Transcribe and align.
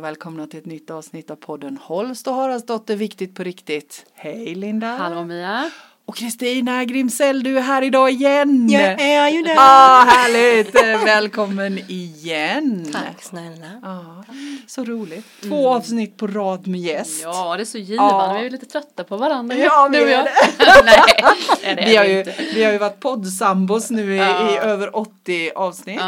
och 0.00 0.04
välkomna 0.04 0.46
till 0.46 0.58
ett 0.58 0.66
nytt 0.66 0.90
avsnitt 0.90 1.30
av 1.30 1.36
podden 1.36 1.78
Holst 1.82 2.26
och 2.26 2.34
Haraldsdotter 2.34 2.96
Viktigt 2.96 3.34
på 3.34 3.42
riktigt. 3.42 4.06
Hej 4.14 4.54
Linda! 4.54 4.86
Hallå 4.86 5.24
Mia! 5.24 5.70
Och 6.04 6.16
Kristina 6.16 6.84
Grimsell, 6.84 7.42
du 7.42 7.58
är 7.58 7.62
här 7.62 7.82
idag 7.82 8.10
igen! 8.10 8.68
Jag 8.70 9.00
är 9.00 9.28
ju 9.28 9.42
det! 9.42 9.56
Ah, 9.58 10.04
härligt! 10.04 10.74
Välkommen 11.06 11.78
igen! 11.88 12.92
Tack 12.92 13.22
snälla! 13.22 13.66
Ah, 13.82 14.32
så 14.66 14.84
roligt. 14.84 15.26
Två 15.42 15.68
mm. 15.68 15.76
avsnitt 15.76 16.16
på 16.16 16.26
rad 16.26 16.66
med 16.66 16.80
gäst. 16.80 17.22
Ja, 17.22 17.56
det 17.56 17.62
är 17.62 17.64
så 17.64 17.78
givande. 17.78 18.14
Ah. 18.14 18.38
Vi 18.38 18.46
är 18.46 18.50
lite 18.50 18.66
trötta 18.66 19.04
på 19.04 19.16
varandra. 19.16 19.56
Ja, 19.56 19.88
vi 19.92 19.98
är 19.98 20.06
det. 20.06 20.30
Nej, 20.84 21.76
det 21.76 21.84
vi, 21.84 21.96
har 21.96 22.04
ju, 22.04 22.24
vi 22.54 22.64
har 22.64 22.72
ju 22.72 22.78
varit 22.78 23.00
poddsambos 23.00 23.90
nu 23.90 24.14
i, 24.14 24.18
ja. 24.18 24.54
i 24.54 24.58
över 24.58 24.96
80 24.96 25.50
avsnitt. 25.54 26.00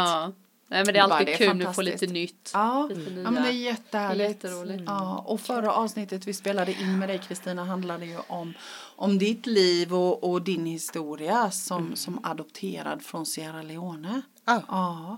Nej 0.73 0.85
men 0.85 0.93
det 0.93 0.99
är 0.99 1.03
alltid 1.03 1.27
det 1.27 1.33
är 1.33 1.53
kul 1.53 1.67
att 1.67 1.75
få 1.75 1.81
lite 1.81 2.07
nytt. 2.07 2.51
Ja. 2.53 2.89
Lite 2.89 3.11
ja 3.11 3.31
men 3.31 3.43
det 3.43 3.49
är 3.49 3.51
jättehärligt. 3.51 4.43
Jätteroligt. 4.43 4.83
Ja, 4.85 5.23
och 5.27 5.41
förra 5.41 5.73
avsnittet 5.73 6.27
vi 6.27 6.33
spelade 6.33 6.71
in 6.71 6.99
med 6.99 7.09
dig 7.09 7.21
Kristina 7.27 7.65
handlade 7.65 8.05
ju 8.05 8.17
om, 8.27 8.53
om 8.95 9.17
ditt 9.17 9.45
liv 9.45 9.93
och, 9.93 10.31
och 10.31 10.41
din 10.41 10.65
historia 10.65 11.51
som, 11.51 11.83
mm. 11.83 11.95
som 11.95 12.19
adopterad 12.25 13.01
från 13.01 13.25
Sierra 13.25 13.61
Leone. 13.61 14.21
Ah. 14.45 14.61
Ja. 14.67 15.17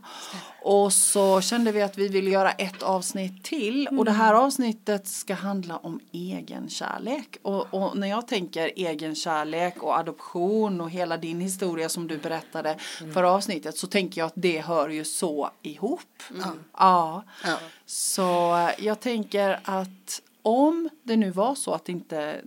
Och 0.62 0.94
så 0.94 1.42
kände 1.42 1.72
vi 1.72 1.82
att 1.82 1.98
vi 1.98 2.08
ville 2.08 2.30
göra 2.30 2.52
ett 2.52 2.84
avsnitt 2.84 3.44
till 3.44 3.88
mm. 3.88 4.00
och 4.00 4.06
det 4.06 4.12
här 4.12 4.34
avsnittet 4.34 5.08
ska 5.08 5.34
handla 5.34 5.78
om 5.78 6.00
egenkärlek. 6.12 7.38
Och, 7.42 7.74
och 7.74 7.98
när 7.98 8.08
jag 8.08 8.28
tänker 8.28 8.72
egenkärlek 8.76 9.84
och 9.84 9.98
adoption 9.98 10.82
och 10.82 10.90
hela 10.90 11.18
din 11.18 11.42
historia 11.42 11.90
som 11.90 12.08
du 12.08 12.18
berättade 12.18 12.78
mm. 13.02 13.14
förra 13.14 13.32
avsnittet 13.32 13.78
så 13.78 13.88
tänker 13.88 14.22
jag 14.22 14.28
att 14.28 14.34
det 14.36 14.62
hör 14.62 14.90
ju 14.90 15.06
så 15.06 15.50
ihop. 15.62 16.24
Mm. 16.30 16.60
Ja. 16.78 17.24
ja. 17.44 17.58
Så 17.86 18.70
jag 18.78 19.00
tänker 19.00 19.60
att 19.64 20.22
om 20.42 20.90
det 21.04 21.18
nu 21.18 21.32
var 21.32 21.56
så 21.56 21.74
att 21.74 21.90
inte 21.90 22.42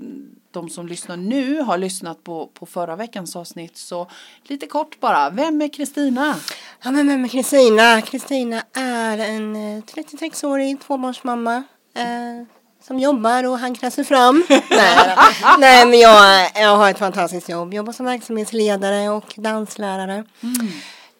de 0.60 0.70
som 0.70 0.86
lyssnar 0.86 1.16
nu 1.16 1.60
har 1.60 1.78
lyssnat 1.78 2.24
på, 2.24 2.46
på 2.46 2.66
förra 2.66 2.96
veckans 2.96 3.36
avsnitt 3.36 3.76
så 3.76 4.10
lite 4.42 4.66
kort 4.66 5.00
bara, 5.00 5.30
vem 5.30 5.62
är 5.62 5.72
Kristina? 5.72 6.36
Ja 6.82 6.90
men 6.90 7.08
vem 7.08 7.24
är 7.24 7.28
Kristina? 7.28 8.00
Kristina 8.00 8.62
är 8.74 9.18
en 9.18 9.56
36-årig 9.82 10.72
eh, 10.72 10.78
tvåbarnsmamma 10.78 11.56
eh, 11.94 12.46
som 12.86 12.98
jobbar 12.98 13.44
och 13.44 13.58
hankrar 13.58 13.90
sig 13.90 14.04
fram. 14.04 14.44
nej, 14.70 15.16
nej 15.58 15.86
men 15.86 15.98
jag, 15.98 16.50
jag 16.54 16.76
har 16.76 16.90
ett 16.90 16.98
fantastiskt 16.98 17.48
jobb, 17.48 17.74
jobbar 17.74 17.92
som 17.92 18.06
verksamhetsledare 18.06 19.08
och 19.08 19.34
danslärare. 19.36 20.24
Mm. 20.42 20.68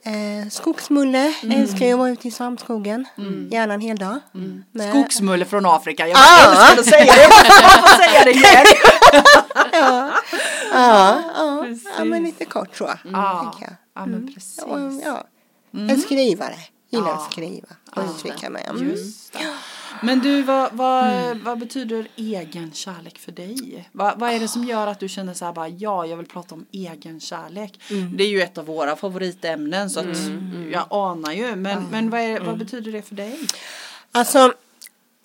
Eh, 0.09 0.49
skogsmulle, 0.49 1.35
mm. 1.43 1.61
älskar 1.61 1.87
ju 1.87 1.93
att 1.93 1.99
vara 1.99 2.11
ute 2.11 2.29
i 2.29 2.31
svampskogen. 2.31 3.07
Mm. 3.19 3.49
Gärna 3.49 3.75
en 3.75 3.81
hel 3.81 3.97
dag. 3.97 4.19
Mm. 4.35 4.65
Skogsmulle 4.91 5.45
från 5.45 5.67
Afrika, 5.67 6.09
jag 6.09 6.19
ah. 6.19 6.51
älskar 6.51 6.81
att 6.81 6.87
säga 6.87 7.15
det. 7.15 7.23
Jag 7.23 7.33
får 7.81 7.97
säga 8.05 8.25
det 8.25 8.31
igen. 8.31 8.67
ja. 9.73 10.13
Ja, 10.73 11.23
ja. 11.37 11.67
ja, 11.99 12.05
men 12.05 12.23
lite 12.23 12.45
kort 12.45 12.77
så. 12.77 12.85
Mm. 12.85 12.99
Ja. 13.13 13.55
jag. 13.61 13.71
ja, 13.95 14.07
men 14.07 14.15
mm. 14.15 14.35
precis. 14.35 14.65
Ja, 14.67 14.91
ja. 15.05 15.25
Mm. 15.75 15.91
En 15.91 16.01
skrivare, 16.01 16.57
gillar 16.91 17.13
att 17.13 17.33
skriva 17.33 17.69
och 17.97 18.03
uttrycka 18.05 18.51
mig. 18.51 18.67
Mm. 18.71 18.97
Men 20.03 20.19
du, 20.21 20.43
vad, 20.43 20.73
vad, 20.73 21.05
mm. 21.05 21.45
vad 21.45 21.59
betyder 21.59 22.09
egen 22.17 22.73
kärlek 22.73 23.19
för 23.19 23.33
dig? 23.33 23.89
Vad, 23.93 24.19
vad 24.19 24.31
är 24.31 24.41
det 24.41 24.49
som 24.49 24.65
gör 24.65 24.87
att 24.87 25.01
du 25.01 25.09
känner 25.09 25.35
så 25.35 25.45
här 25.45 25.53
bara, 25.53 25.69
ja, 25.69 26.07
jag 26.07 26.17
vill 26.17 26.27
prata 26.27 26.55
om 26.55 26.67
egen 26.73 27.21
kärlek? 27.21 27.81
Mm. 27.91 28.17
Det 28.17 28.25
är 28.25 28.29
ju 28.29 28.43
ett 28.43 28.59
av 28.59 28.67
våra 28.67 28.97
favoritämnen 28.97 29.91
så 29.91 30.01
att 30.01 30.07
mm. 30.07 30.51
mm. 30.55 30.71
jag 30.73 30.87
anar 30.91 31.33
ju. 31.33 31.57
Men, 31.57 31.87
men 31.91 32.11
vad, 32.11 32.21
är, 32.21 32.39
vad 32.39 32.49
mm. 32.49 32.59
betyder 32.59 32.93
det 32.93 33.03
för 33.03 33.15
dig? 33.15 33.39
Alltså, 34.13 34.53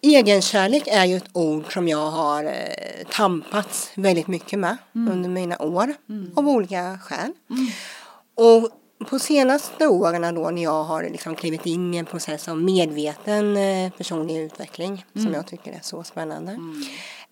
egenkärlek 0.02 0.88
är 0.88 1.06
ju 1.06 1.18
ett 1.18 1.30
ord 1.34 1.74
som 1.74 1.88
jag 1.88 2.12
har 2.12 2.44
eh, 2.44 3.08
tampats 3.10 3.92
väldigt 3.96 4.28
mycket 4.28 4.60
med 4.60 4.78
mm. 4.96 5.14
under 5.14 5.30
mina 5.30 5.62
år 5.62 5.94
av 6.36 6.50
olika 6.50 7.00
skäl. 7.04 7.32
Och 8.36 8.70
på 9.06 9.20
senaste 9.20 9.88
åren 9.88 10.36
då 10.36 10.50
när 10.50 10.64
jag 10.64 10.84
har 10.84 11.04
liksom 11.04 11.36
klivit 11.36 11.66
in 11.66 11.94
i 11.94 11.98
en 11.98 12.06
process 12.06 12.48
av 12.48 12.62
medveten 12.62 13.58
eh, 13.58 13.92
personlig 13.92 14.38
utveckling 14.38 15.06
mm. 15.16 15.26
som 15.26 15.34
jag 15.34 15.48
tycker 15.48 15.72
är 15.72 15.80
så 15.82 16.04
spännande. 16.04 16.52
Mm. 16.52 16.82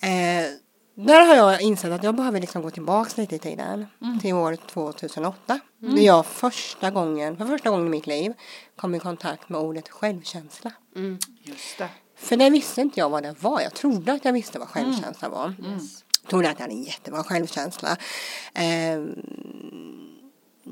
Eh, 0.01 0.51
där 0.95 1.25
har 1.25 1.35
jag 1.35 1.61
insett 1.61 1.91
att 1.91 2.03
jag 2.03 2.15
behöver 2.15 2.39
liksom 2.39 2.61
gå 2.61 2.69
tillbaka 2.69 3.21
lite 3.21 3.35
i 3.35 3.39
tiden 3.39 3.85
mm. 4.01 4.19
till 4.19 4.33
år 4.33 4.55
2008. 4.55 5.59
Mm. 5.81 5.95
Där 5.95 6.03
jag 6.03 6.25
första 6.25 6.91
gången, 6.91 7.37
för 7.37 7.45
första 7.45 7.69
gången 7.69 7.87
i 7.87 7.89
mitt 7.89 8.07
liv 8.07 8.33
kom 8.75 8.95
i 8.95 8.99
kontakt 8.99 9.49
med 9.49 9.61
ordet 9.61 9.89
självkänsla. 9.89 10.71
Mm. 10.95 11.19
Just 11.43 11.77
det. 11.77 11.89
För 12.17 12.37
det 12.37 12.49
visste 12.49 12.81
inte 12.81 12.99
jag 12.99 13.09
vad 13.09 13.23
det 13.23 13.35
var. 13.39 13.61
Jag 13.61 13.73
trodde 13.73 14.13
att 14.13 14.25
jag 14.25 14.33
visste 14.33 14.59
vad 14.59 14.67
självkänsla 14.67 15.29
var. 15.29 15.45
Mm. 15.45 15.73
Yes. 15.73 16.03
Trodde 16.29 16.49
att 16.49 16.59
jag 16.59 16.63
hade 16.63 16.73
en 16.73 16.83
jättebra 16.83 17.23
självkänsla. 17.23 17.97
Eh, 18.53 19.01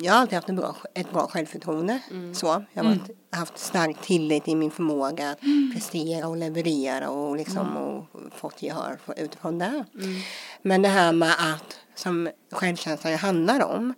jag 0.01 0.13
har 0.13 0.19
alltid 0.19 0.35
haft 0.35 0.49
en 0.49 0.55
bra, 0.55 0.75
ett 0.93 1.11
bra 1.11 1.27
självförtroende. 1.27 1.99
Mm. 2.11 2.35
Så. 2.35 2.65
Jag 2.73 2.83
har 2.83 2.91
mm. 2.91 3.05
haft 3.31 3.57
stark 3.57 4.01
tillit 4.01 4.47
i 4.47 4.55
min 4.55 4.71
förmåga 4.71 5.31
att 5.31 5.43
mm. 5.43 5.71
prestera 5.73 6.27
och 6.27 6.37
leverera 6.37 7.09
och, 7.09 7.37
liksom, 7.37 7.67
mm. 7.67 7.77
och 7.77 8.05
fått 8.35 8.61
gehör 8.61 8.99
utifrån 9.17 9.59
det. 9.59 9.85
Mm. 9.95 10.21
Men 10.61 10.81
det 10.81 10.89
här 10.89 11.13
med 11.13 11.33
att, 11.53 11.79
som 11.95 12.29
självkänslan 12.51 13.13
handlar 13.13 13.63
om, 13.63 13.93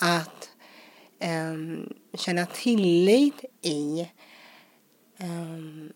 att 0.00 0.50
um, 1.52 1.92
känna 2.14 2.46
tillit 2.46 3.44
i 3.62 4.08
um, 5.20 5.92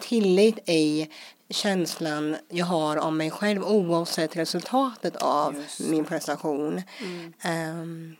tillit 0.00 0.68
i 0.68 1.08
känslan 1.50 2.36
jag 2.48 2.66
har 2.66 2.96
om 2.96 3.16
mig 3.16 3.30
själv 3.30 3.64
oavsett 3.64 4.36
resultatet 4.36 5.16
av 5.16 5.64
min 5.90 6.04
prestation. 6.04 6.82
Mm. 7.00 7.80
Um, 7.80 8.16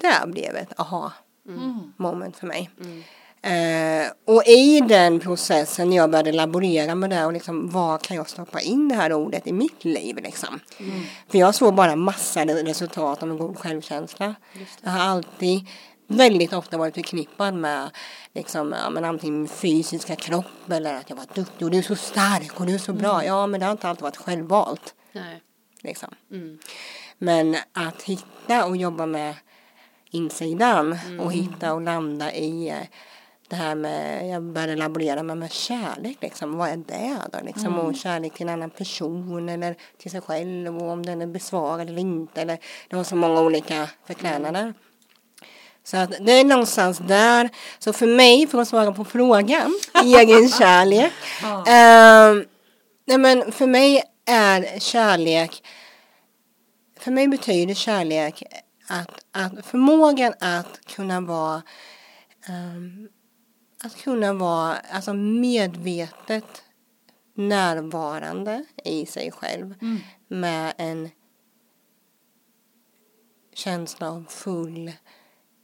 där 0.00 0.26
blev 0.26 0.56
ett 0.56 0.80
aha 0.80 1.12
mm. 1.48 1.92
moment 1.96 2.36
för 2.36 2.46
mig. 2.46 2.70
Eh, 3.44 4.06
och 4.24 4.46
i 4.46 4.80
den 4.80 5.20
processen 5.20 5.90
när 5.90 5.96
jag 5.96 6.10
började 6.10 6.32
laborera 6.32 6.94
med 6.94 7.10
det 7.10 7.24
och 7.24 7.32
liksom 7.32 7.70
vad 7.70 8.02
kan 8.02 8.16
jag 8.16 8.28
stoppa 8.28 8.60
in 8.60 8.88
det 8.88 8.94
här 8.94 9.12
ordet 9.12 9.46
i 9.46 9.52
mitt 9.52 9.84
liv 9.84 10.16
liksom. 10.16 10.60
Mm. 10.78 11.02
För 11.28 11.38
jag 11.38 11.54
såg 11.54 11.74
bara 11.74 11.96
massa 11.96 12.44
resultat 12.44 13.22
av 13.22 13.30
en 13.30 13.38
god 13.38 13.58
självkänsla. 13.58 14.34
Jag 14.82 14.90
har 14.90 15.00
alltid 15.00 15.66
väldigt 16.06 16.52
ofta 16.52 16.78
varit 16.78 16.94
förknippad 16.94 17.54
med 17.54 17.90
liksom, 18.34 18.74
ja, 18.84 18.90
men 18.90 19.04
antingen 19.04 19.38
min 19.38 19.48
fysiska 19.48 20.16
kropp 20.16 20.70
eller 20.70 20.94
att 20.94 21.10
jag 21.10 21.16
var 21.16 21.26
duktig 21.34 21.64
och 21.64 21.70
du 21.70 21.78
är 21.78 21.82
så 21.82 21.96
stark 21.96 22.60
och 22.60 22.66
du 22.66 22.74
är 22.74 22.78
så 22.78 22.92
bra. 22.92 23.14
Mm. 23.14 23.26
Ja 23.26 23.46
men 23.46 23.60
det 23.60 23.66
har 23.66 23.72
inte 23.72 23.88
alltid 23.88 24.02
varit 24.02 24.16
självvalt. 24.16 24.94
Nej. 25.12 25.42
Liksom. 25.80 26.14
Mm. 26.30 26.58
Men 27.18 27.56
att 27.72 28.02
hitta 28.02 28.66
och 28.66 28.76
jobba 28.76 29.06
med 29.06 29.34
insidan 30.12 30.92
mm. 30.92 31.20
och 31.20 31.32
hitta 31.32 31.74
och 31.74 31.82
landa 31.82 32.32
i 32.32 32.68
eh, 32.68 32.76
det 33.48 33.56
här 33.56 33.74
med, 33.74 34.28
jag 34.28 34.42
började 34.42 34.76
laborera 34.76 35.22
med, 35.22 35.38
med 35.38 35.52
kärlek 35.52 36.16
liksom, 36.20 36.56
vad 36.56 36.68
är 36.68 36.76
det 36.76 37.16
då 37.32 37.38
liksom, 37.44 37.66
mm. 37.66 37.78
och 37.78 37.96
kärlek 37.96 38.34
till 38.34 38.48
en 38.48 38.52
annan 38.52 38.70
person 38.70 39.48
eller 39.48 39.76
till 39.98 40.10
sig 40.10 40.20
själv 40.20 40.76
och 40.76 40.90
om 40.90 41.06
den 41.06 41.22
är 41.22 41.26
besvarad 41.26 41.88
eller 41.88 42.00
inte 42.00 42.40
eller 42.40 42.58
det 42.88 42.96
har 42.96 43.04
så 43.04 43.16
många 43.16 43.40
olika 43.40 43.88
förklädnader. 44.06 44.60
Mm. 44.60 44.74
Så 45.84 45.96
att 45.96 46.10
det 46.20 46.32
är 46.32 46.44
någonstans 46.44 46.98
där, 46.98 47.50
så 47.78 47.92
för 47.92 48.06
mig, 48.06 48.46
för 48.46 48.58
att 48.58 48.68
svara 48.68 48.92
på 48.92 49.04
frågan, 49.04 49.78
egen 50.04 50.48
kärlek, 50.48 51.12
eh, 51.42 52.46
nej 53.06 53.18
men 53.18 53.52
för 53.52 53.66
mig 53.66 54.02
är 54.26 54.80
kärlek, 54.80 55.62
för 57.00 57.10
mig 57.10 57.28
betyder 57.28 57.74
kärlek 57.74 58.42
att, 58.92 59.24
att 59.30 59.66
förmågan 59.66 60.34
att 60.40 60.84
kunna 60.86 61.20
vara 61.20 61.62
um, 62.48 63.08
att 63.84 63.96
kunna 63.96 64.32
vara 64.32 64.76
alltså 64.76 65.14
medvetet 65.14 66.62
närvarande 67.34 68.64
i 68.84 69.06
sig 69.06 69.30
själv 69.30 69.74
mm. 69.80 69.98
med 70.28 70.72
en 70.76 71.10
känsla 73.54 74.10
av 74.10 74.24
full 74.28 74.92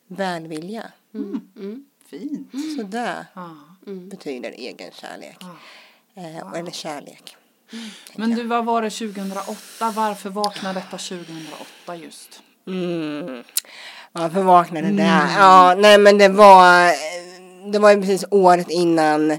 välvilja. 0.06 0.92
Mm. 1.14 1.50
Mm. 1.56 1.84
Fint. 2.06 2.50
Så 2.76 2.82
det 2.82 3.26
ah. 3.34 3.50
betyder 4.10 4.50
egen 4.50 4.90
kärlek. 4.92 5.36
Ah. 5.40 6.20
Eh, 6.20 6.52
eller 6.54 6.70
kärlek. 6.70 7.36
Men 8.16 8.30
du, 8.30 8.44
vad 8.44 8.64
var 8.64 8.82
det 8.82 8.90
2008? 8.90 9.90
Varför 9.90 10.30
vaknade 10.30 10.74
detta 10.74 10.98
2008 10.98 11.96
just? 11.96 12.42
Mm. 12.68 13.42
Varför 14.12 14.42
vaknade 14.42 14.86
mm. 14.86 14.96
där? 14.96 15.26
Ja, 15.38 15.74
nej 15.78 15.98
men 15.98 16.18
det 16.18 16.28
var, 16.28 16.92
det 17.72 17.78
var 17.78 17.90
ju 17.90 18.00
precis 18.00 18.24
året 18.30 18.70
innan 18.70 19.38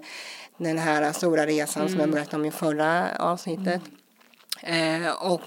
den 0.58 0.78
här 0.78 1.12
stora 1.12 1.46
resan 1.46 1.82
mm. 1.82 1.92
som 1.92 2.00
jag 2.00 2.08
mm. 2.08 2.16
berättade 2.16 2.38
om 2.38 2.46
i 2.46 2.52
förra 2.52 3.08
avsnittet. 3.20 3.82
Mm. 4.64 5.04
Eh, 5.04 5.12
och 5.12 5.42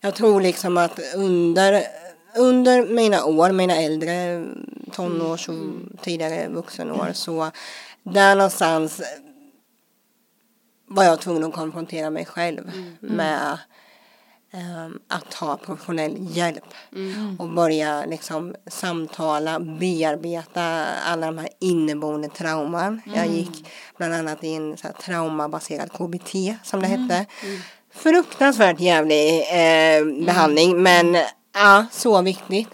jag 0.00 0.14
tror 0.14 0.40
liksom 0.40 0.76
att 0.76 1.00
under, 1.16 1.82
under 2.36 2.86
mina 2.86 3.24
år, 3.24 3.52
mina 3.52 3.76
äldre 3.76 4.44
tonårs 4.92 5.48
och 5.48 5.54
mm. 5.54 5.96
tidigare 6.02 6.48
vuxenår 6.48 7.10
så 7.12 7.50
där 8.02 8.34
någonstans 8.34 9.02
var 10.86 11.04
jag 11.04 11.20
tvungen 11.20 11.44
att 11.44 11.52
konfrontera 11.52 12.10
mig 12.10 12.26
själv 12.26 12.70
med 13.00 13.58
att 15.08 15.34
ha 15.34 15.56
professionell 15.56 16.16
hjälp. 16.20 16.64
Och 17.38 17.48
börja 17.48 18.04
liksom 18.04 18.54
samtala, 18.66 19.60
bearbeta 19.60 20.84
alla 21.06 21.26
de 21.26 21.38
här 21.38 21.48
inneboende 21.60 22.28
trauman. 22.28 23.00
Jag 23.14 23.26
gick 23.26 23.66
bland 23.96 24.14
annat 24.14 24.44
i 24.44 24.54
en 24.54 24.76
så 24.76 24.88
traumabaserad 25.02 25.92
KBT 25.92 26.34
som 26.64 26.80
det 26.80 26.86
hette. 26.86 27.26
Fruktansvärt 27.94 28.80
jävlig 28.80 29.38
eh, 29.40 30.24
behandling 30.26 30.82
men 30.82 31.16
Ja, 31.60 31.86
så 31.90 32.22
viktigt. 32.22 32.68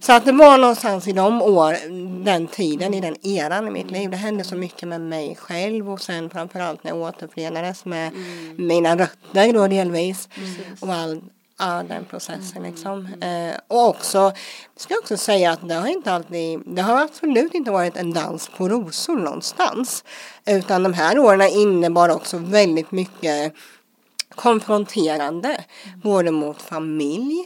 Så 0.00 0.12
att 0.12 0.24
det 0.24 0.32
var 0.32 0.58
någonstans 0.58 1.08
i 1.08 1.12
de 1.12 1.42
år, 1.42 1.76
den 2.24 2.46
tiden, 2.46 2.94
i 2.94 3.00
den 3.00 3.26
eran 3.26 3.68
i 3.68 3.70
mitt 3.70 3.90
liv. 3.90 4.10
Det 4.10 4.16
hände 4.16 4.44
så 4.44 4.54
mycket 4.54 4.88
med 4.88 5.00
mig 5.00 5.36
själv 5.40 5.90
och 5.90 6.00
sen 6.00 6.30
framförallt 6.30 6.84
när 6.84 6.90
jag 6.90 7.00
återförenades 7.00 7.84
med 7.84 8.12
mina 8.56 8.96
rötter 8.96 9.52
då 9.52 9.66
delvis. 9.66 10.28
Och 10.80 10.94
all, 10.94 11.22
all 11.56 11.88
den 11.88 12.04
processen 12.04 12.62
liksom. 12.62 13.08
Eh, 13.22 13.56
och 13.68 13.88
också, 13.88 14.32
ska 14.76 14.94
jag 14.94 15.00
också 15.00 15.16
säga 15.16 15.50
att 15.50 15.68
det 15.68 15.74
har 15.74 15.88
inte 15.88 16.12
alltid, 16.12 16.60
det 16.66 16.82
har 16.82 17.02
absolut 17.02 17.54
inte 17.54 17.70
varit 17.70 17.96
en 17.96 18.12
dans 18.12 18.50
på 18.56 18.68
rosor 18.68 19.16
någonstans. 19.16 20.04
Utan 20.46 20.82
de 20.82 20.94
här 20.94 21.18
åren 21.18 21.48
innebar 21.48 22.08
också 22.08 22.38
väldigt 22.38 22.92
mycket 22.92 23.52
konfronterande. 24.34 25.64
Både 26.02 26.30
mot 26.30 26.62
familj, 26.62 27.44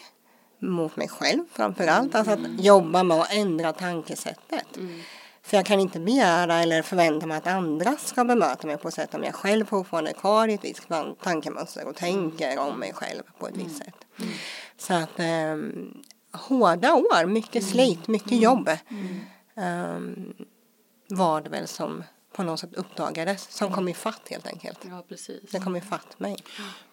mot 0.61 0.97
mig 0.97 1.09
själv 1.09 1.45
framför 1.53 1.87
allt. 1.87 2.15
Alltså 2.15 2.33
att 2.33 2.65
jobba 2.65 3.03
med 3.03 3.17
att 3.17 3.33
ändra 3.33 3.73
tankesättet. 3.73 4.79
För 5.43 5.57
jag 5.57 5.67
kan 5.67 5.81
inte 5.81 6.01
begära 6.01 6.63
eller 6.63 6.83
förvänta 6.83 7.27
mig 7.27 7.37
att 7.37 7.47
andra 7.47 7.97
ska 7.97 8.25
bemöta 8.25 8.67
mig 8.67 8.77
på 8.77 8.89
ett 8.89 8.95
sätt 8.95 9.15
om 9.15 9.25
jag 9.25 9.35
själv 9.35 9.65
fortfarande 9.65 10.11
är 10.11 10.15
kvar 10.15 10.49
i 10.49 10.55
ett 10.55 10.65
visst 10.65 10.89
tankemönster 11.23 11.89
och 11.89 11.97
tänker 11.97 12.59
om 12.59 12.79
mig 12.79 12.93
själv 12.95 13.23
på 13.39 13.49
ett 13.49 13.57
visst 13.57 13.77
sätt. 13.77 14.07
Så 14.77 14.95
att 14.95 15.19
eh, 15.19 15.57
hårda 16.33 16.95
år, 16.95 17.27
mycket 17.27 17.65
slit, 17.65 18.09
mycket 18.09 18.43
jobb 18.43 18.69
eh, 19.57 20.01
var 21.09 21.41
det 21.41 21.51
väl 21.51 21.69
som 21.69 22.05
på 22.33 22.43
något 22.43 22.61
sätt 22.61 22.75
uppdagades 22.75 23.51
som 23.51 23.73
kom 23.73 23.89
ifatt 23.89 24.29
helt 24.31 24.47
enkelt. 24.47 24.79
Ja, 24.91 25.05
precis. 25.09 25.51
Det 25.51 25.61
kom 25.61 25.77
ifatt 25.77 26.21
mig. 26.21 26.37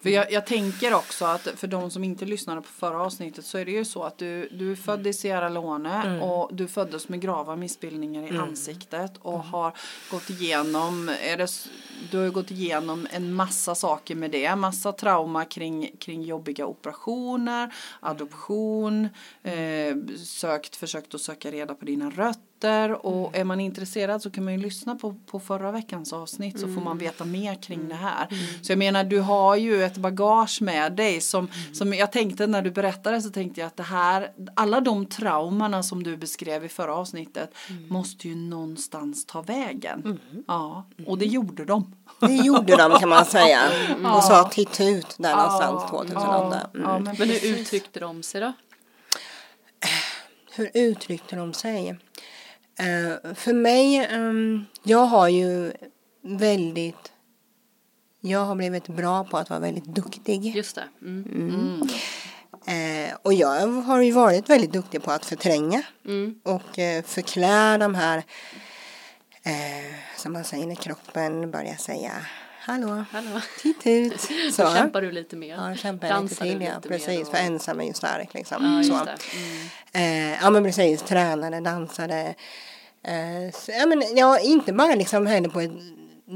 För 0.00 0.10
jag, 0.10 0.32
jag 0.32 0.46
tänker 0.46 0.94
också 0.94 1.24
att 1.24 1.48
för 1.56 1.66
de 1.66 1.90
som 1.90 2.04
inte 2.04 2.24
lyssnade 2.24 2.60
på 2.60 2.68
förra 2.68 3.02
avsnittet 3.02 3.44
så 3.44 3.58
är 3.58 3.64
det 3.64 3.70
ju 3.70 3.84
så 3.84 4.02
att 4.02 4.18
du, 4.18 4.48
du 4.48 4.72
är 4.72 4.76
född 4.76 5.06
i 5.06 5.12
Sierra 5.12 5.48
Leone 5.48 6.20
och 6.20 6.54
du 6.54 6.68
föddes 6.68 7.08
med 7.08 7.20
grava 7.20 7.56
missbildningar 7.56 8.34
i 8.34 8.38
ansiktet 8.38 9.12
och 9.18 9.40
har 9.40 9.72
gått 10.10 10.30
igenom, 10.30 11.08
är 11.08 11.36
det, 11.36 11.68
du 12.10 12.18
har 12.18 12.28
gått 12.28 12.50
igenom 12.50 13.06
en 13.10 13.32
massa 13.32 13.74
saker 13.74 14.14
med 14.14 14.30
det, 14.30 14.56
massa 14.56 14.92
trauma 14.92 15.44
kring, 15.44 15.96
kring 15.98 16.22
jobbiga 16.22 16.66
operationer, 16.66 17.74
adoption, 18.00 19.08
eh, 19.42 19.96
sökt, 20.24 20.76
försökt 20.76 21.14
att 21.14 21.20
söka 21.20 21.50
reda 21.50 21.74
på 21.74 21.84
dina 21.84 22.10
rötter 22.10 22.47
och 23.04 23.36
är 23.36 23.44
man 23.44 23.60
intresserad 23.60 24.22
så 24.22 24.30
kan 24.30 24.44
man 24.44 24.52
ju 24.52 24.60
lyssna 24.60 24.94
på, 24.94 25.14
på 25.26 25.40
förra 25.40 25.72
veckans 25.72 26.12
avsnitt 26.12 26.60
så 26.60 26.68
får 26.68 26.80
man 26.80 26.98
veta 26.98 27.24
mer 27.24 27.54
kring 27.62 27.88
det 27.88 27.94
här. 27.94 28.26
Så 28.62 28.72
jag 28.72 28.78
menar 28.78 29.04
du 29.04 29.20
har 29.20 29.56
ju 29.56 29.84
ett 29.84 29.96
bagage 29.96 30.62
med 30.62 30.92
dig 30.92 31.20
som, 31.20 31.48
som 31.72 31.94
jag 31.94 32.12
tänkte 32.12 32.46
när 32.46 32.62
du 32.62 32.70
berättade 32.70 33.22
så 33.22 33.30
tänkte 33.30 33.60
jag 33.60 33.66
att 33.66 33.76
det 33.76 33.82
här, 33.82 34.32
alla 34.54 34.80
de 34.80 35.06
traumorna 35.06 35.82
som 35.82 36.02
du 36.02 36.16
beskrev 36.16 36.64
i 36.64 36.68
förra 36.68 36.94
avsnittet 36.94 37.54
måste 37.88 38.28
ju 38.28 38.34
någonstans 38.34 39.26
ta 39.26 39.42
vägen. 39.42 40.20
Ja, 40.46 40.86
och 41.06 41.18
det 41.18 41.26
gjorde 41.26 41.64
de. 41.64 41.94
Det 42.20 42.34
gjorde 42.34 42.76
de 42.76 42.98
kan 42.98 43.08
man 43.08 43.24
säga. 43.24 43.60
Och 44.16 44.24
sa 44.24 44.48
titt 44.48 44.80
ut 44.80 45.14
där 45.18 45.36
någonstans 45.36 45.90
2008. 45.90 46.60
Mm. 46.74 46.88
Ja, 46.88 46.98
men 46.98 47.16
Men 47.18 47.28
hur 47.28 47.46
uttryckte 47.46 48.00
de 48.00 48.22
sig 48.22 48.40
då? 48.40 48.52
Hur 50.54 50.70
uttryckte 50.74 51.36
de 51.36 51.52
sig? 51.52 51.98
Eh, 52.78 53.34
för 53.34 53.52
mig, 53.52 53.96
ehm, 53.96 54.64
jag 54.82 55.06
har 55.06 55.28
ju 55.28 55.72
väldigt 56.22 57.12
jag 58.20 58.44
har 58.44 58.54
blivit 58.54 58.88
bra 58.88 59.24
på 59.24 59.38
att 59.38 59.50
vara 59.50 59.60
väldigt 59.60 59.84
duktig. 59.84 60.56
Just 60.56 60.74
det. 60.74 60.88
Mm. 61.02 61.82
Eh, 62.66 63.16
och 63.22 63.32
jag 63.32 63.66
har 63.66 64.02
ju 64.02 64.12
varit 64.12 64.50
väldigt 64.50 64.72
duktig 64.72 65.02
på 65.02 65.10
att 65.10 65.24
förtränga 65.24 65.82
Mm. 66.04 66.40
och 66.44 66.78
eh, 66.78 67.02
förklä 67.04 67.78
de 67.78 67.94
här, 67.94 68.18
eh, 69.42 69.94
som 70.16 70.32
man 70.32 70.44
säger 70.44 70.66
när 70.66 70.74
kroppen 70.74 71.50
börjar 71.50 71.74
säga 71.74 72.12
hallå, 72.68 73.04
Hallå. 73.12 73.40
titt 73.62 73.86
ut. 73.86 74.20
Så 74.52 74.74
kämpar 74.74 75.02
du 75.02 75.12
lite 75.12 75.36
mer. 75.36 75.48
Ja, 75.68 75.74
kämpar 75.76 76.06
lite 76.06 76.14
Dansar 76.18 76.44
du 76.46 76.50
till, 76.52 76.62
ja. 76.62 76.74
lite 76.76 76.88
mer 76.88 76.98
Precis, 76.98 77.20
och- 77.28 77.34
för 77.36 77.38
ensam 77.44 77.80
är 77.80 77.84
ju 77.84 77.92
stark 77.92 78.34
liksom. 78.34 78.82
Ja, 78.82 78.82
så. 78.82 79.36
Mm. 79.36 80.32
Eh, 80.32 80.38
ja 80.42 80.50
men 80.50 80.64
precis, 80.64 81.02
tränade, 81.02 81.60
dansade. 81.60 82.34
Eh, 83.02 83.44
ja, 83.78 83.86
men, 83.86 84.02
ja, 84.16 84.38
inte 84.38 84.72
bara 84.72 84.94
liksom 84.94 85.26
heller 85.26 85.48
på 85.48 85.60
ett 85.60 85.70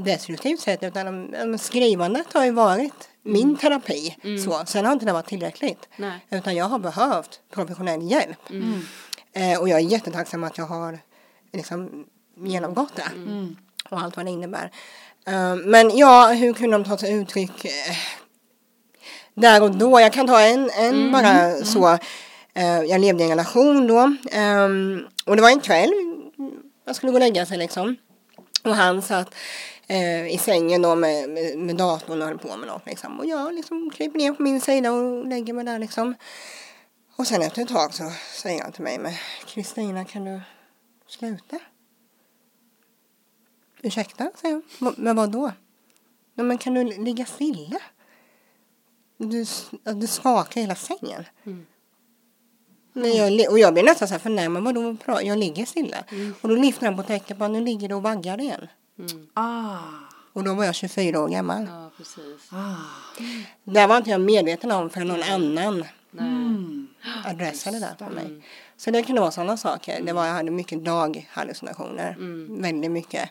destruktivt 0.05 0.59
sätt 0.59 0.83
utan 0.83 1.57
skrivandet 1.59 2.33
har 2.33 2.45
ju 2.45 2.51
varit 2.51 3.09
min 3.23 3.57
terapi. 3.57 4.15
Så. 4.45 4.63
Sen 4.65 4.85
har 4.85 4.93
inte 4.93 5.05
det 5.05 5.13
varit 5.13 5.27
tillräckligt. 5.27 5.87
Nej. 5.95 6.19
Utan 6.29 6.55
jag 6.55 6.65
har 6.65 6.79
behövt 6.79 7.39
professionell 7.53 8.11
hjälp. 8.11 8.39
Eh, 9.33 9.59
och 9.59 9.69
jag 9.69 9.79
är 9.79 9.83
jättetacksam 9.83 10.43
att 10.43 10.57
jag 10.57 10.65
har 10.65 10.99
liksom, 11.53 12.05
genomgått 12.37 12.95
det. 12.95 13.05
Och 13.89 13.99
allt 14.01 14.17
vad 14.17 14.25
det 14.25 14.31
innebär. 14.31 14.71
Eh, 15.27 15.55
men 15.55 15.97
ja, 15.97 16.27
hur 16.27 16.53
kunde 16.53 16.77
de 16.77 16.83
ta 16.83 16.97
sig 16.97 17.13
uttryck? 17.13 17.65
Eh, 17.65 17.95
där 19.33 19.63
och 19.63 19.71
då. 19.71 19.99
Jag 19.99 20.13
kan 20.13 20.27
ta 20.27 20.41
en, 20.41 20.69
en 20.69 21.11
bara 21.11 21.65
så. 21.65 21.97
Eh, 22.53 22.81
jag 22.81 23.01
levde 23.01 23.23
i 23.23 23.25
en 23.25 23.29
relation 23.29 23.87
då. 23.87 24.15
ehm, 24.31 25.07
och 25.25 25.35
det 25.35 25.41
var 25.41 25.49
en 25.49 25.59
kväll. 25.59 25.91
Jag 26.85 26.95
skulle 26.95 27.11
gå 27.11 27.15
och 27.15 27.19
lägga 27.19 27.45
sig 27.45 27.57
liksom. 27.57 27.95
Och 28.63 28.75
han 28.75 29.01
satt 29.01 29.35
i 30.31 30.37
sängen 30.37 30.81
då 30.81 30.95
med, 30.95 31.29
med, 31.29 31.57
med 31.57 31.75
datorn 31.75 32.21
och 32.21 32.27
höll 32.27 32.37
på 32.37 32.57
med 32.57 32.67
något 32.67 32.85
liksom. 32.85 33.19
Och 33.19 33.25
jag 33.25 33.53
liksom 33.53 33.89
kryper 33.89 34.19
ner 34.19 34.33
på 34.33 34.43
min 34.43 34.61
sida 34.61 34.91
och 34.91 35.27
lägger 35.27 35.53
mig 35.53 35.65
där 35.65 35.79
liksom. 35.79 36.15
Och 37.15 37.27
sen 37.27 37.41
efter 37.41 37.61
ett 37.61 37.69
tag 37.69 37.93
så 37.93 38.11
säger 38.33 38.61
han 38.61 38.71
till 38.71 38.83
mig, 38.83 38.97
men 38.97 39.13
Kristina 39.45 40.05
kan 40.05 40.25
du 40.25 40.41
sluta? 41.07 41.59
Ursäkta, 43.83 44.31
säger 44.35 44.53
jag. 44.55 44.61
"Va- 44.87 44.93
Men 44.97 45.15
vad 45.15 45.29
då? 45.31 45.51
Ja, 46.35 46.43
men 46.43 46.57
kan 46.57 46.73
du 46.73 46.83
ligga 46.83 47.25
stilla? 47.25 47.79
Du, 49.17 49.45
du 49.95 50.07
skakar 50.07 50.61
hela 50.61 50.75
sängen. 50.75 51.23
Men 52.93 53.11
jag, 53.17 53.51
och 53.51 53.59
jag 53.59 53.73
blir 53.73 53.83
nästan 53.83 54.07
så 54.07 54.13
här 54.13 54.19
förnärmad. 54.19 54.63
Vadå, 54.63 54.81
pra- 54.81 55.21
jag 55.21 55.37
ligger 55.37 55.65
stilla. 55.65 55.97
Och 56.41 56.49
då 56.49 56.55
lyfter 56.55 56.85
han 56.85 56.95
på 56.97 57.03
täcket 57.03 57.37
på 57.39 57.47
nu 57.47 57.61
ligger 57.61 57.89
du 57.89 57.95
och 57.95 58.03
vaggar 58.03 58.39
igen. 58.41 58.67
Mm. 58.99 59.27
Ah, 59.33 59.77
Och 60.33 60.43
då 60.43 60.53
var 60.53 60.65
jag 60.65 60.75
24 60.75 61.19
år 61.21 61.27
gammal. 61.27 61.65
Ja, 61.69 61.91
precis. 61.97 62.49
ah. 62.51 62.75
Det 63.63 63.87
var 63.87 63.97
inte 63.97 64.09
jag 64.09 64.21
medveten 64.21 64.71
om 64.71 64.89
för 64.89 65.01
någon 65.01 65.23
annan 65.23 65.85
Nej. 66.11 66.27
Mm. 66.27 66.87
adressade 67.25 67.79
det 67.79 67.95
för 67.99 68.09
mig. 68.09 68.43
Så 68.83 68.91
det 68.91 69.03
kunde 69.03 69.21
vara 69.21 69.31
sådana 69.31 69.57
saker. 69.57 70.01
Det 70.01 70.13
var, 70.13 70.25
jag 70.25 70.33
hade 70.33 70.51
mycket 70.51 70.85
daghallucinationer. 70.85 72.15
Väldigt 72.61 72.91
mycket. 72.91 73.29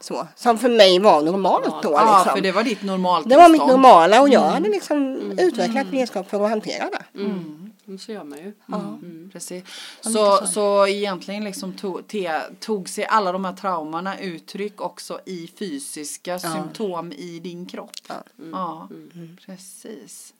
Så. 0.00 0.26
Som 0.36 0.58
för 0.58 0.68
mig 0.68 0.98
var 0.98 1.22
normalt 1.22 1.82
då. 1.82 1.92
Ja, 1.92 2.18
Liksom. 2.18 2.34
för 2.34 2.40
det 2.40 2.52
var 2.52 2.62
ditt 2.62 2.82
normalt 2.82 3.28
Det 3.28 3.36
var 3.36 3.48
mitt 3.48 3.66
normala 3.66 4.20
och 4.20 4.28
jag 4.28 4.40
hade 4.40 4.68
liksom 4.68 5.16
utvecklat 5.38 5.86
redskap 5.90 6.30
för 6.30 6.44
att 6.44 6.50
hantera 6.50 6.90
det. 6.90 7.18
Mm. 7.20 7.72
Så 7.98 8.12
gör 8.12 8.24
man 8.24 8.38
ju. 8.38 8.52
Mm. 8.68 9.30
Precis. 9.32 9.64
Så, 10.00 10.46
så 10.46 10.86
egentligen 10.86 11.44
liksom 11.44 11.72
tog, 11.72 12.08
te, 12.08 12.40
tog 12.60 12.88
sig 12.88 13.04
alla 13.04 13.32
de 13.32 13.44
här 13.44 13.52
traumorna 13.52 14.20
uttryck 14.20 14.80
också 14.80 15.20
i 15.26 15.50
fysiska 15.58 16.38
symptom 16.38 17.12
i 17.12 17.40
din 17.40 17.66
kropp. 17.66 17.90
Ja, 18.52 18.88
precis. 19.46 20.32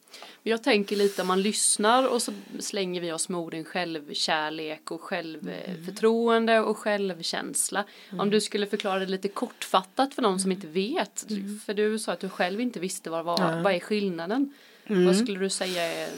Jag 0.42 0.62
tänker 0.62 0.96
lite 0.96 1.22
om 1.22 1.28
man 1.28 1.42
lyssnar 1.42 2.08
och 2.08 2.22
så 2.22 2.32
slänger 2.58 3.00
vi 3.00 3.12
oss 3.12 3.28
med 3.28 3.40
orden 3.40 3.64
självkärlek 3.64 4.90
och 4.90 5.00
självförtroende 5.00 6.60
och 6.60 6.78
självkänsla. 6.78 7.84
Om 8.18 8.30
du 8.30 8.40
skulle 8.40 8.66
förklara 8.66 8.98
det 8.98 9.06
lite 9.06 9.28
kortfattat 9.28 10.14
för 10.14 10.22
någon 10.22 10.40
som 10.40 10.52
inte 10.52 10.66
vet. 10.66 11.26
För 11.66 11.74
du 11.74 11.98
sa 11.98 12.12
att 12.12 12.20
du 12.20 12.28
själv 12.28 12.60
inte 12.60 12.80
visste 12.80 13.10
vad, 13.10 13.24
vad, 13.24 13.62
vad 13.62 13.74
är 13.74 13.80
skillnaden. 13.80 14.54
Vad 14.86 15.16
skulle 15.16 15.38
du 15.38 15.50
säga 15.50 15.82
är 15.82 16.08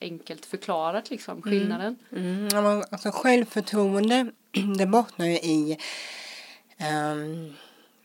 enkelt 0.00 0.46
förklarat 0.46 1.10
liksom 1.10 1.42
skillnaden? 1.42 1.96
Mm, 2.12 2.48
ja, 2.52 2.62
men 2.62 2.84
alltså 2.90 3.10
självförtroende, 3.10 4.30
det 4.78 4.86
bottnar 4.86 5.26
ju 5.26 5.32
i 5.32 5.78
jag, 6.76 7.52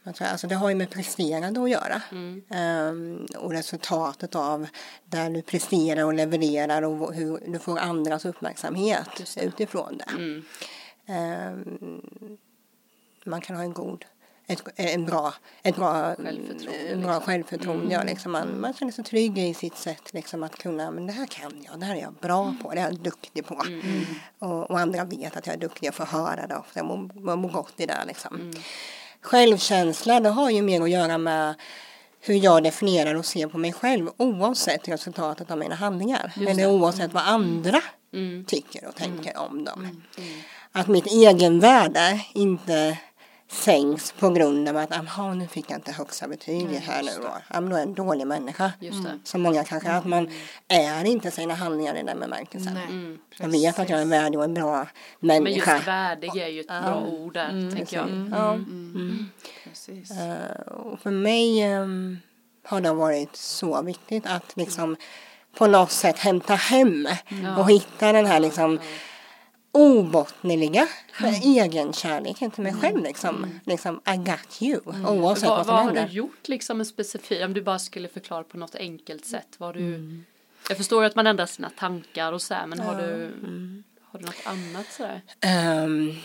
alltså 0.05 0.47
det 0.47 0.55
har 0.55 0.69
ju 0.69 0.75
med 0.75 0.89
presterande 0.89 1.63
att 1.63 1.69
göra. 1.69 2.01
Ehm, 2.49 3.25
och 3.37 3.51
resultatet 3.51 4.35
av 4.35 4.67
där 5.05 5.29
du 5.29 5.41
presterar 5.41 6.03
och 6.03 6.13
levererar 6.13 6.81
och 6.81 7.13
hur 7.13 7.39
du 7.47 7.59
får 7.59 7.79
andras 7.79 8.25
uppmärksamhet 8.25 9.37
utifrån 9.41 9.97
det. 9.97 10.11
Mm. 10.11 10.43
Ehm, 11.07 11.79
man 13.25 13.41
kan 13.41 13.55
ha 13.55 13.63
en 13.63 13.73
god 13.73 14.05
ett, 14.47 14.63
en 14.75 15.05
bra, 15.05 15.33
ett 15.63 15.75
bra 15.75 16.15
Självförtroende, 16.15 16.91
en 16.91 17.01
bra 17.01 17.13
liksom. 17.13 17.21
självförtroende. 17.21 17.93
Ja, 17.93 18.03
liksom 18.03 18.31
man, 18.31 18.59
man 18.59 18.73
känner 18.73 18.91
sig 18.91 19.03
trygg 19.03 19.37
i 19.37 19.53
sitt 19.53 19.77
sätt 19.77 20.13
liksom, 20.13 20.43
att 20.43 20.57
kunna, 20.57 20.91
men 20.91 21.07
det 21.07 21.13
här 21.13 21.25
kan 21.25 21.51
jag, 21.65 21.79
det 21.79 21.85
här 21.85 21.95
är 21.95 22.01
jag 22.01 22.13
bra 22.13 22.55
på, 22.61 22.73
det 22.73 22.79
är 22.79 22.85
jag 22.85 22.99
duktig 22.99 23.45
på. 23.45 23.61
Och, 24.39 24.71
och 24.71 24.79
andra 24.79 25.03
vet 25.03 25.37
att 25.37 25.47
jag 25.47 25.55
är 25.55 25.59
duktig, 25.59 25.87
jag 25.87 25.95
får 25.95 26.05
höra 26.05 26.47
det 26.47 26.55
ofta, 26.55 26.83
mår, 26.83 27.09
jag 27.15 27.37
mår 27.37 27.49
gott 27.49 27.73
i 27.77 27.85
det 27.85 28.05
liksom. 28.07 28.53
Självkänsla, 29.25 30.19
det 30.19 30.29
har 30.29 30.49
ju 30.49 30.61
mer 30.61 30.81
att 30.81 30.89
göra 30.89 31.17
med 31.17 31.55
hur 32.21 32.35
jag 32.35 32.63
definierar 32.63 33.15
och 33.15 33.25
ser 33.25 33.47
på 33.47 33.57
mig 33.57 33.73
själv 33.73 34.09
oavsett 34.17 34.87
resultatet 34.87 35.51
av 35.51 35.57
mina 35.57 35.75
handlingar. 35.75 36.33
Eller 36.47 36.67
oavsett 36.67 37.13
vad 37.13 37.23
andra 37.23 37.81
tycker 38.47 38.87
och 38.87 38.95
tänker 38.95 39.37
om 39.37 39.63
dem. 39.63 40.01
Att 40.71 40.87
mitt 40.87 41.07
egenvärde 41.07 42.21
inte 42.33 42.97
sänks 43.55 44.11
på 44.11 44.29
grund 44.29 44.69
av 44.69 44.77
att 44.77 44.97
aha, 44.97 45.33
nu 45.33 45.47
fick 45.47 45.71
jag 45.71 45.77
inte 45.77 45.91
högsta 45.91 46.27
betyg 46.27 46.67
här 46.67 47.03
nu 47.03 47.11
då. 47.21 47.33
Ja, 47.53 47.61
men 47.61 47.69
då 47.69 47.75
är 47.75 47.79
jag 47.79 47.87
en 47.87 47.93
dålig 47.93 48.27
människa. 48.27 48.71
Just 48.79 49.03
det. 49.03 49.19
Som 49.23 49.41
många 49.41 49.63
kanske 49.63 49.89
är, 49.89 49.97
att 49.97 50.05
man 50.05 50.29
är 50.67 51.05
inte 51.05 51.31
sina 51.31 51.53
handlingar 51.53 51.95
i 51.95 52.03
den 52.03 52.19
bemärkelsen. 52.19 52.73
Nej. 52.73 53.17
Jag 53.37 53.47
vet 53.47 53.79
att 53.79 53.89
jag 53.89 54.01
är 54.01 54.05
värdig 54.05 54.39
och 54.39 54.45
en 54.45 54.53
bra 54.53 54.87
Men 55.19 55.43
människa. 55.43 55.73
just 55.75 55.87
värdig 55.87 56.37
är 56.37 56.47
ju 56.47 56.59
ett 56.59 56.67
bra 56.67 57.05
ord 57.07 57.33
där, 57.33 57.75
tänker 57.75 57.97
jag. 57.97 58.29
Ja. 58.31 58.57
Precis. 59.63 60.11
Eh, 60.11 60.67
och 60.67 60.99
för 60.99 61.11
mig 61.11 61.61
ehm, 61.61 62.17
har 62.63 62.81
det 62.81 62.93
varit 62.93 63.35
så 63.35 63.81
viktigt 63.81 64.25
att 64.25 64.57
liksom 64.57 64.95
på 65.57 65.67
något 65.67 65.91
sätt 65.91 66.19
hämta 66.19 66.55
hem 66.55 67.07
och 67.57 67.69
hitta 67.69 68.11
den 68.11 68.25
här 68.25 68.39
liksom 68.39 68.79
obottneliga 69.75 70.87
egenkärleken 71.43 72.51
till 72.51 72.63
mig 72.63 72.73
själv 72.73 73.03
liksom. 73.03 73.59
liksom 73.65 74.01
I 74.13 74.17
got 74.17 74.61
you 74.61 74.79
oavsett 74.85 75.05
vad 75.05 75.17
Vad, 75.19 75.65
som 75.65 75.75
vad 75.75 75.83
har 75.83 75.91
du 75.91 75.99
händer. 75.99 76.13
gjort 76.15 76.47
liksom 76.47 76.79
en 76.79 76.85
specifik, 76.85 77.45
om 77.45 77.53
du 77.53 77.61
bara 77.61 77.79
skulle 77.79 78.07
förklara 78.07 78.43
på 78.43 78.57
något 78.57 78.75
enkelt 78.75 79.25
sätt 79.25 79.47
vad 79.57 79.73
du 79.75 80.19
Jag 80.69 80.77
förstår 80.77 81.03
ju 81.03 81.07
att 81.07 81.15
man 81.15 81.27
ändrar 81.27 81.45
sina 81.45 81.69
tankar 81.69 82.33
och 82.33 82.41
så 82.41 82.53
här, 82.53 82.67
men 82.67 82.79
har 82.79 82.95
du 83.01 83.31
Har 84.11 84.19
du 84.19 84.25
något 84.25 84.41
annat 84.45 84.85
sådär? 84.91 85.21
Ehm, 85.41 86.15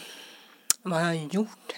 vad 0.83 1.01
jag 1.01 1.07
har 1.07 1.15
gjort? 1.15 1.75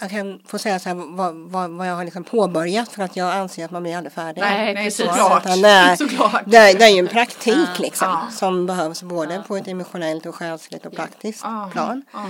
Jag 0.00 0.10
kan 0.10 0.40
få 0.46 0.58
säga 0.58 0.78
så 0.78 0.88
här 0.88 0.96
vad, 0.96 1.34
vad, 1.34 1.70
vad 1.70 1.88
jag 1.88 1.94
har 1.96 2.04
liksom 2.04 2.24
påbörjat 2.24 2.92
för 2.92 3.02
att 3.02 3.16
jag 3.16 3.32
anser 3.32 3.64
att 3.64 3.70
man 3.70 3.82
blir 3.82 3.96
aldrig 3.96 4.12
färdig. 4.12 4.40
Nej, 4.40 4.74
Nej, 4.74 4.84
precis. 4.84 5.06
såklart. 5.06 5.46
Utan 5.46 5.62
det, 5.62 5.68
är, 5.68 5.96
Såklart. 5.96 6.42
det, 6.46 6.56
är, 6.56 6.78
det 6.78 6.84
är 6.84 6.88
ju 6.88 6.98
en 6.98 7.08
praktik 7.08 7.78
liksom 7.78 8.08
Ja. 8.08 8.30
som 8.32 8.66
behövs 8.66 9.02
både 9.02 9.42
på 9.48 9.56
ett 9.56 9.68
emotionellt 9.68 10.26
och 10.26 10.34
själsligt 10.34 10.86
och 10.86 10.92
praktiskt 10.92 11.40
Ja. 11.44 11.68
plan. 11.72 12.02
Ja. 12.12 12.26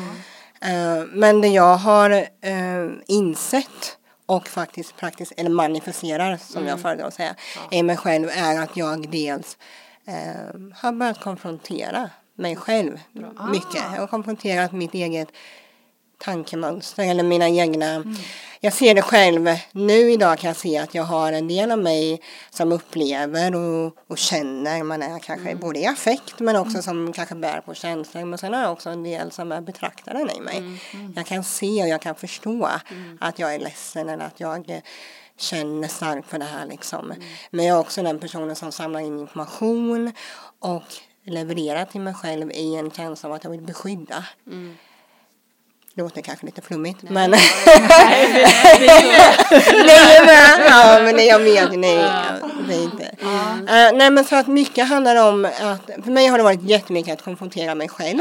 Eh, 0.68 1.04
men 1.12 1.40
det 1.40 1.48
jag 1.48 1.76
har 1.76 2.10
eh, 2.10 2.90
insett 3.06 3.96
och 4.26 4.48
faktiskt 4.48 4.96
praktiskt, 4.96 5.32
eller 5.36 5.50
manifesterar 5.50 6.36
som 6.36 6.66
jag 6.66 6.80
föredrar 6.80 7.06
att 7.06 7.14
säga, 7.14 7.34
i 7.70 7.82
mig 7.82 7.96
själv 7.96 8.28
är 8.28 8.60
att 8.62 8.76
jag 8.76 9.08
dels 9.10 9.56
eh, 10.06 10.14
har 10.74 10.92
börjat 10.92 11.20
konfrontera 11.20 12.10
mig 12.34 12.56
själv 12.56 12.98
mycket. 13.52 13.82
Jag 13.94 14.00
har 14.00 14.06
konfronterat 14.06 14.72
mitt 14.72 14.94
eget 14.94 15.28
tankemönster 16.20 17.10
eller 17.10 17.22
mina 17.22 17.48
egna. 17.48 18.04
Jag 18.60 18.72
ser 18.72 18.94
det 18.94 19.02
själv. 19.02 19.48
Nu 19.72 20.12
idag 20.12 20.38
kan 20.38 20.48
jag 20.48 20.56
se 20.56 20.78
att 20.78 20.94
jag 20.94 21.02
har 21.02 21.32
en 21.32 21.48
del 21.48 21.70
av 21.70 21.78
mig 21.78 22.22
som 22.50 22.72
upplever 22.72 23.54
och, 23.54 23.96
och 24.08 24.18
känner. 24.18 24.82
Man 24.82 25.02
är 25.02 25.18
kanske 25.18 25.54
både 25.54 25.78
i 25.78 25.86
affekt 25.86 26.40
men 26.40 26.56
också 26.56 26.82
som 26.82 27.12
kanske 27.12 27.34
bär 27.34 27.60
på 27.60 27.74
känslor. 27.74 28.24
Men 28.24 28.38
sen 28.38 28.52
har 28.52 28.62
jag 28.62 28.72
också 28.72 28.90
en 28.90 29.02
del 29.02 29.32
som 29.32 29.52
är 29.52 29.60
betraktaren 29.60 30.30
i 30.30 30.40
mig. 30.40 30.80
Jag 31.16 31.26
kan 31.26 31.44
se 31.44 31.82
och 31.82 31.88
jag 31.88 32.00
kan 32.00 32.14
förstå 32.14 32.70
att 33.20 33.38
jag 33.38 33.54
är 33.54 33.58
ledsen 33.58 34.08
eller 34.08 34.24
att 34.24 34.40
jag 34.40 34.70
eh, 34.70 34.80
känner 35.38 35.88
starkt 35.88 36.28
för 36.28 36.38
det 36.38 36.44
här 36.44 36.66
liksom. 36.66 37.14
Men 37.50 37.66
jag 37.66 37.76
är 37.76 37.80
också 37.80 38.02
den 38.02 38.18
personen 38.18 38.56
som 38.56 38.72
samlar 38.72 39.00
in 39.00 39.18
information 39.18 40.12
och 40.58 40.82
levererar 41.24 41.84
till 41.84 42.00
mig 42.00 42.14
själv 42.14 42.50
i 42.50 42.74
en 42.74 42.90
känsla 42.90 43.28
av 43.28 43.34
att 43.34 43.44
jag 43.44 43.50
vill 43.50 43.62
beskydda. 43.62 44.24
Det 46.00 46.04
låter 46.04 46.22
kanske 46.22 46.46
lite 46.46 46.62
flummigt 46.62 47.02
men 47.02 47.30
ni 47.30 47.36
är 49.90 50.26
med. 50.26 50.66
Ja 50.70 51.00
men 51.04 51.16
det, 51.16 51.24
jag 51.24 51.38
vet, 51.38 51.78
nej. 51.78 52.04
Det 52.68 52.74
är 52.74 52.82
inte. 52.84 53.04
Eh, 53.04 53.92
nej 53.98 54.10
men 54.10 54.24
så 54.24 54.36
att 54.36 54.46
mycket 54.46 54.88
handlar 54.88 55.28
om 55.28 55.44
att 55.44 56.04
för 56.04 56.10
mig 56.10 56.26
har 56.26 56.38
det 56.38 56.44
varit 56.44 56.62
jättemycket 56.62 57.12
att 57.12 57.24
konfrontera 57.24 57.74
mig 57.74 57.88
själv. 57.88 58.20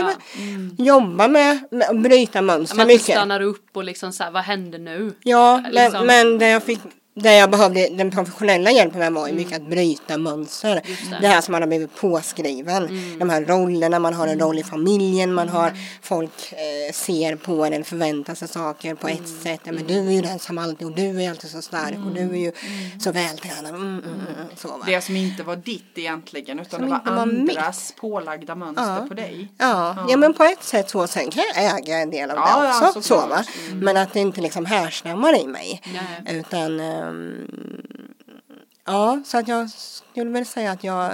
Jobba 0.77 1.27
med, 1.27 1.59
med 1.71 2.01
bryta 2.01 2.41
mönster 2.41 2.77
Man 2.77 2.87
mycket. 2.87 3.01
stannar 3.15 3.41
upp 3.41 3.77
och 3.77 3.83
liksom 3.83 4.11
så 4.11 4.23
här, 4.23 4.31
vad 4.31 4.43
händer 4.43 4.79
nu? 4.79 5.11
Ja, 5.23 5.63
Liksom. 5.71 6.05
men, 6.05 6.29
men 6.29 6.39
det 6.39 6.47
jag 6.49 6.63
fick 6.63 6.79
det 7.15 7.33
jag 7.35 7.51
behövde 7.51 7.89
den 7.89 8.11
professionella 8.11 8.71
hjälpen 8.71 8.99
med 8.99 9.13
var 9.13 9.27
ju 9.27 9.33
mycket 9.33 9.55
att 9.61 9.69
bryta 9.69 10.17
mönster. 10.17 10.71
Mm. 10.71 10.83
Det. 10.85 11.07
Mm. 11.07 11.21
Det. 11.21 11.27
här 11.27 11.41
som 11.41 11.51
man 11.51 11.61
har 11.61 11.67
blivit 11.67 11.95
påskriven. 11.95 12.87
De 13.19 13.29
här 13.29 13.41
rollerna, 13.45 13.99
man 13.99 14.13
har 14.13 14.27
en 14.27 14.39
roll 14.39 14.59
i 14.59 14.63
familjen, 14.63 15.33
man 15.33 15.49
har 15.49 15.73
folk 16.01 16.51
eh, 16.53 16.93
ser 16.93 17.35
på 17.35 17.65
en 17.65 17.83
förväntar 17.83 18.35
sig 18.35 18.47
saker 18.47 18.95
på 18.95 19.07
Mm. 19.07 19.23
ett 19.23 19.29
sätt. 19.43 19.59
Ja, 19.63 19.71
men 19.71 19.87
du 19.87 19.97
är 20.07 20.11
ju 20.11 20.21
den 20.21 20.39
som 20.39 20.57
alltid, 20.57 20.87
och 20.87 20.95
du 20.95 21.23
är 21.23 21.29
alltid 21.29 21.49
så 21.49 21.61
stark 21.61 21.95
och 22.07 22.13
du 22.13 22.21
är 22.21 22.35
ju 22.35 22.51
så 22.99 23.11
vältränad. 23.11 23.65
Mm, 23.75 23.81
mm, 23.81 24.03
mm, 24.03 24.47
så? 24.55 24.67
Det 24.85 25.01
som 25.01 25.15
inte 25.15 25.43
var 25.43 25.55
ditt 25.55 25.83
egentligen 25.97 26.59
utan 26.59 26.79
Som 26.79 26.89
det 26.89 27.01
var 27.05 27.15
var 27.15 27.25
mitt. 27.25 27.57
andras 27.57 27.93
pålagda 27.99 28.55
mönster 28.55 29.07
på 29.07 29.13
dig. 29.13 29.47
Ja, 29.57 30.05
ja, 30.09 30.17
men 30.17 30.33
på 30.33 30.43
ett 30.43 30.63
sätt 30.63 30.89
så. 30.89 31.07
Sen 31.07 31.29
kan 31.31 31.43
jag 31.55 31.65
äga 31.79 31.97
en 31.97 32.09
del 32.09 32.31
av 32.31 32.37
Ja, 32.37 32.61
det 32.61 32.67
ja, 32.67 32.87
också. 32.89 33.01
så, 33.01 33.07
såklart. 33.07 33.29
va? 33.29 33.43
Men 33.73 33.97
att 33.97 34.13
det 34.13 34.19
inte 34.19 34.41
liksom 34.41 34.65
härstammar 34.65 35.41
i 35.41 35.47
mig. 35.47 35.81
Nej. 36.25 36.37
Utan 36.39 36.79
ehm, 37.07 37.47
ja, 38.85 39.21
så 39.25 39.37
att 39.37 39.47
jag 39.47 39.69
skulle 39.69 40.29
väl 40.31 40.45
säga 40.45 40.71
att 40.71 40.83
jag 40.83 41.11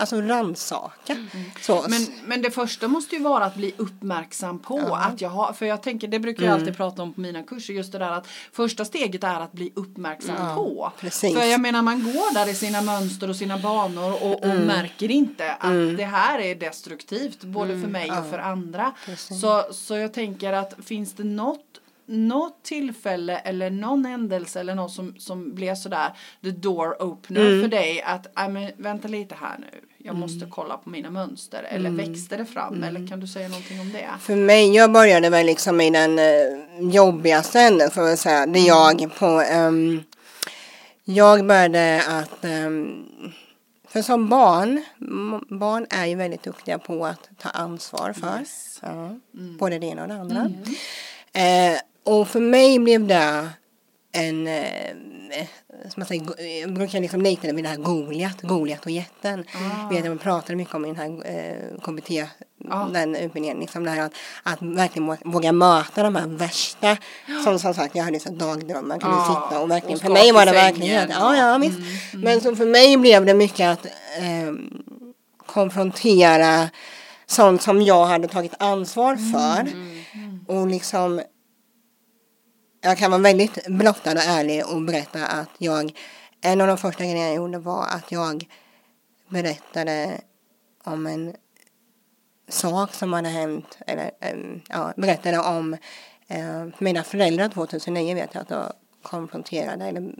alltså 0.00 0.20
rannsaka. 0.20 1.16
Så. 1.60 1.86
Men, 1.88 2.00
men 2.26 2.42
det 2.42 2.50
första 2.50 2.88
måste 2.88 3.16
ju 3.16 3.22
vara 3.22 3.44
att 3.44 3.54
bli 3.54 3.74
uppmärksam 3.76 4.58
på 4.58 4.78
att 5.00 5.20
jag 5.20 5.28
har, 5.28 5.52
för 5.52 5.66
jag 5.66 5.82
tänker, 5.82 6.08
det 6.08 6.18
brukar 6.18 6.42
jag 6.42 6.50
Mm. 6.50 6.60
alltid 6.60 6.76
prata 6.76 7.02
om 7.02 7.12
på 7.12 7.20
mina 7.20 7.42
kurser, 7.42 7.74
just 7.74 7.92
det 7.92 7.98
där 7.98 8.10
att 8.10 8.26
första 8.52 8.84
steget 8.84 9.24
är 9.24 9.40
att 9.40 9.52
bli 9.52 9.72
uppmärksam 9.76 10.54
på. 10.56 10.92
precis. 11.00 11.34
För 11.38 11.44
jag 11.44 11.60
menar 11.60 11.82
man 11.82 12.02
går 12.02 12.34
där 12.34 12.48
i 12.48 12.54
sina 12.54 12.82
mönster 12.82 13.30
och 13.30 13.36
sina 13.36 13.58
banor 13.58 14.12
och, 14.12 14.32
och 14.32 14.44
Mm. 14.44 14.66
märker 14.66 15.10
inte 15.10 15.52
att 15.54 15.96
det 15.96 16.04
här 16.04 16.38
är 16.38 16.54
destruktivt 16.54 17.44
både 17.44 17.80
för 17.80 17.88
mig 17.88 18.10
och 18.10 18.30
för 18.30 18.38
andra. 18.38 18.92
Så, 19.16 19.64
så 19.72 19.96
jag 19.96 20.14
tänker 20.14 20.52
att 20.52 20.74
finns 20.84 21.12
det 21.12 21.24
något 21.24 21.64
något 22.08 22.62
tillfälle 22.64 23.38
eller 23.38 23.70
någon 23.70 24.04
händelse 24.04 24.60
eller 24.60 24.74
något 24.74 24.92
som, 24.92 25.14
som 25.18 25.54
blev 25.54 25.74
sådär 25.74 26.10
the 26.42 26.50
door 26.50 27.02
opener 27.02 27.40
Mm. 27.40 27.62
för 27.62 27.68
dig 27.68 28.02
att, 28.02 28.26
nej 28.36 28.48
men 28.48 28.72
vänta 28.76 29.08
lite 29.08 29.34
här 29.34 29.58
nu, 29.58 29.80
jag 29.98 30.16
måste 30.16 30.46
kolla 30.50 30.76
på 30.76 30.90
mina 30.90 31.10
mönster 31.10 31.62
eller 31.70 31.90
Mm. 31.90 32.10
växte 32.10 32.36
det 32.36 32.44
fram 32.46 32.82
eller 32.82 33.08
kan 33.08 33.20
du 33.20 33.26
säga 33.26 33.48
någonting 33.48 33.80
om 33.80 33.92
det? 33.92 34.08
För 34.20 34.36
mig, 34.36 34.74
jag 34.74 34.92
började 34.92 35.30
väl 35.30 35.46
liksom 35.46 35.80
i 35.80 35.90
den 35.90 36.18
eh, 36.18 36.90
jobbigaste 36.90 37.60
änden 37.60 37.90
får 37.90 38.08
jag 38.08 38.18
säga. 38.18 38.46
Det 38.46 38.60
jag 38.60 39.14
på, 39.18 39.26
ehm, 39.50 40.02
jag 41.04 41.46
började 41.46 42.02
att, 42.08 42.44
ehm, 42.44 43.04
för 43.88 44.02
som 44.02 44.28
barn, 44.28 44.84
barn 45.58 45.86
är 45.90 46.06
ju 46.06 46.14
väldigt 46.14 46.42
duktiga 46.42 46.78
på 46.78 47.06
att 47.06 47.28
ta 47.38 47.48
ansvar 47.48 48.12
för. 48.12 48.38
Yes. 48.40 48.78
Ja, 48.82 49.16
Både 49.58 49.78
det 49.78 49.86
ena 49.86 50.02
och 50.02 50.08
det 50.08 50.14
andra. 50.14 50.50
Eh, 51.32 51.78
och 52.08 52.28
för 52.28 52.40
mig 52.40 52.78
blev 52.78 53.06
det 53.06 53.48
en, 54.12 54.46
eh, 54.46 55.46
som 55.82 55.92
man 55.96 56.06
säger, 56.06 56.24
go- 56.24 56.42
jag 56.62 56.74
brukar 56.74 57.00
liksom 57.00 57.22
likna 57.22 57.48
det 57.48 57.54
vid 57.54 57.64
det 57.64 57.68
här 57.68 57.76
Goliat, 57.76 58.42
Goliat 58.42 58.84
och 58.84 58.90
jätten. 58.90 59.44
Ah. 59.54 59.88
Vet 59.88 60.04
man 60.04 60.18
pratade 60.18 60.56
mycket 60.56 60.74
om 60.74 60.84
i 60.84 60.88
den 60.88 60.96
här 60.96 61.26
eh, 61.36 61.80
KBT, 61.82 62.10
Ah. 62.70 62.84
den 62.88 63.16
utbildningen, 63.16 63.58
liksom 63.60 63.84
det 63.84 63.90
här 63.90 64.00
att, 64.02 64.12
att 64.42 64.62
verkligen 64.62 65.16
våga 65.24 65.52
möta 65.52 66.02
de 66.02 66.16
här 66.16 66.26
värsta, 66.26 66.96
som 67.44 67.58
som 67.58 67.74
sagt 67.74 67.94
jag 67.96 68.04
hade 68.04 68.20
så 68.20 68.30
dagdrömmar, 68.30 68.98
kunde 69.00 69.16
Ah, 69.16 69.24
sitta 69.48 69.60
och 69.60 69.70
verkligen, 69.70 69.96
och 69.96 70.02
för 70.02 70.10
mig 70.10 70.32
var 70.32 70.46
det 70.46 70.52
verkligen, 70.52 71.10
ja 71.10 71.36
ja 71.36 71.58
visst. 71.58 71.78
Men 72.14 72.40
så 72.40 72.56
för 72.56 72.66
mig 72.66 72.96
blev 72.96 73.26
det 73.26 73.34
mycket 73.34 73.68
att 73.68 73.86
eh, 73.86 74.52
konfrontera 75.46 76.68
sånt 77.26 77.62
som 77.62 77.82
jag 77.82 78.06
hade 78.06 78.28
tagit 78.28 78.54
ansvar 78.58 79.16
för. 79.16 79.68
Och 80.54 80.66
liksom 80.66 81.20
jag 82.80 82.98
kan 82.98 83.10
vara 83.10 83.22
väldigt 83.22 83.66
blottad 83.66 84.12
och 84.12 84.24
ärlig 84.24 84.66
och 84.66 84.82
berätta 84.82 85.26
att 85.26 85.50
jag 85.58 85.92
en 86.40 86.60
av 86.60 86.66
de 86.66 86.78
första 86.78 87.04
grejerna 87.04 87.20
jag 87.20 87.34
gjorde 87.34 87.58
var 87.58 87.86
att 87.86 88.12
jag 88.12 88.48
berättade 89.28 90.20
om 90.84 91.06
en 91.06 91.34
sak 92.48 92.94
som 92.94 93.12
hade 93.12 93.28
hänt 93.28 93.78
eller 93.86 94.10
ja, 94.68 94.92
berättade 94.96 95.38
om 95.38 95.76
eh, 96.26 96.66
mina 96.78 97.02
föräldrar 97.02 97.48
2009 97.48 98.14
vet 98.14 98.34
jag 98.34 98.42
att 98.42 98.50
jag 98.50 98.72
konfronterade 99.02 99.84
eller 99.84 100.12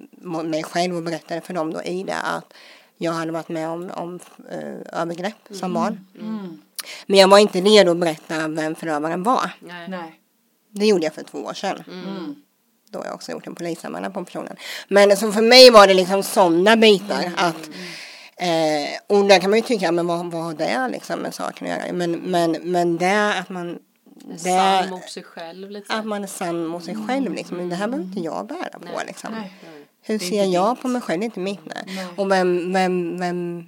mig 0.43 0.62
själv 0.62 0.97
och 0.97 1.03
berättade 1.03 1.41
för 1.41 1.55
dem 1.55 1.73
då 1.73 1.83
i 1.83 2.03
det 2.03 2.17
att 2.17 2.55
jag 2.97 3.12
hade 3.12 3.33
varit 3.33 3.49
med 3.49 3.69
om, 3.69 3.91
om 3.91 4.21
eh, 4.50 5.00
övergrepp 5.00 5.49
som 5.50 5.75
barn. 5.75 6.07
Mm. 6.21 6.62
Men 7.07 7.19
jag 7.19 7.29
var 7.29 7.38
inte 7.38 7.61
redo 7.61 7.91
att 7.91 7.99
berätta 7.99 8.49
vem 8.49 8.75
förövaren 8.75 9.23
var. 9.23 9.50
Nej. 9.61 9.88
Nej. 9.88 10.21
Det 10.71 10.87
gjorde 10.87 11.05
jag 11.05 11.15
för 11.15 11.23
två 11.23 11.38
år 11.38 11.55
sedan. 11.55 11.85
Mm. 11.88 12.43
Då 12.90 12.99
har 12.99 13.07
jag 13.07 13.14
också 13.14 13.33
gjort 13.33 13.47
en 13.47 13.54
polisanmälan 13.54 14.12
på 14.12 14.25
personen. 14.25 14.57
Men 14.88 15.16
så 15.16 15.33
för 15.33 15.42
mig 15.42 15.71
var 15.71 15.87
det 15.87 15.95
liksom 15.95 16.23
sådana 16.23 16.76
bitar 16.76 17.23
Mm. 17.23 17.35
att 17.37 17.71
Eh, 18.40 19.16
och 19.18 19.25
där 19.25 19.38
kan 19.40 19.50
man 19.50 19.59
ju 19.59 19.64
tycka, 19.64 19.92
men 19.92 20.07
vad, 20.07 20.30
vad 20.33 20.42
har 20.45 20.54
det 20.54 20.88
liksom 20.92 21.18
med 21.21 21.35
saken 21.35 21.66
att 21.73 21.78
göra? 21.85 21.92
Men, 21.92 22.12
men, 22.12 22.50
men 22.62 22.97
det 22.97 23.35
att 23.38 23.49
man 23.49 23.78
Sann 24.37 24.83
det, 24.85 24.90
mot 24.90 25.11
sig 25.11 25.23
själv 25.23 25.71
lite. 25.71 25.95
att 25.95 26.07
man 26.07 26.23
är 26.23 26.26
sann 26.26 26.66
mot 26.66 26.85
sig 26.85 26.97
själv 27.07 27.33
liksom. 27.35 27.57
Men 27.57 27.68
det 27.68 27.76
här 27.76 27.88
behöver 27.88 28.07
inte 28.09 28.21
jag 28.21 28.47
bära 28.47 28.78
på 28.78 28.85
Nej. 28.97 29.04
liksom. 29.07 29.33
Nej. 29.33 29.52
Hur 30.02 30.18
ser 30.18 30.45
jag 30.45 30.75
ditt. 30.76 30.83
på 30.83 30.88
mig 30.88 31.02
själv? 31.02 31.21
Det 31.21 31.25
är 31.25 31.26
inte 31.26 31.40
mitt 31.40 31.61
nej. 31.64 31.83
Nej. 31.97 32.07
Och 32.16 32.30
vem, 32.30 32.73
vem, 32.73 33.21
vem 33.21 33.64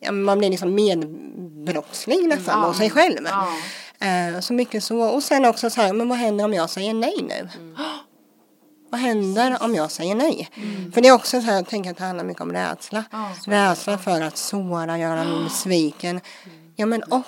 ja, 0.00 0.12
man 0.12 0.38
blir 0.38 0.50
liksom 0.50 0.74
medbrottsling 0.74 2.28
nästan 2.28 2.60
Ja. 2.60 2.66
mot 2.66 2.76
sig 2.76 2.90
själv. 2.90 3.18
Ja. 3.24 3.48
Eh, 4.06 4.40
så 4.40 4.52
mycket 4.52 4.84
så. 4.84 5.00
Och 5.00 5.22
sen 5.22 5.44
också 5.44 5.70
så 5.70 5.80
här, 5.80 5.92
men 5.92 6.08
vad 6.08 6.18
händer 6.18 6.44
om 6.44 6.54
jag 6.54 6.70
säger 6.70 6.94
nej 6.94 7.14
nu? 7.28 7.48
Vad 8.90 9.00
händer 9.00 9.62
om 9.62 9.74
jag 9.74 9.90
säger 9.90 10.14
nej? 10.14 10.48
För 10.94 11.00
det 11.00 11.08
är 11.08 11.12
också 11.12 11.40
så 11.40 11.46
här, 11.46 11.54
jag 11.54 11.66
tänker 11.66 11.90
att 11.90 11.96
det 11.96 12.04
handlar 12.04 12.24
mycket 12.24 12.42
om 12.42 12.52
rädsla. 12.52 13.04
Ja. 13.10 13.30
Rädsla 13.46 13.98
för 13.98 14.20
att 14.20 14.36
såra, 14.36 14.98
göra 14.98 15.24
någon 15.24 15.44
besviken. 15.48 16.20
Ja 16.80 16.86
men 16.86 17.02
och, 17.02 17.22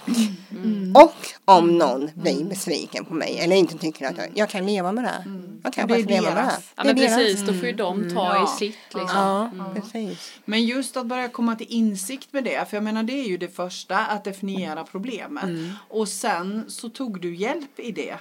och 0.95 1.14
om 1.45 1.78
någon 1.78 2.11
blir 2.14 2.45
besviken 2.45 3.04
på 3.04 3.14
mig 3.14 3.38
eller 3.38 3.57
inte 3.57 3.78
tycker 3.78 4.07
att 4.07 4.16
jag, 4.16 4.26
jag 4.35 4.49
kan 4.50 4.66
leva 4.66 4.92
med 4.92 5.04
det. 5.04 5.25
Jag 5.64 5.73
kan 5.73 5.88
Det 5.88 5.95
faktiskt 5.95 6.11
leva 6.11 6.23
med 6.23 6.37
det. 6.37 6.40
deras. 6.42 6.73
Ja 6.76 6.83
Det 6.83 6.90
är 6.90 6.95
men 6.95 7.04
precis, 7.07 7.40
då 7.47 7.52
får 7.54 7.66
ju 7.66 7.73
de 7.73 8.11
ta 8.14 8.35
Ja. 8.37 8.45
i 8.45 8.59
sitt 8.59 8.78
liksom. 8.95 9.09
Ja, 9.16 9.50
precis. 9.75 10.33
Men 10.45 10.64
just 10.64 10.97
att 10.97 11.07
börja 11.07 11.28
komma 11.28 11.57
till 11.57 11.66
insikt 11.71 12.33
med 12.33 12.45
det, 12.45 12.71
för 12.71 12.76
jag 12.76 12.85
menar 12.85 13.02
det 13.02 13.12
är 13.12 13.28
ju 13.28 13.37
det 13.38 13.49
första, 13.57 13.99
att 13.99 14.25
definiera 14.25 14.85
problemet. 14.85 15.45
Och 15.88 16.09
sen 16.09 16.64
så 16.69 16.88
tog 16.88 17.21
du 17.21 17.37
hjälp 17.37 17.78
i 17.80 17.92
det. 17.92 18.16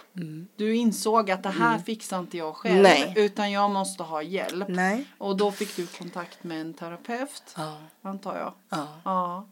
Du 0.56 0.76
insåg 0.76 1.32
att 1.32 1.44
det 1.44 1.50
här 1.50 1.78
fixar 1.80 2.20
inte 2.20 2.38
jag 2.38 2.56
själv, 2.56 2.82
Nej. 2.84 3.14
utan 3.16 3.52
jag 3.52 3.72
måste 3.72 4.04
ha 4.04 4.22
hjälp. 4.22 4.68
Nej. 4.68 5.06
Och 5.18 5.38
då 5.38 5.52
fick 5.52 5.76
du 5.76 5.88
kontakt 5.88 6.44
med 6.44 6.62
en 6.62 6.74
terapeut, 6.74 7.44
Ja. 7.58 7.78
antar 8.02 8.38
jag. 8.38 8.54
Ja. 8.70 8.88
Ja. 9.04 9.48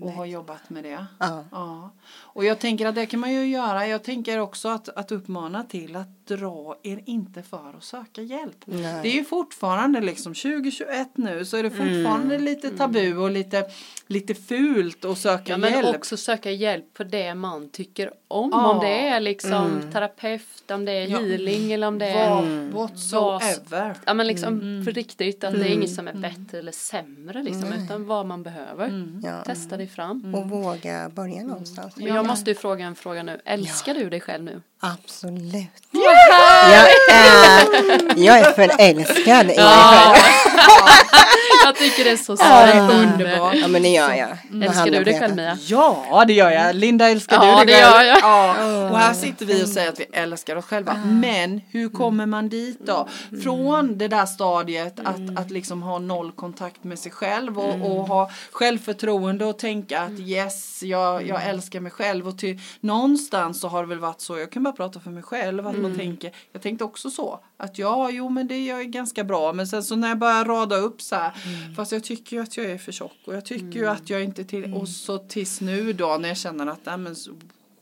Och 0.00 0.12
har 0.12 0.24
jobbat 0.24 0.70
med 0.70 0.84
det. 0.84 1.06
Ja. 1.18 1.44
Ja. 1.50 1.90
Och 2.12 2.44
jag 2.44 2.58
tänker 2.58 2.86
att 2.86 2.94
det 2.94 3.06
kan 3.06 3.20
man 3.20 3.32
ju 3.32 3.46
göra. 3.46 3.86
Jag 3.86 4.02
tänker 4.02 4.38
också 4.38 4.68
att, 4.68 4.88
att 4.88 5.12
uppmana 5.12 5.64
till 5.64 5.96
att 5.96 6.21
dra 6.26 6.76
er 6.82 7.00
inte 7.06 7.42
för 7.42 7.74
att 7.76 7.84
söka 7.84 8.22
hjälp. 8.22 8.56
Nej. 8.64 9.00
Det 9.02 9.08
är 9.08 9.14
ju 9.14 9.24
fortfarande 9.24 10.00
liksom 10.00 10.34
2021 10.34 11.08
nu 11.14 11.44
så 11.44 11.56
är 11.56 11.62
det 11.62 11.70
fortfarande 11.70 12.38
lite 12.38 12.70
tabu 12.70 13.16
och 13.16 13.30
lite, 13.30 13.64
lite 14.06 14.34
fult 14.34 15.04
att 15.04 15.18
söka 15.18 15.52
Ja, 15.52 15.56
men 15.56 15.72
hjälp. 15.72 15.96
också 15.96 16.16
söka 16.16 16.50
hjälp 16.50 16.94
på 16.94 17.04
det 17.04 17.34
man 17.34 17.68
tycker 17.68 18.10
om. 18.28 18.50
Ja. 18.52 18.70
Om 18.70 18.80
det 18.80 19.08
är 19.08 19.20
liksom 19.20 19.80
terapeut, 19.92 20.70
om 20.70 20.84
det 20.84 20.92
är 20.92 21.06
Ja. 21.08 21.18
healing 21.18 21.72
eller 21.72 21.86
om 21.86 21.98
det 21.98 22.06
är 22.06 22.30
Vad, 22.30 22.72
whatsoever. 22.72 23.96
Ja 24.06 24.14
men 24.14 24.26
liksom 24.26 24.82
för 24.84 24.92
riktigt 24.92 25.44
att 25.44 25.52
det 25.54 25.60
är 25.68 25.72
inget 25.72 25.94
som 25.94 26.08
Mm. 26.08 26.24
är 26.24 26.28
bättre 26.30 26.58
eller 26.58 26.72
sämre 26.72 27.42
liksom 27.42 27.72
utan 27.72 28.06
vad 28.06 28.26
man 28.26 28.42
behöver. 28.42 29.12
Ja. 29.22 29.42
Testa 29.44 29.76
dig 29.76 29.88
fram. 29.88 30.34
Och 30.34 30.50
våga 30.50 31.08
börja 31.14 31.42
någonstans. 31.42 31.96
Men 31.96 32.06
jag 32.06 32.26
måste 32.26 32.50
ju 32.50 32.54
fråga 32.54 32.84
en 32.84 32.94
fråga 32.94 33.22
nu. 33.22 33.40
Älskar 33.44 33.94
du 33.94 34.10
dig 34.10 34.20
själv 34.20 34.44
nu? 34.44 34.60
Absolut. 34.84 35.68
Jag 35.92 36.88
är, 37.10 37.68
jag 38.16 38.38
är 38.38 38.52
förälskad 38.52 39.50
i 39.50 39.56
mig 39.56 39.56
själv. 39.56 40.16
Jag 41.64 41.76
tycker 41.76 42.04
det 42.04 42.10
är 42.10 42.16
så 42.16 42.36
Ja, 42.38 42.66
det 42.66 42.72
är 42.72 42.88
spännande. 42.88 43.12
underbart. 43.24 43.54
Ja 43.54 43.68
men 43.68 43.82
det 43.82 43.88
gör 43.88 44.12
jag. 44.14 44.36
Jag 44.52 44.62
Älskar 44.64 44.90
du 44.90 45.04
dig 45.04 45.20
själv. 45.20 45.36
Mia? 45.36 45.58
Ja, 45.66 46.24
det 46.26 46.32
gör 46.32 46.50
jag. 46.50 46.76
Linda, 46.76 47.08
älskar 47.10 47.36
Ja, 47.36 47.60
du 47.60 47.66
det 47.66 47.72
själv? 47.72 47.94
gör 47.94 48.02
jag. 48.02 48.18
Ja. 48.22 48.90
Och 48.90 48.98
här 48.98 49.14
sitter 49.14 49.46
vi 49.46 49.64
och 49.64 49.68
säger 49.68 49.88
att 49.88 50.00
vi 50.00 50.04
älskar 50.12 50.56
oss 50.56 50.64
själva. 50.64 50.94
Men 51.06 51.60
hur 51.70 51.88
kommer 51.88 52.26
man 52.26 52.48
dit 52.48 52.78
då? 52.86 53.08
Från 53.42 53.98
det 53.98 54.08
där 54.08 54.26
stadiet 54.26 55.00
att, 55.04 55.38
att 55.38 55.50
liksom 55.50 55.82
ha 55.82 55.98
noll 55.98 56.32
kontakt 56.32 56.84
med 56.84 56.98
sig 56.98 57.12
själv 57.12 57.58
och, 57.58 57.74
och 57.98 58.06
ha 58.08 58.30
självförtroende 58.52 59.44
och 59.44 59.58
tänka 59.58 60.00
att 60.00 60.20
yes, 60.20 60.82
jag, 60.82 61.26
jag 61.28 61.44
älskar 61.48 61.80
mig 61.80 61.92
själv. 61.92 62.28
Och 62.28 62.38
till, 62.38 62.60
någonstans 62.80 63.60
så 63.60 63.68
har 63.68 63.82
det 63.82 63.88
väl 63.88 63.98
varit 63.98 64.20
så, 64.20 64.38
jag 64.38 64.50
kan 64.52 64.62
bara 64.62 64.72
prata 64.72 65.00
för 65.00 65.10
mig 65.10 65.22
själv, 65.22 65.66
att 65.66 65.78
man 65.78 65.98
tänker, 65.98 66.32
jag 66.52 66.62
tänkte 66.62 66.84
också 66.84 67.10
så, 67.10 67.38
att 67.58 67.78
ja, 67.78 68.10
jo 68.10 68.28
men 68.28 68.48
det 68.48 68.54
är 68.70 68.82
ganska 68.82 69.24
bra. 69.24 69.52
Men 69.52 69.66
sen 69.66 69.82
så 69.82 69.96
när 69.96 70.08
jag 70.08 70.18
börjar 70.18 70.44
rada 70.44 70.76
upp 70.76 71.02
så 71.02 71.16
här, 71.16 71.32
fast 71.76 71.92
jag 71.92 72.04
tycker 72.04 72.36
ju 72.36 72.42
att 72.42 72.56
jag 72.56 72.66
är 72.66 72.78
för 72.78 72.92
tjock 72.92 73.18
och 73.24 73.34
jag 73.34 73.44
tycker 73.44 73.78
ju 73.78 73.86
att 73.88 74.10
jag 74.10 74.24
inte 74.24 74.44
till, 74.44 74.74
och 74.74 74.88
så 74.88 75.18
tills 75.18 75.60
nu 75.60 75.92
då 75.92 76.16
när 76.20 76.28
jag 76.28 76.36
känner 76.38 76.66
att, 76.66 76.86
nej 76.86 76.98
men 76.98 77.16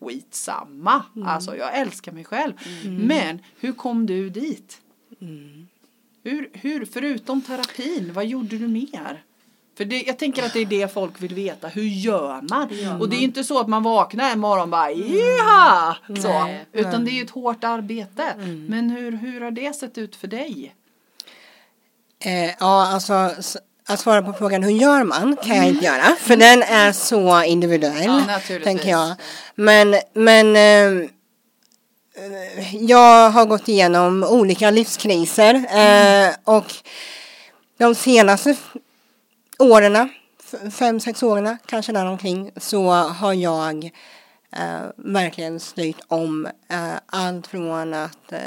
skitsamma. 0.00 1.02
Alltså 1.24 1.56
jag 1.56 1.78
älskar 1.78 2.12
mig 2.12 2.24
själv. 2.24 2.52
Men 2.84 3.38
hur 3.60 3.72
kom 3.72 4.06
du 4.06 4.30
dit? 4.30 4.80
Hur, 6.22 6.50
hur, 6.52 6.84
förutom 6.84 7.42
terapin, 7.42 8.12
vad 8.12 8.26
gjorde 8.26 8.58
du 8.58 8.68
mer? 8.68 9.24
För 9.76 9.84
det, 9.84 10.02
jag 10.02 10.18
tänker 10.18 10.42
att 10.42 10.52
det 10.52 10.60
är 10.60 10.66
det 10.66 10.92
folk 10.92 11.22
vill 11.22 11.34
veta. 11.34 11.68
Hur 11.68 11.82
gör 11.82 12.42
man? 12.50 12.68
och 13.00 13.08
det 13.08 13.16
är 13.16 13.20
inte 13.20 13.44
så 13.44 13.60
att 13.60 13.68
man 13.68 13.82
vaknar 13.82 14.30
en 14.30 14.40
morgon 14.40 14.62
och 14.62 14.68
bara 14.68 14.90
ja! 14.90 15.96
Så. 16.08 16.28
Nej. 16.28 16.66
Utan 16.72 17.04
det 17.04 17.10
är 17.10 17.14
ju 17.14 17.22
ett 17.22 17.30
hårt 17.30 17.64
arbete. 17.64 18.34
Men 18.68 18.90
hur, 18.90 19.12
hur 19.12 19.40
har 19.40 19.50
det 19.50 19.76
sett 19.76 19.98
ut 19.98 20.16
för 20.16 20.28
dig? 20.28 20.74
Eh, 22.24 22.50
ja, 22.60 22.86
alltså 22.86 23.30
att 23.88 24.00
svara 24.00 24.22
på 24.22 24.32
frågan 24.32 24.62
hur 24.62 24.70
gör 24.70 25.04
man 25.04 25.36
kan 25.36 25.56
jag 25.56 25.66
inte 25.66 25.84
göra. 25.84 26.16
För 26.18 26.36
den 26.36 26.62
är 26.62 26.92
så 26.92 27.42
individuell. 27.42 28.22
Ja, 28.28 28.40
tänker 28.64 28.90
jag. 28.90 29.14
Men, 29.54 29.94
men 30.12 30.56
eh, 30.56 31.08
jag 32.72 33.30
har 33.30 33.46
gått 33.46 33.68
igenom 33.68 34.24
olika 34.24 34.70
livskriser. 34.70 35.54
Eh, 35.54 36.34
och 36.44 36.74
de 37.78 37.94
senaste 37.94 38.56
åren, 39.58 40.08
fem, 40.72 41.00
sex 41.00 41.22
åren 41.22 41.58
kanske 41.66 41.92
däromkring, 41.92 42.50
så 42.56 42.90
har 42.92 43.32
jag 43.32 43.84
eh, 44.56 44.86
verkligen 44.96 45.60
styrt 45.60 46.00
om 46.08 46.46
eh, 46.46 46.94
allt 47.06 47.46
från 47.46 47.94
att 47.94 48.32
eh, 48.32 48.40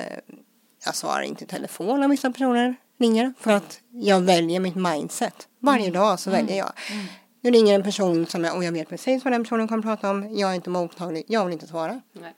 jag 0.86 0.95
svarar 0.95 1.21
inte 1.21 1.43
i 1.43 1.47
telefon 1.47 1.99
när 1.99 2.07
vissa 2.07 2.31
personer 2.31 2.75
ringer 3.04 3.34
för 3.39 3.52
att 3.52 3.80
jag 3.92 4.22
väljer 4.22 4.60
mitt 4.60 4.76
mindset. 4.76 5.48
Varje 5.60 5.92
dag 5.92 6.20
så 6.20 6.30
väljer 6.32 6.58
jag. 6.58 6.72
Nu 7.42 7.52
ringer 7.52 7.76
en 7.76 7.84
person 7.84 8.26
som 8.26 8.44
jag, 8.44 8.56
och 8.56 8.63
jag 8.63 8.72
vet 8.72 8.89
precis 8.89 9.24
vad 9.24 9.34
den 9.34 9.44
personen 9.44 9.68
kommer 9.68 9.84
prata 9.84 10.10
om. 10.10 10.38
Jag 10.38 10.50
är 10.52 10.56
inte 10.56 10.70
mottaglig, 10.70 11.24
jag 11.28 11.46
vill 11.46 11.54
inte 11.54 11.68
svara. 11.68 12.02
Nej. 12.22 12.34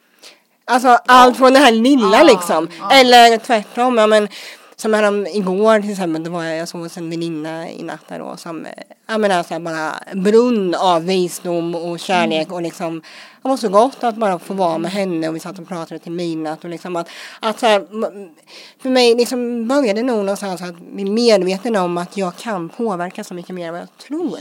Alltså 0.66 0.88
allt 1.06 1.38
från 1.38 1.54
det 1.54 1.60
här 1.60 1.72
lilla 1.72 2.18
Ja, 2.18 2.24
liksom. 2.24 2.70
ja. 2.80 2.92
Eller 2.92 3.38
tvärtom. 3.38 3.98
Ja, 3.98 4.08
men, 4.08 4.28
som 4.76 4.94
härom 4.94 5.28
igår 5.28 5.82
till 5.82 5.92
exempel, 5.92 6.24
då 6.24 6.32
var 6.32 6.44
jag, 6.44 6.58
jag 6.58 6.68
såg 6.68 6.82
hos 6.82 6.98
en 6.98 7.10
väninna 7.10 7.70
i 7.70 7.84
natt 7.84 8.08
där 8.08 8.20
då 8.20 8.38
som, 8.38 8.68
ja 9.08 9.18
men 9.18 9.32
alltså 9.32 9.60
bara 9.60 9.96
brunn 10.14 10.76
av 10.76 11.06
visdom 11.06 11.76
och 11.76 12.00
kärlek 12.00 12.52
och 12.52 12.62
liksom, 12.62 13.02
det 13.42 13.50
var 13.50 13.58
så 13.58 13.70
gott 13.70 14.04
att 14.04 14.16
bara 14.16 14.40
få 14.40 14.54
vara 14.54 14.78
med 14.78 14.92
henne 14.92 15.30
och 15.30 15.36
vi 15.36 15.40
satt 15.40 15.60
och 15.60 15.68
pratade 15.68 16.00
till 16.00 16.12
midnatt 16.12 16.64
och 16.64 16.70
liksom 16.70 16.96
att, 16.96 17.10
att 17.40 17.60
så 17.60 17.66
här, 17.66 17.80
för 18.82 18.90
mig 18.90 19.16
liksom 19.16 19.68
började 19.68 20.04
nog 20.04 20.18
någonstans 20.18 20.62
att 20.62 20.76
bli 20.76 21.06
medveten 21.06 21.76
om 21.76 21.98
att 21.98 22.18
jag 22.18 22.36
kan 22.36 22.70
påverka 22.70 23.24
så 23.24 23.34
mycket 23.34 23.56
mer 23.56 23.68
än 23.68 23.74
vad 23.74 23.82
jag 23.82 23.98
tror. 23.98 24.40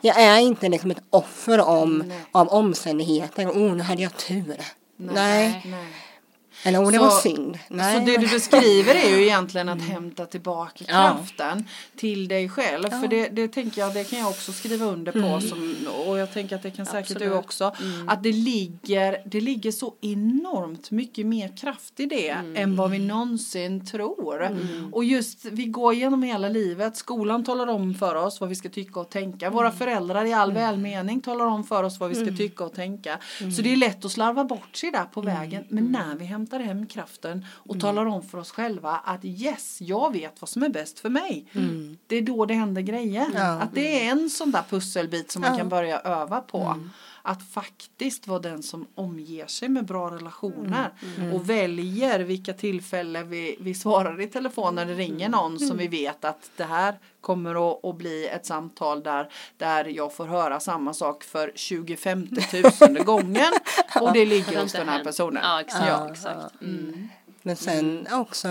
Jag 0.00 0.20
är 0.20 0.38
inte 0.38 0.68
liksom 0.68 0.90
ett 0.90 1.02
offer 1.10 1.60
om, 1.60 1.98
Nej. 1.98 2.18
av 2.32 2.48
omständigheter. 2.48 3.46
Oh, 3.48 3.74
nu 3.74 3.82
hade 3.82 4.02
jag 4.02 4.16
tur. 4.16 4.56
Nej. 4.96 5.62
Nej. 5.64 5.86
Eller 6.66 6.78
oh, 6.84 6.90
det 6.90 6.98
Så- 6.98 7.04
var 7.04 7.10
synd. 7.10 7.58
Nej. 7.68 7.98
så 7.98 8.04
det 8.06 8.16
du 8.16 8.28
beskriver 8.28 8.94
är 8.94 9.10
ju 9.16 9.22
egentligen 9.26 9.68
att 9.68 9.82
hämta 9.82 10.26
tillbaka 10.26 10.84
Ja. 10.88 10.94
kraften 10.94 11.64
till 11.96 12.28
dig 12.28 12.48
själv. 12.48 12.90
För 12.90 13.08
det, 13.08 13.28
det 13.28 13.48
tänker 13.48 13.80
jag, 13.80 13.94
det 13.94 14.04
kan 14.04 14.18
jag 14.18 14.28
också 14.28 14.52
skriva 14.52 14.84
under 14.86 15.12
på. 15.12 15.40
Som, 15.40 15.76
och 16.06 16.18
jag 16.18 16.32
tänker 16.32 16.56
att 16.56 16.62
det 16.62 16.70
kan 16.70 16.86
säkert 16.86 17.08
du 17.18 17.24
Absolut. 17.24 17.44
också. 17.44 17.72
Att 18.08 18.22
det 18.22 18.32
ligger, 18.32 19.22
det 19.26 19.40
ligger 19.40 19.72
så 19.72 19.94
enormt 20.00 20.90
mycket 20.90 21.26
mer 21.26 21.56
kraft 21.56 22.00
i 22.00 22.06
det 22.06 22.28
än 22.56 22.76
vad 22.76 22.90
vi 22.90 22.98
någonsin 22.98 23.86
tror. 23.86 24.48
Och 24.92 25.04
just, 25.04 25.44
vi 25.44 25.64
går 25.64 25.94
igenom 25.94 26.22
hela 26.22 26.48
livet. 26.48 26.96
Skolan 26.96 27.44
talar 27.44 27.66
om 27.66 27.94
för 27.94 28.14
oss 28.14 28.40
vad 28.40 28.48
vi 28.48 28.54
ska 28.54 28.68
tycka 28.68 29.00
och 29.00 29.10
tänka. 29.10 29.50
Våra 29.50 29.70
föräldrar 29.72 30.24
i 30.24 30.32
all 30.32 30.52
välmening 30.52 31.20
talar 31.20 31.44
om 31.46 31.64
för 31.64 31.82
oss 31.82 32.00
vad 32.00 32.08
vi 32.10 32.26
ska 32.26 32.36
tycka 32.36 32.64
och 32.64 32.72
tänka. 32.74 33.18
Så 33.56 33.62
det 33.62 33.72
är 33.72 33.76
lätt 33.76 34.04
att 34.04 34.12
slarva 34.12 34.44
bort 34.44 34.76
sig 34.76 34.90
där 34.90 35.04
på 35.04 35.20
vägen. 35.20 35.64
Men 35.68 35.84
när 35.84 36.14
vi 36.16 36.24
hämtar 36.24 36.53
hem 36.60 36.86
kraften 36.86 37.46
och 37.52 37.80
talar 37.80 38.06
om 38.06 38.22
för 38.22 38.38
oss 38.38 38.50
själva 38.50 38.90
att 39.04 39.24
yes, 39.24 39.78
jag 39.80 40.12
vet 40.12 40.40
vad 40.40 40.48
som 40.48 40.62
är 40.62 40.68
bäst 40.68 40.98
för 41.00 41.10
mig. 41.10 41.46
Det 42.06 42.16
är 42.16 42.22
då 42.22 42.46
det 42.46 42.54
händer 42.54 42.82
grejer. 42.82 43.26
Ja. 43.34 43.44
Att 43.60 43.74
det 43.74 44.06
är 44.06 44.10
en 44.10 44.30
sån 44.30 44.50
där 44.50 44.62
pusselbit 44.70 45.30
som 45.30 45.42
man 45.42 45.50
Ja. 45.52 45.58
kan 45.58 45.68
börja 45.68 46.00
öva 46.00 46.40
på. 46.40 46.76
Att 47.26 47.50
faktiskt 47.50 48.26
vara 48.26 48.38
den 48.38 48.62
som 48.62 48.86
omger 48.94 49.46
sig 49.46 49.68
med 49.68 49.84
bra 49.84 50.10
relationer 50.10 50.90
och 51.32 51.50
väljer 51.50 52.20
vilka 52.20 52.52
tillfällen 52.52 53.28
vi, 53.28 53.56
vi 53.60 53.74
svarar 53.74 54.20
i 54.20 54.26
telefon 54.26 54.74
när 54.74 54.86
det 54.86 54.94
ringer 54.94 55.28
någon 55.28 55.58
som 55.58 55.76
vi 55.76 55.88
vet 55.88 56.24
att 56.24 56.50
det 56.56 56.64
här 56.64 56.98
kommer 57.20 57.70
att, 57.70 57.84
att 57.84 57.96
bli 57.96 58.28
ett 58.28 58.46
samtal 58.46 59.02
där, 59.02 59.28
där 59.56 59.84
jag 59.84 60.14
får 60.14 60.26
höra 60.26 60.60
samma 60.60 60.94
sak 60.94 61.24
för 61.24 61.52
25 61.54 62.28
000 62.80 62.98
gången 63.04 63.52
och 64.00 64.12
det 64.12 64.24
ligger 64.24 64.62
hos 64.62 64.72
den 64.72 64.88
här 64.88 65.04
personen. 65.04 65.42
Ja, 65.42 65.60
exakt. 65.60 65.86
Ja, 65.88 66.10
exakt. 66.10 66.62
Mm. 66.62 67.08
Men 67.46 67.56
sen 67.56 68.06
också 68.12 68.48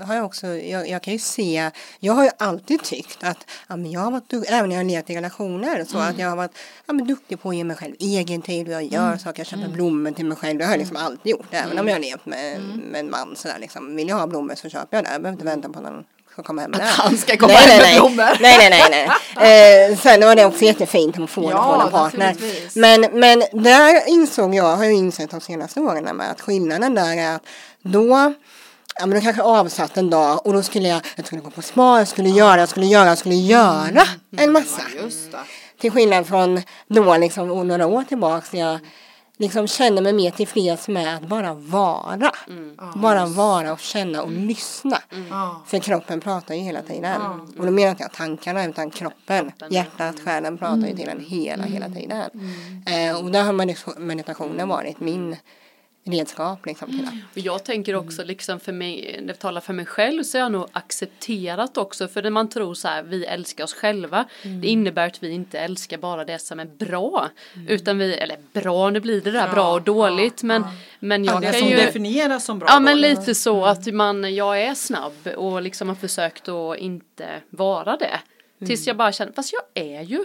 har 0.00 0.14
jag 0.14 0.24
också, 0.24 0.46
jag, 0.46 0.88
jag 0.88 1.02
kan 1.02 1.12
ju 1.12 1.18
se, 1.18 1.70
jag 2.00 2.12
har 2.12 2.24
ju 2.24 2.30
alltid 2.38 2.82
tyckt 2.82 3.24
att 3.24 3.46
ja, 3.68 3.76
men 3.76 3.90
jag 3.90 4.00
har 4.00 4.10
varit 4.10 4.30
duktig, 4.30 4.52
även 4.54 4.68
när 4.68 4.76
jag 4.76 4.84
har 4.84 4.90
levt 4.90 5.10
i 5.10 5.16
relationer, 5.16 5.84
så 5.84 5.98
att 5.98 6.18
jag 6.18 6.28
har 6.28 6.36
varit 6.36 6.58
ja, 6.86 6.92
men 6.92 7.06
duktig 7.06 7.40
på 7.40 7.48
att 7.48 7.56
ge 7.56 7.64
mig 7.64 7.76
själv 7.76 7.94
egen 7.98 8.42
tid 8.42 8.66
och 8.66 8.72
jag 8.72 8.84
gör 8.84 9.16
saker, 9.16 9.40
jag 9.40 9.46
köper 9.46 9.68
blommor 9.68 10.10
till 10.10 10.26
mig 10.26 10.36
själv, 10.36 10.58
det 10.58 10.64
har 10.64 10.72
jag 10.72 10.78
liksom 10.78 10.96
alltid 10.96 11.30
gjort, 11.30 11.46
även 11.50 11.78
om 11.78 11.88
jag 11.88 11.94
har 11.94 12.00
levt 12.00 12.26
med, 12.26 12.60
med 12.60 13.00
en 13.00 13.10
man 13.10 13.36
sådär 13.36 13.58
liksom. 13.58 13.96
Vill 13.96 14.08
jag 14.08 14.16
ha 14.16 14.26
blommor 14.26 14.54
så 14.54 14.68
köper 14.68 14.96
jag 14.96 15.04
det, 15.04 15.12
jag 15.12 15.22
behöver 15.22 15.36
inte 15.36 15.44
vänta 15.44 15.68
på 15.68 15.80
någon 15.80 16.04
ska 16.38 16.46
komma 16.46 16.62
hem 16.62 16.70
med 16.70 16.80
det. 16.80 16.84
han 16.86 17.18
ska 17.18 17.36
komma 17.36 17.52
nej, 17.52 17.68
hem 17.68 17.78
nej, 17.82 17.92
med 17.92 18.00
blommor. 18.00 18.36
Nej, 18.40 18.70
nej, 18.70 18.70
nej. 18.70 18.90
nej. 18.90 19.08
Eh, 19.90 19.96
sen 19.98 20.20
var 20.20 20.36
det 20.36 20.44
också 20.44 20.64
jättefint 20.64 21.18
att 21.18 21.30
få, 21.30 21.50
Ja, 21.50 21.62
få 21.62 21.86
en 21.86 21.90
partner. 21.90 22.36
Men, 22.74 23.00
men 23.20 23.62
där 23.62 24.08
insåg 24.08 24.54
jag, 24.54 24.76
har 24.76 24.84
jag 24.84 24.92
insett 24.92 25.30
de 25.30 25.40
senaste 25.40 25.80
åren 25.80 26.16
med 26.16 26.30
att 26.30 26.40
skillnaden 26.40 26.94
där 26.94 27.16
är 27.16 27.34
att 27.34 27.42
då 27.82 28.34
Ja 29.00 29.06
men 29.06 29.18
då 29.18 29.20
kanske 29.20 29.42
avsatt 29.42 29.96
en 29.96 30.10
dag 30.10 30.46
och 30.46 30.52
då 30.52 30.62
skulle 30.62 30.88
jag, 30.88 31.00
jag 31.16 31.26
skulle 31.26 31.42
gå 31.42 31.50
på 31.50 31.62
spa, 31.62 31.98
jag 31.98 32.08
skulle 32.08 32.28
göra, 32.28 32.60
jag 32.60 32.68
skulle 32.68 32.86
göra, 32.86 33.08
jag 33.08 33.18
skulle 33.18 33.34
göra 33.34 34.06
en 34.36 34.52
massa. 34.52 34.82
Ja, 34.96 35.02
det. 35.02 35.38
Till 35.80 35.90
skillnad 35.90 36.26
från 36.26 36.62
då 36.88 37.16
liksom 37.16 37.68
några 37.68 37.86
år 37.86 38.02
tillbaks 38.02 38.52
när 38.52 38.60
jag 38.60 38.78
liksom 39.38 39.66
kände 39.66 40.02
mig 40.02 40.12
mer 40.12 40.30
tillfreds 40.30 40.88
med 40.88 41.14
att 41.16 41.22
bara 41.22 41.54
vara. 41.54 42.32
Bara 42.96 43.26
vara 43.26 43.72
och 43.72 43.78
känna 43.80 44.22
och 44.22 44.30
lyssna. 44.30 44.98
Ja. 45.30 45.62
För 45.66 45.78
kroppen 45.78 46.20
pratar 46.20 46.54
ju 46.54 46.60
hela 46.60 46.82
tiden. 46.82 47.20
Och 47.58 47.66
då 47.66 47.70
menar 47.70 47.80
jag 47.82 47.90
inte 47.90 48.08
tankarna 48.16 48.64
utan 48.64 48.90
kroppen. 48.90 49.52
Hjärtat, 49.70 50.20
själen 50.24 50.58
pratar 50.58 50.86
ju 50.88 50.96
till 50.96 51.08
en 51.08 51.20
hela, 51.20 51.62
hela 51.64 51.88
tiden. 51.88 52.30
Eh, 52.86 53.16
och 53.24 53.30
där 53.30 53.42
har 53.44 53.52
medit- 53.52 53.98
meditationen 53.98 54.68
varit 54.68 55.00
min 55.00 55.36
redskap 56.12 56.66
liksom 56.66 56.88
till 56.88 56.98
det. 57.06 57.20
Och 57.32 57.46
jag 57.46 57.64
tänker 57.64 57.94
också 57.96 58.24
liksom 58.24 58.60
för 58.60 58.72
mig, 58.72 59.16
när 59.20 59.28
jag 59.28 59.38
talar 59.38 59.60
för 59.60 59.72
mig 59.72 59.86
själv 59.86 60.22
så 60.22 60.38
har 60.38 60.42
jag 60.42 60.52
nog 60.52 60.66
accepterat 60.72 61.76
också 61.76 62.08
för 62.08 62.22
när 62.22 62.30
man 62.30 62.48
tror 62.48 62.74
så 62.74 62.88
här, 62.88 63.02
vi 63.02 63.24
älskar 63.24 63.64
oss 63.64 63.74
själva. 63.74 64.24
Det 64.62 64.68
innebär 64.68 65.06
att 65.06 65.22
vi 65.22 65.30
inte 65.30 65.58
älskar 65.58 65.98
bara 65.98 66.24
det 66.24 66.38
som 66.38 66.60
är 66.60 66.64
bra. 66.64 67.28
Utan 67.68 67.98
vi, 67.98 68.14
eller 68.14 68.36
bra, 68.52 68.90
nu 68.90 69.00
blir 69.00 69.20
det 69.20 69.30
där 69.30 69.48
bra 69.52 69.72
och 69.72 69.82
dåligt 69.82 70.42
men, 70.42 70.64
men 71.00 71.24
jag 71.24 71.40
Det 71.40 71.46
kan 71.46 71.54
som 71.54 71.68
ju 71.68 71.76
definieras 71.76 72.44
som 72.44 72.58
bra 72.58 72.68
Ja 72.70 72.80
men 72.80 72.96
dåligt. 72.96 73.18
lite 73.18 73.34
så 73.34 73.64
att 73.64 73.86
man, 73.94 74.34
jag 74.34 74.62
är 74.62 74.74
snabb 74.74 75.28
och 75.36 75.62
liksom 75.62 75.88
har 75.88 75.96
försökt 75.96 76.48
att 76.48 76.78
inte 76.78 77.28
vara 77.50 77.96
det. 77.96 78.20
Tills 78.66 78.86
jag 78.86 78.96
bara 78.96 79.12
känner, 79.12 79.32
fast 79.32 79.52
jag 79.52 79.84
är 79.84 80.02
ju 80.02 80.24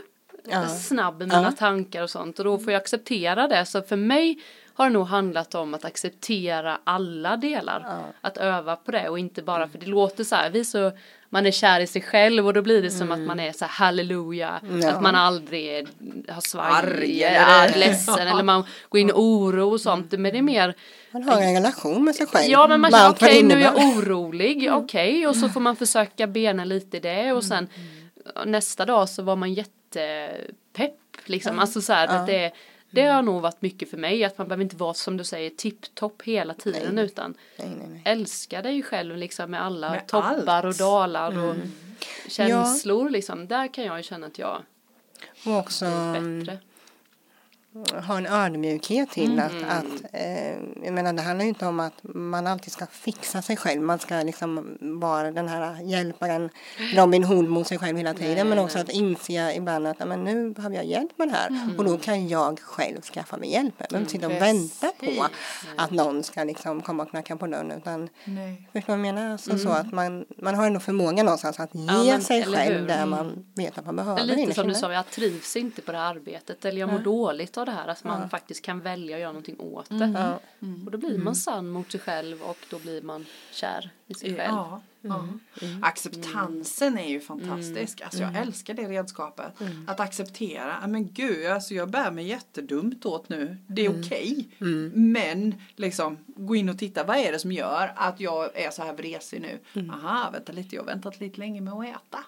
Ja. 0.50 0.68
snabb 0.68 1.20
med 1.20 1.28
mina 1.28 1.52
tankar 1.52 2.04
och 2.04 2.10
sånt 2.10 2.40
och 2.40 2.46
då 2.46 2.58
får 2.60 2.74
jag 2.74 2.80
acceptera 2.82 3.48
det. 3.48 3.66
Så 3.66 3.82
för 3.82 3.96
mig 3.96 4.40
har 4.76 4.86
det 4.86 4.94
nog 4.94 5.08
handlat 5.08 5.56
om 5.56 5.74
att 5.74 5.86
acceptera 5.86 6.78
alla 6.84 7.38
delar. 7.38 8.04
Att 8.22 8.38
öva 8.38 8.76
på 8.76 8.92
det 8.92 9.10
och 9.10 9.20
inte 9.20 9.42
bara 9.42 9.68
för 9.68 9.78
det 9.78 9.86
låter 9.86 10.24
så 10.24 10.36
här, 10.36 10.50
vi 10.50 10.66
så, 10.66 10.92
man 11.30 11.46
är 11.46 11.52
kär 11.52 11.80
i 11.80 11.88
sig 11.88 12.02
själv 12.02 12.48
och 12.48 12.54
då 12.54 12.62
blir 12.62 12.82
det 12.82 12.92
som 12.92 13.12
att 13.12 13.20
man 13.20 13.40
är 13.40 13.52
så 13.52 13.66
här 13.66 13.72
halleluja, 13.72 14.62
Ja. 14.82 14.90
att 14.90 15.02
man 15.02 15.16
aldrig 15.16 15.88
har 16.28 16.42
svaj, 16.42 17.24
är 17.24 17.80
ledsen 17.80 18.28
eller 18.28 18.44
man 18.44 18.64
går 18.90 19.02
in 19.02 19.10
i 19.10 19.14
oro 19.16 19.70
och 19.72 19.82
sånt. 19.82 20.12
Men 20.12 20.24
det 20.32 20.38
är 20.38 20.42
mer 20.42 20.76
Man 21.12 21.24
har 21.24 21.42
en 21.42 21.54
relation 21.54 22.04
med 22.04 22.16
sig 22.16 22.28
själv. 22.28 22.52
Ja 22.52 22.68
men 22.68 22.82
man 22.82 22.92
känner 22.92 23.10
okej 23.10 23.42
det 23.42 23.48
nu 23.48 23.54
är 23.56 23.60
jag 23.64 23.76
orolig, 23.78 24.70
okej 24.74 25.28
och 25.28 25.36
så 25.36 25.50
får 25.50 25.60
man 25.60 25.76
försöka 25.76 26.28
bena 26.28 26.66
lite 26.66 26.98
i 26.98 27.00
det 27.00 27.34
och 27.34 27.44
sen 27.44 27.68
nästa 28.46 28.86
dag 28.86 29.10
så 29.10 29.24
var 29.24 29.36
man 29.36 29.54
jättepepp 29.54 31.00
liksom, 31.26 31.60
alltså 31.60 31.82
så 31.82 31.94
här 31.94 32.08
att 32.08 32.28
det 32.28 32.52
det 32.94 33.02
har 33.02 33.22
nog 33.22 33.42
varit 33.42 33.62
mycket 33.62 33.90
för 33.90 33.98
mig 33.98 34.24
att 34.24 34.38
man 34.38 34.48
behöver 34.48 34.64
inte 34.64 34.76
vara 34.76 34.94
som 34.94 35.18
du 35.18 35.24
säger 35.24 35.50
tipptopp 35.50 36.22
hela 36.22 36.54
tiden 36.54 36.98
utan 37.00 37.34
Nej, 37.60 37.70
nej, 37.78 37.88
nej. 37.90 38.02
älska 38.06 38.62
dig 38.62 38.84
själv 38.84 39.18
liksom 39.18 39.52
med 39.52 39.64
alla 39.66 39.92
Med 39.92 40.08
toppar 40.08 40.56
allt. 40.58 40.66
och 40.66 40.74
dalar 40.76 41.50
och 41.50 41.56
känslor 42.28 43.10
liksom. 43.10 43.48
Där 43.48 43.74
kan 43.74 43.84
jag 43.84 43.98
ju 43.98 44.04
känna 44.04 44.28
att 44.28 44.40
jag 44.40 44.62
Och 45.46 45.58
också 45.58 45.86
är 45.86 46.16
mm, 46.18 46.40
bättre. 46.40 46.58
Ha 48.08 48.18
en 48.18 48.26
ödmjukhet 48.26 49.12
till 49.12 49.40
att, 49.40 49.64
att 49.68 50.14
eh, 50.14 50.52
jag 50.84 50.94
menar 50.94 51.14
det 51.14 51.22
handlar 51.22 51.44
ju 51.44 51.50
inte 51.50 51.66
om 51.66 51.80
att 51.80 51.94
man 52.04 52.48
alltid 52.48 52.74
ska 52.74 52.86
fixa 52.86 53.42
sig 53.42 53.58
själv. 53.58 53.82
Man 53.82 54.00
ska 54.00 54.16
liksom 54.16 54.78
vara 54.82 55.32
den 55.32 55.48
här 55.48 55.82
hjälparen, 55.82 56.50
Robin 56.96 57.24
Hood 57.24 57.50
mot 57.50 57.68
sig 57.68 57.78
själv 57.78 57.98
hela 57.98 58.14
tiden. 58.14 58.50
men 58.50 58.60
också 58.60 58.80
att 58.80 58.90
inse 58.90 59.54
ibland 59.56 59.88
att 59.88 59.96
ja, 60.00 60.06
men 60.06 60.24
nu 60.24 60.50
behöver 60.50 60.76
jag 60.76 60.86
hjälp 60.86 61.18
med 61.18 61.28
det 61.28 61.32
här. 61.32 61.76
Och 61.78 61.86
då 61.86 61.98
kan 61.98 62.28
jag 62.28 62.60
själv 62.60 63.02
skaffa 63.02 63.38
mig 63.38 63.52
hjälp. 63.52 63.74
Jag 63.78 63.90
behöver 63.90 64.04
inte 64.04 64.12
sitta 64.12 64.28
och 64.28 64.34
vänta 64.34 64.92
på 65.00 65.28
att 65.78 65.92
någon 65.92 66.24
ska 66.24 66.44
liksom 66.44 66.82
komma 66.82 67.04
och 67.04 67.10
knacka 67.10 67.36
på 67.36 67.48
dörren. 67.48 67.72
Utan 67.72 68.10
Nej. 68.26 68.70
Förstår 68.74 68.94
du 68.94 69.00
vad 69.00 69.08
jag 69.08 69.16
menar? 69.16 69.32
Alltså, 69.32 69.58
så 69.58 69.70
att 69.70 69.92
man, 69.92 70.26
man 70.38 70.56
har 70.56 70.68
ändå 70.68 70.80
förmåga 70.80 71.24
någonstans 71.24 71.60
att 71.60 71.76
ge 71.76 72.12
men, 72.12 72.22
sig 72.22 72.44
själv 72.44 72.80
hur? 72.80 72.88
där 72.88 73.06
man 73.06 73.46
vet 73.56 73.78
att 73.78 73.86
man 73.86 73.96
behöver. 73.96 74.26
Men 74.26 74.36
lite 74.36 74.54
som 74.54 74.68
du 74.68 74.74
sa, 74.74 74.94
jag 74.94 75.10
trivs 75.10 75.56
inte 75.56 75.82
på 75.82 75.92
det 75.92 75.98
här 75.98 76.16
arbetet 76.16 76.66
eller 76.66 76.80
jag 76.80 76.92
mår 76.92 77.00
dåligt 77.00 77.58
av 77.64 77.76
det 77.76 77.82
här. 77.82 77.88
Att 77.88 78.04
man 78.04 78.30
faktiskt 78.30 78.66
kan 78.66 78.80
välja 78.80 79.16
att 79.16 79.22
göra 79.22 79.32
någonting 79.32 79.60
åt 79.60 79.90
det. 79.90 80.14
Ja. 80.16 80.40
Och 80.86 80.92
då 80.92 80.98
blir 80.98 81.18
man 81.18 81.36
sann 81.36 81.70
mot 81.70 81.92
sig 81.92 82.00
själv 82.00 82.42
och 82.42 82.58
då 82.70 82.80
blir 82.80 83.02
man 83.02 83.26
kär 83.52 83.90
i 84.08 84.14
sig 84.14 84.36
själv. 84.36 84.54
Ja, 84.56 84.82
ja. 85.02 85.28
Acceptansen 85.82 86.98
är 86.98 87.10
ju 87.10 87.20
fantastisk. 87.20 88.02
Alltså 88.02 88.20
jag 88.22 88.36
älskar 88.38 88.74
det 88.74 88.82
redskapet. 88.90 89.54
Att 89.88 90.00
acceptera, 90.00 90.76
"Ja, 90.82 90.88
men 90.88 91.14
gud, 91.14 91.46
alltså 91.48 91.74
jag 91.74 91.90
bär 91.90 92.12
mig 92.12 92.28
jättedumt 92.28 93.06
åt 93.06 93.30
nu. 93.30 93.58
Det 93.68 93.86
är 93.86 94.00
okej. 94.02 94.48
Men 94.94 95.56
liksom 95.76 96.18
gå 96.28 96.56
in 96.56 96.70
och 96.70 96.78
titta, 96.80 97.04
vad 97.04 97.18
är 97.18 97.32
det 97.32 97.40
som 97.40 97.52
gör 97.52 97.94
att 97.96 98.20
jag 98.20 98.58
är 98.58 98.70
så 98.72 98.84
här 98.84 98.94
vresig 98.94 99.42
nu? 99.42 99.60
Aha, 99.90 100.30
vänta 100.34 100.52
lite, 100.52 100.76
jag 100.76 100.82
har 100.82 100.88
väntat 100.88 101.20
lite 101.20 101.40
länge 101.40 101.62
med 101.62 101.74
att 101.74 101.86
äta. 101.86 102.20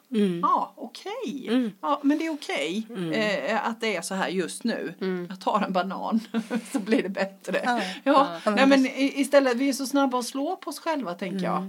Ja, 0.41 0.73
okej. 0.75 1.71
Ja, 1.81 1.99
men 2.03 2.17
det 2.17 2.25
är 2.25 2.33
okej 2.33 2.87
eh, 3.13 3.67
att 3.67 3.81
det 3.81 3.95
är 3.95 4.01
så 4.01 4.15
här 4.15 4.29
just 4.29 4.63
nu. 4.63 4.93
Jag 5.29 5.39
tar 5.41 5.61
en 5.61 5.73
banan 5.73 6.19
så 6.71 6.79
blir 6.79 7.03
det 7.03 7.09
bättre. 7.09 7.61
Ja. 7.63 7.81
Ja, 8.03 8.51
nej 8.51 8.67
men 8.67 8.85
istället, 8.95 9.57
vi 9.57 9.69
är 9.69 9.73
så 9.73 9.85
snabba 9.85 10.19
att 10.19 10.25
slå 10.25 10.55
på 10.55 10.69
oss 10.69 10.79
själva 10.79 11.13
tänker 11.13 11.45
jag. 11.45 11.64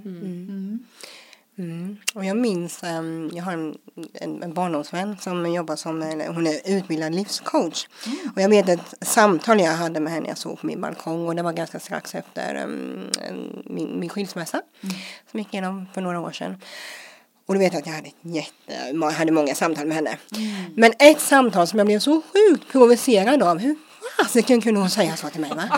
Mm. 1.58 1.96
Och 2.14 2.24
jag 2.24 2.36
minns, 2.36 2.82
ehm, 2.82 3.30
jag 3.34 3.44
har 3.44 3.52
en, 3.52 3.78
en, 4.14 4.42
en 4.42 4.54
barndomsvän 4.54 5.16
som 5.20 5.52
jobbar 5.52 5.76
som, 5.76 6.02
eller 6.02 6.28
hon 6.28 6.46
är 6.46 6.60
utbildad 6.64 7.14
livscoach. 7.14 7.86
Och 8.34 8.42
jag 8.42 8.48
vet 8.48 8.68
ett 8.68 8.94
samtal 9.00 9.60
jag 9.60 9.72
hade 9.72 10.00
med 10.00 10.12
henne, 10.12 10.28
jag 10.28 10.38
såg 10.38 10.60
på 10.60 10.66
min 10.66 10.80
balkong 10.80 11.28
och 11.28 11.36
det 11.36 11.42
var 11.42 11.52
ganska 11.52 11.80
strax 11.80 12.14
efter 12.14 12.54
ehm, 12.54 13.10
en, 13.28 13.62
min, 13.64 14.00
min 14.00 14.08
skilsmässa. 14.08 14.62
Som 15.30 15.40
gick 15.40 15.54
igenom 15.54 15.86
för 15.94 16.00
några 16.00 16.20
år 16.20 16.32
sedan. 16.32 16.56
Och 17.46 17.54
då 17.54 17.60
vet 17.60 17.74
att 17.74 17.86
jag 17.86 17.94
hade, 17.94 18.10
jätte, 18.22 19.14
hade 19.18 19.32
många 19.32 19.54
samtal 19.54 19.86
med 19.86 19.96
henne. 19.96 20.18
Men 20.74 20.92
ett 20.98 21.20
samtal 21.20 21.66
som 21.66 21.78
jag 21.78 21.86
blev 21.86 21.98
så 21.98 22.22
sjukt 22.22 22.72
provocerad 22.72 23.42
av. 23.42 23.58
Hur 23.58 23.76
fasiken 24.18 24.60
kunde 24.60 24.80
hon 24.80 24.90
säga 24.90 25.16
så 25.16 25.28
till 25.28 25.40
mig? 25.40 25.50
Va? 25.50 25.68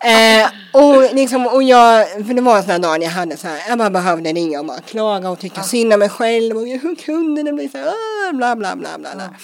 eh, 0.08 0.48
och, 0.72 1.14
liksom, 1.14 1.46
och 1.46 1.62
jag, 1.62 2.08
för 2.08 2.34
det 2.34 2.42
var 2.42 2.56
en 2.56 2.62
sån 2.62 2.72
här 2.72 2.78
dag 2.78 3.00
när 3.00 3.06
jag 3.06 3.12
hade 3.12 3.36
så 3.36 3.48
här, 3.48 3.60
jag 3.68 3.78
bara 3.78 3.90
behövde 3.90 4.32
ringa 4.32 4.58
och 4.60 4.66
bara 4.66 4.80
klaga 4.80 5.30
och 5.30 5.38
tycka 5.38 5.62
synd 5.62 5.92
om 5.92 5.98
mig 5.98 6.08
själv. 6.08 6.56
Och 6.56 6.66
hur 6.66 6.94
kunde 6.94 7.42
det 7.42 7.52
bli 7.52 7.68
så 7.68 7.78
här, 7.78 8.32
bla 8.32 8.56
bla 8.56 8.76
bla 8.76 8.98
bla. 8.98 9.14
bla. 9.14 9.34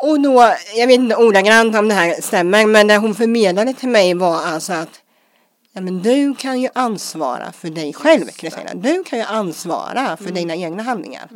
Och 0.00 0.20
då, 0.20 0.54
jag 0.76 0.86
vet 0.86 0.94
inte 0.94 1.16
ordagrant 1.16 1.76
om 1.76 1.88
det 1.88 1.94
här 1.94 2.20
stämmer, 2.22 2.66
men 2.66 2.86
det 2.86 2.96
hon 2.96 3.14
förmedlade 3.14 3.74
till 3.74 3.88
mig 3.88 4.14
var 4.14 4.46
alltså 4.46 4.72
att 4.72 5.00
Ja, 5.72 5.80
men 5.82 6.02
du 6.02 6.34
kan 6.34 6.60
ju 6.60 6.68
ansvara 6.74 7.52
för 7.52 7.70
dig 7.70 7.92
själv, 7.92 8.26
Kristina. 8.26 8.74
Du 8.74 9.04
kan 9.04 9.18
ju 9.18 9.24
ansvara 9.24 10.16
för 10.16 10.30
dina 10.30 10.56
egna 10.56 10.82
handlingar. 10.82 11.28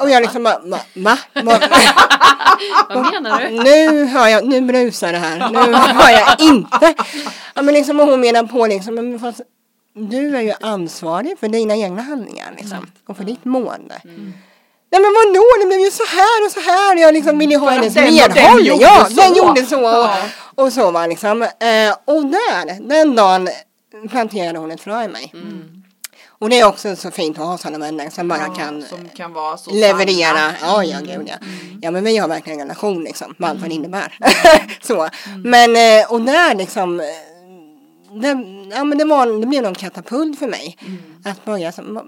Och 0.00 0.10
jag 0.10 0.22
liksom 0.22 0.42
bara, 0.44 0.58
va? 0.58 0.80
va? 0.94 1.18
va? 1.42 1.58
Vad 2.88 3.12
menar 3.12 3.40
du? 3.40 3.48
nu 3.50 4.04
hör 4.04 4.28
jag, 4.28 4.46
nu 4.46 4.60
brusar 4.60 5.12
det 5.12 5.18
här. 5.18 5.50
Nu 5.50 5.72
hör 5.74 6.10
jag 6.10 6.40
inte. 6.40 6.94
Ja, 7.54 7.62
men 7.62 7.74
liksom, 7.74 8.00
och 8.00 8.06
hon 8.06 8.20
menar 8.20 8.42
på 8.44 8.66
liksom, 8.66 8.94
men 8.94 9.18
fast 9.20 9.40
du 9.94 10.36
är 10.36 10.40
ju 10.40 10.52
ansvarig 10.60 11.38
för 11.40 11.48
dina 11.48 11.76
egna 11.76 12.02
handlingar 12.02 12.54
liksom, 12.58 12.86
och 13.08 13.16
för 13.16 13.24
ditt 13.24 13.44
mående. 13.44 14.00
Nej 14.90 15.00
men 15.02 15.14
vadå, 15.14 15.44
det 15.60 15.66
blev 15.66 15.80
ju 15.80 15.90
så 15.90 16.04
här 16.04 16.46
och 16.46 16.50
så 16.52 16.60
här. 16.60 16.96
Jag 16.96 17.14
liksom 17.14 17.38
ville 17.38 17.56
ha 17.56 17.66
För 17.66 17.72
att 17.72 17.78
hennes 17.80 17.94
den 17.94 18.04
och 18.04 18.34
den 18.34 18.44
medhåll. 18.44 18.66
gjorde 18.66 18.82
Ja, 18.84 19.04
så. 19.04 19.14
den 19.14 19.34
gjorde 19.34 19.62
så. 19.66 19.78
Och, 19.80 19.86
Ja. 20.08 20.16
och 20.54 20.72
så 20.72 20.90
var 20.90 21.06
liksom. 21.08 21.42
Eh, 21.42 21.94
och 22.04 22.26
där, 22.26 22.88
den 22.88 23.14
dagen 23.16 23.48
planterade 24.10 24.58
hon 24.58 24.70
ett 24.70 24.80
frö 24.80 25.04
i 25.04 25.08
mig. 25.08 25.32
Och 26.40 26.50
det 26.50 26.60
är 26.60 26.64
också 26.66 26.96
så 26.96 27.10
fint 27.10 27.38
att 27.38 27.44
ha 27.44 27.58
sådana 27.58 27.78
vänner 27.78 28.10
som 28.10 28.28
bara 28.28 28.38
Ja, 28.38 28.54
kan 28.54 28.82
som 28.82 29.08
kan 29.08 29.32
leverera. 29.72 30.36
sanna. 30.36 30.54
Ja, 30.62 30.84
ja, 30.84 30.98
gud 31.00 31.28
ja. 31.28 31.34
Ja, 31.82 31.90
men 31.90 32.04
vi 32.04 32.16
har 32.16 32.28
verkligen 32.28 32.60
en 32.60 32.66
relation 32.66 33.04
liksom, 33.04 33.34
med 33.38 33.50
allt 33.50 33.60
vad 33.60 33.70
det 33.70 33.74
innebär. 33.74 34.18
så. 34.82 35.08
Men, 35.44 35.76
eh, 35.76 36.12
och 36.12 36.20
där 36.20 36.54
liksom, 36.54 37.00
eh, 37.00 37.06
det, 38.20 38.28
ja 38.76 38.84
men 38.84 38.98
det 38.98 39.04
var, 39.04 39.40
det 39.40 39.46
blev 39.46 39.62
någon 39.62 39.74
katapult 39.74 40.38
för 40.38 40.46
mig. 40.46 40.78
Att 41.24 41.44
börja 41.44 41.72
så, 41.72 41.82
vad, 41.86 42.06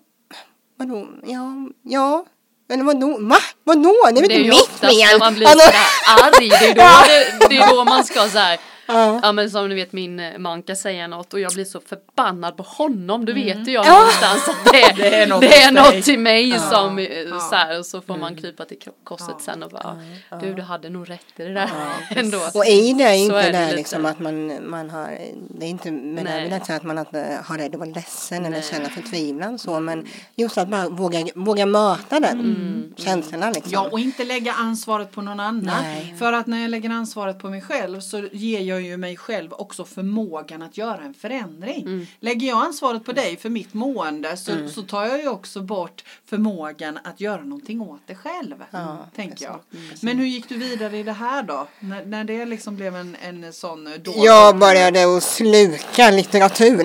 vadå, 0.78 1.06
ja, 1.26 1.52
ja. 1.82 2.24
Eller 2.72 2.84
vadå, 2.84 3.16
va? 3.20 3.36
Vadå? 3.64 3.94
Det 4.12 4.18
är 4.18 4.20
väl 4.20 4.28
Det 4.28 4.34
är 4.34 4.38
inte 4.38 4.46
ju 4.46 4.50
mitt 4.50 4.62
oftast 4.62 4.82
när 4.82 5.08
fel? 5.08 5.18
man 5.18 5.34
blir 5.34 5.46
Alltså- 5.48 5.66
sådär 5.66 6.36
arg, 6.38 6.48
det 6.48 6.56
är, 6.56 6.74
då, 6.74 6.82
det, 7.40 7.48
det 7.48 7.56
är 7.56 7.74
då 7.74 7.84
man 7.84 8.04
ska 8.04 8.28
såhär 8.28 8.58
Ja. 8.92 9.20
Ja 9.22 9.32
men 9.32 9.50
som 9.50 9.68
ni 9.68 9.74
vet 9.74 9.92
min 9.92 10.20
eh, 10.20 10.38
man 10.38 10.62
kan 10.62 10.76
säga 10.76 11.06
något 11.06 11.34
och 11.34 11.40
jag 11.40 11.52
blir 11.52 11.64
så 11.64 11.80
förbannad 11.80 12.56
på 12.56 12.62
honom 12.62 13.24
då 13.24 13.32
vet 13.32 13.68
ju 13.68 13.72
jag 13.72 13.86
Ja. 13.86 13.98
någonstans 13.98 14.48
att 14.48 14.72
det, 14.72 14.94
Det 15.02 15.14
är 15.22 15.26
något 15.26 15.40
det 15.40 15.62
är 15.96 16.02
till 16.02 16.18
mig 16.18 16.48
Ja. 16.48 16.58
som 16.58 16.98
eh, 16.98 17.04
Ja. 17.04 17.38
så 17.38 17.54
här, 17.54 17.78
och 17.78 17.86
så 17.86 18.00
får 18.00 18.16
man 18.16 18.36
krypa 18.36 18.64
till 18.64 18.78
ko- 18.84 18.90
korset 19.04 19.26
Ja. 19.28 19.38
sen 19.44 19.62
och 19.62 19.70
bara 19.70 19.96
du 20.40 20.54
du 20.54 20.62
hade 20.62 20.90
nog 20.90 21.10
rätt 21.10 21.20
i 21.36 21.42
det 21.42 21.54
där 21.54 21.70
ändå. 22.10 22.38
Och 22.54 22.66
i 22.66 22.92
det 22.92 23.04
är 23.04 23.14
Så 23.16 23.22
inte 23.22 23.36
är 23.40 23.52
det 23.52 23.58
det 23.58 23.64
lite. 23.64 23.76
liksom 23.76 24.06
att 24.06 24.18
man, 24.20 24.70
man 24.70 24.90
har, 24.90 25.18
det 25.58 25.66
är 25.66 25.70
inte 25.70 25.90
med 25.90 26.24
det 26.24 26.54
inte 26.54 26.66
säga 26.66 26.76
att 26.76 26.82
man 26.82 26.98
inte 26.98 27.38
har 27.44 27.58
rädd 27.58 27.74
att 27.74 27.80
vara 27.80 27.90
ledsen 27.90 28.38
eller 28.46 28.50
Nej. 28.50 28.62
känna 28.70 28.88
förtvivlan 28.88 29.58
så 29.58 29.80
men 29.80 30.06
just 30.36 30.58
att 30.58 30.68
bara 30.68 30.88
våga, 30.88 31.26
våga 31.34 31.66
möta 31.66 32.20
den 32.20 32.40
Mm. 32.40 32.94
känslorna 32.96 33.50
liksom. 33.50 33.72
Ja, 33.72 33.88
och 33.92 34.00
inte 34.00 34.24
lägga 34.24 34.52
ansvaret 34.52 35.12
på 35.12 35.22
någon 35.22 35.40
annan. 35.40 35.82
Nej. 35.82 36.14
För 36.18 36.32
att 36.32 36.46
när 36.46 36.60
jag 36.62 36.70
lägger 36.70 36.90
ansvaret 36.90 37.38
på 37.38 37.48
mig 37.48 37.60
själv 37.62 38.00
så 38.00 38.28
ger 38.32 38.60
jag 38.60 38.79
ju 38.80 38.96
mig 38.96 39.16
själv 39.16 39.52
också 39.52 39.84
förmågan 39.84 40.62
att 40.62 40.76
göra 40.76 41.00
en 41.00 41.14
förändring. 41.14 41.82
Mm. 41.86 42.06
Lägger 42.20 42.48
jag 42.48 42.58
ansvaret 42.58 43.04
på 43.04 43.12
dig 43.12 43.36
för 43.36 43.48
mitt 43.48 43.74
mående 43.74 44.36
så, 44.36 44.52
så 44.68 44.82
tar 44.82 45.04
jag 45.04 45.20
ju 45.20 45.28
också 45.28 45.62
bort 45.62 46.04
förmågan 46.26 46.98
att 47.04 47.20
göra 47.20 47.42
någonting 47.42 47.80
åt 47.80 48.00
det 48.06 48.14
själv. 48.14 48.54
Ja, 48.70 48.98
tänker 49.16 49.44
jag. 49.44 49.60
precis. 49.70 50.02
Men 50.02 50.18
hur 50.18 50.26
gick 50.26 50.48
du 50.48 50.56
vidare 50.56 50.98
i 50.98 51.02
det 51.02 51.12
här 51.12 51.42
då? 51.42 51.66
När, 51.80 52.04
när 52.04 52.24
det 52.24 52.46
liksom 52.46 52.76
blev 52.76 52.96
en, 52.96 53.16
en 53.22 53.52
sån 53.52 53.88
då? 54.04 54.12
Jag 54.16 54.58
började 54.58 55.16
att 55.16 55.22
sluka 55.22 56.10
litteratur. 56.10 56.84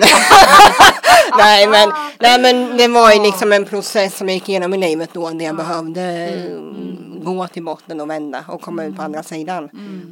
nej, 1.38 1.66
men, 1.66 1.92
nej 2.18 2.40
men 2.40 2.76
det 2.76 2.88
var 2.88 3.12
ju 3.12 3.22
liksom 3.22 3.52
en 3.52 3.64
process 3.64 4.16
som 4.16 4.28
jag 4.28 4.34
gick 4.34 4.48
igenom 4.48 4.74
i 4.74 4.78
livet 4.78 5.10
då 5.12 5.30
där 5.30 5.44
jag 5.44 5.56
behövde 5.56 6.02
mm, 6.02 7.15
gå 7.26 7.46
till 7.48 7.64
botten 7.64 8.00
och 8.00 8.10
vända 8.10 8.44
och 8.48 8.60
komma 8.60 8.84
ut 8.84 8.96
på 8.96 9.02
andra 9.02 9.22
sidan. 9.22 9.64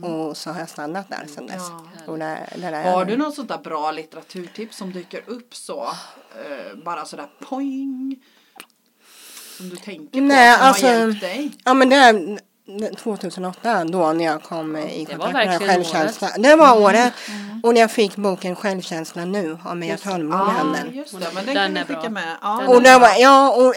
Och 0.03 0.37
så 0.37 0.51
har 0.51 0.61
jag 0.61 0.69
stannat 0.69 1.09
där 1.09 1.27
sedan 1.27 1.47
dess. 1.47 1.71
Och 2.07 2.19
där, 2.19 2.49
där 2.57 2.73
är 2.73 2.93
Har 2.93 3.05
du 3.05 3.17
något 3.17 3.35
sånt 3.35 3.49
där 3.49 3.59
bra 3.59 3.91
litteraturtips 3.93 4.77
som 4.77 4.93
dyker 4.93 5.23
upp 5.27 5.55
så? 5.55 5.83
Eh, 5.85 6.77
bara 6.85 7.05
sådär 7.05 7.27
poing. 7.49 8.17
Som 9.57 9.69
du 9.69 9.77
tänker 9.77 10.21
på 10.21 10.25
Nej, 10.27 10.57
som 10.59 10.67
alltså- 10.67 10.87
har 10.87 10.95
hjälpt 10.95 11.21
dig? 11.21 11.53
Ja 11.65 11.75
men 11.75 11.89
det 11.89 11.97
är 11.97 12.39
2008 12.99 13.85
då 13.85 14.13
när 14.13 14.25
jag 14.25 14.43
kom 14.43 14.77
i 14.77 15.05
Det 15.05 15.15
kontakt 15.15 15.35
med 15.35 15.59
självkänsla. 15.63 16.31
Det 16.39 16.57
var 16.57 16.81
året. 16.81 17.13
Och 17.63 17.75
när 17.75 17.81
jag 17.81 17.91
fick 17.91 18.17
boken 18.17 18.57
Självkänsla 18.57 19.25
nu 19.25 19.59
av 19.65 19.77
Mia 19.77 19.97
Törnblom 19.97 20.41
i 20.41 20.45
Ja, 20.45 20.51
handen. 20.51 20.93
just 20.95 21.21
det. 21.21 21.27
Men 21.35 21.47
den, 21.47 21.55
Den 21.55 21.75
kan 21.75 21.87
vi 21.89 21.95
skicka 21.95 22.11
med. 22.11 22.37
Ja, 22.43 22.57
Den 22.61 22.69
Och 22.69 22.83
det 22.83 22.99
var, 22.99 23.11
ja, 23.19 23.51
och 23.51 23.75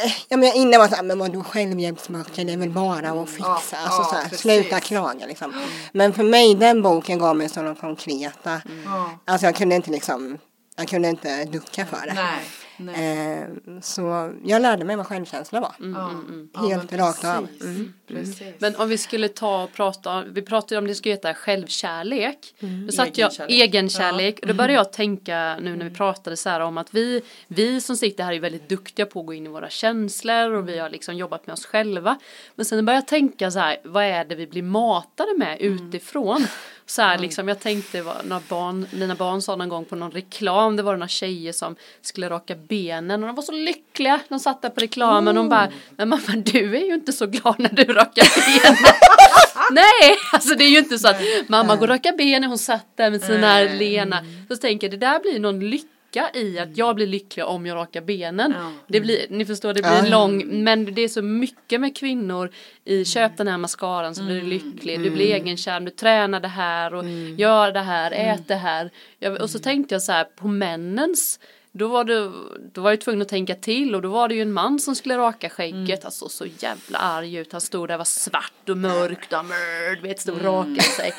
innan 0.56 0.72
var 0.72 0.80
jag 0.80 0.90
så 0.90 0.96
här, 0.96 1.04
men 1.04 1.20
vadå 1.20 1.44
självhjälpsböcker, 1.44 2.46
det 2.46 2.54
är 2.54 2.58
väl 2.58 2.70
bara 2.70 3.10
att 3.22 3.30
fixa, 3.30 3.46
Ja, 3.72 3.78
alltså 3.84 4.02
ja, 4.02 4.08
så 4.10 4.16
här, 4.16 4.38
sluta 4.38 4.80
klaga 4.80 5.26
liksom. 5.26 5.54
Men 5.92 6.14
för 6.14 6.24
mig, 6.24 6.56
den 6.56 6.82
boken 6.82 7.20
gav 7.20 7.36
mig 7.36 7.50
sådana 7.50 7.76
konkreta, 7.76 8.62
ja. 8.86 9.10
alltså 9.26 9.46
jag 9.48 9.56
kunde 9.56 9.76
inte 9.76 9.92
liksom, 9.92 10.38
jag 10.78 10.88
kunde 10.88 11.10
inte 11.10 11.44
ducka 11.46 11.86
för 11.86 12.08
det. 12.08 12.14
Nej. 12.14 12.40
Nej. 12.78 13.42
Eh, 13.42 13.80
så 13.82 14.34
jag 14.46 14.62
lärde 14.62 14.86
mig 14.86 14.96
vad 14.96 15.08
självkänsla 15.08 15.60
var. 15.60 15.76
ja. 15.80 16.12
Ja, 16.54 16.60
Helt 16.60 16.92
men 16.92 17.00
rakt 17.00 17.26
av. 17.26 17.48
Mm. 17.62 17.94
Precis. 18.08 18.42
Men 18.60 18.76
om 18.76 18.90
vi 18.90 18.98
skulle 18.98 19.28
ta 19.28 19.64
och 19.64 19.74
prata, 19.74 20.24
vi 20.24 20.42
pratade 20.42 20.80
om 20.80 20.88
det 20.88 20.96
ska 20.96 21.10
heta 21.10 21.34
självkärlek. 21.34 22.56
Då 22.86 22.92
satt 22.92 23.18
jag, 23.18 23.32
Egenkärlek. 23.50 24.40
Och 24.42 24.48
då 24.48 24.54
började 24.54 24.74
jag 24.74 24.94
tänka 24.94 25.58
nu 25.62 25.76
när 25.76 25.90
vi 25.90 25.96
pratade 25.96 26.38
så 26.38 26.50
här 26.50 26.60
om 26.60 26.78
att 26.78 26.94
vi, 26.94 27.22
vi 27.48 27.82
som 27.82 27.98
sitter 27.98 28.24
här 28.24 28.34
är 28.34 28.40
väldigt 28.40 28.70
duktiga 28.70 29.06
på 29.06 29.20
att 29.20 29.26
gå 29.26 29.34
in 29.34 29.46
i 29.46 29.50
våra 29.50 29.70
känslor 29.70 30.52
och 30.54 30.70
vi 30.70 30.78
har 30.80 30.90
liksom 30.90 31.16
jobbat 31.16 31.48
med 31.48 31.54
oss 31.54 31.66
själva. 31.66 32.18
Men 32.56 32.66
sen 32.66 32.86
började 32.86 33.02
jag 33.02 33.08
tänka 33.08 33.52
så 33.52 33.60
här, 33.60 33.78
vad 33.84 34.04
är 34.04 34.26
det 34.26 34.36
vi 34.36 34.48
blir 34.48 34.64
matade 34.64 35.38
med 35.38 35.62
utifrån? 35.62 36.48
Så 36.90 37.02
här, 37.02 37.18
liksom, 37.18 37.48
jag 37.48 37.60
tänkte 37.60 38.02
vad, 38.02 38.26
när 38.26 38.42
barn, 38.50 38.88
mina 38.92 39.16
barn 39.16 39.42
sa 39.42 39.56
någon 39.56 39.70
gång 39.70 39.86
på 39.86 39.96
någon 39.96 40.12
reklam, 40.12 40.76
det 40.76 40.84
var 40.84 40.94
några 40.94 41.08
tjejer 41.08 41.52
som 41.52 41.76
skulle 42.02 42.30
raka 42.30 42.56
benen 42.56 43.24
och 43.24 43.28
de 43.28 43.36
var 43.36 43.44
så 43.44 43.52
lyckliga. 43.52 44.20
De 44.30 44.40
satt 44.40 44.62
där 44.62 44.70
på 44.70 44.80
reklamen 44.82 45.28
och 45.28 45.34
de 45.44 45.50
bara, 45.50 45.72
men 45.98 46.10
mamma 46.10 46.36
du 46.36 46.78
är 46.78 46.86
ju 46.86 46.94
inte 46.94 47.14
så 47.14 47.26
glad 47.26 47.56
när 47.60 47.70
du 47.70 47.84
rakar 47.84 48.28
benen. 48.36 48.78
Nej, 49.72 50.18
alltså 50.34 50.56
det 50.56 50.64
är 50.64 50.70
ju 50.70 50.78
inte 50.78 51.00
så 51.00 51.08
att 51.08 51.22
mamma 51.48 51.76
går 51.76 51.82
och 51.82 51.90
rakar 51.90 52.18
benen, 52.18 52.50
hon 52.50 52.58
satt 52.58 52.88
där 52.96 53.12
med 53.12 53.22
sina 53.22 53.54
Nej. 53.54 53.78
lena. 53.78 54.26
Så 54.48 54.56
tänker 54.56 54.88
jag, 54.88 55.00
det 55.00 55.06
där 55.06 55.20
blir 55.20 55.40
någon 55.40 55.70
lycka 55.70 55.88
i 56.34 56.60
att 56.60 56.78
jag 56.78 56.96
blir 56.96 57.08
lycklig 57.08 57.46
om 57.46 57.66
jag 57.66 57.76
rakar 57.76 58.02
benen. 58.02 58.54
Ja. 58.58 58.72
Det 58.88 59.02
blir, 59.02 59.26
ni 59.30 59.46
förstår, 59.46 59.74
det 59.74 59.82
blir 59.82 60.04
Ja. 60.04 60.10
lång, 60.10 60.64
men 60.64 60.94
det 60.94 61.02
är 61.02 61.08
så 61.08 61.22
mycket 61.22 61.82
med 61.82 61.98
kvinnor 61.98 62.50
i 62.86 63.06
köp 63.06 63.38
den 63.38 63.48
här 63.48 63.58
mascaran 63.58 64.16
så 64.16 64.24
blir 64.24 64.36
du 64.42 64.48
lycklig, 64.48 65.00
du 65.04 65.10
blir 65.10 65.34
egenkär, 65.34 65.80
du 65.80 65.92
tränar 65.92 66.40
det 66.40 66.48
här 66.48 66.94
och 66.94 67.04
gör 67.38 67.72
det 67.72 67.80
här, 67.82 68.12
ät 68.12 68.48
det 68.48 68.56
här. 68.56 68.90
Jag, 69.20 69.42
och 69.42 69.50
så 69.50 69.60
tänkte 69.60 69.96
jag 69.96 70.02
så 70.02 70.12
här 70.12 70.24
på 70.24 70.48
männens 70.48 71.40
då 71.72 71.88
var, 71.88 72.04
det, 72.04 72.32
då 72.74 72.82
var 72.82 72.90
jag 72.92 73.02
tvungen 73.02 73.22
att 73.22 73.28
tänka 73.28 73.56
till 73.56 73.96
och 73.96 74.02
då 74.02 74.10
var 74.10 74.28
det 74.28 74.36
ju 74.36 74.42
en 74.42 74.54
man 74.54 74.80
som 74.80 74.96
skulle 74.96 75.18
raka 75.18 75.50
skägget. 75.50 76.04
Han 76.04 76.12
såg 76.12 76.32
så 76.32 76.46
jävla 76.60 76.98
arg 76.98 77.36
ut. 77.36 77.52
Han 77.52 77.62
stod 77.62 77.88
där 77.88 77.98
var 77.98 78.06
svart 78.06 78.70
och 78.70 78.78
mörkt 78.78 79.34
och 79.34 79.46
mörd, 79.46 80.02
vet, 80.02 80.20
stod 80.20 80.36
och 80.36 80.44
rakade 80.44 80.82
sig. 80.82 81.14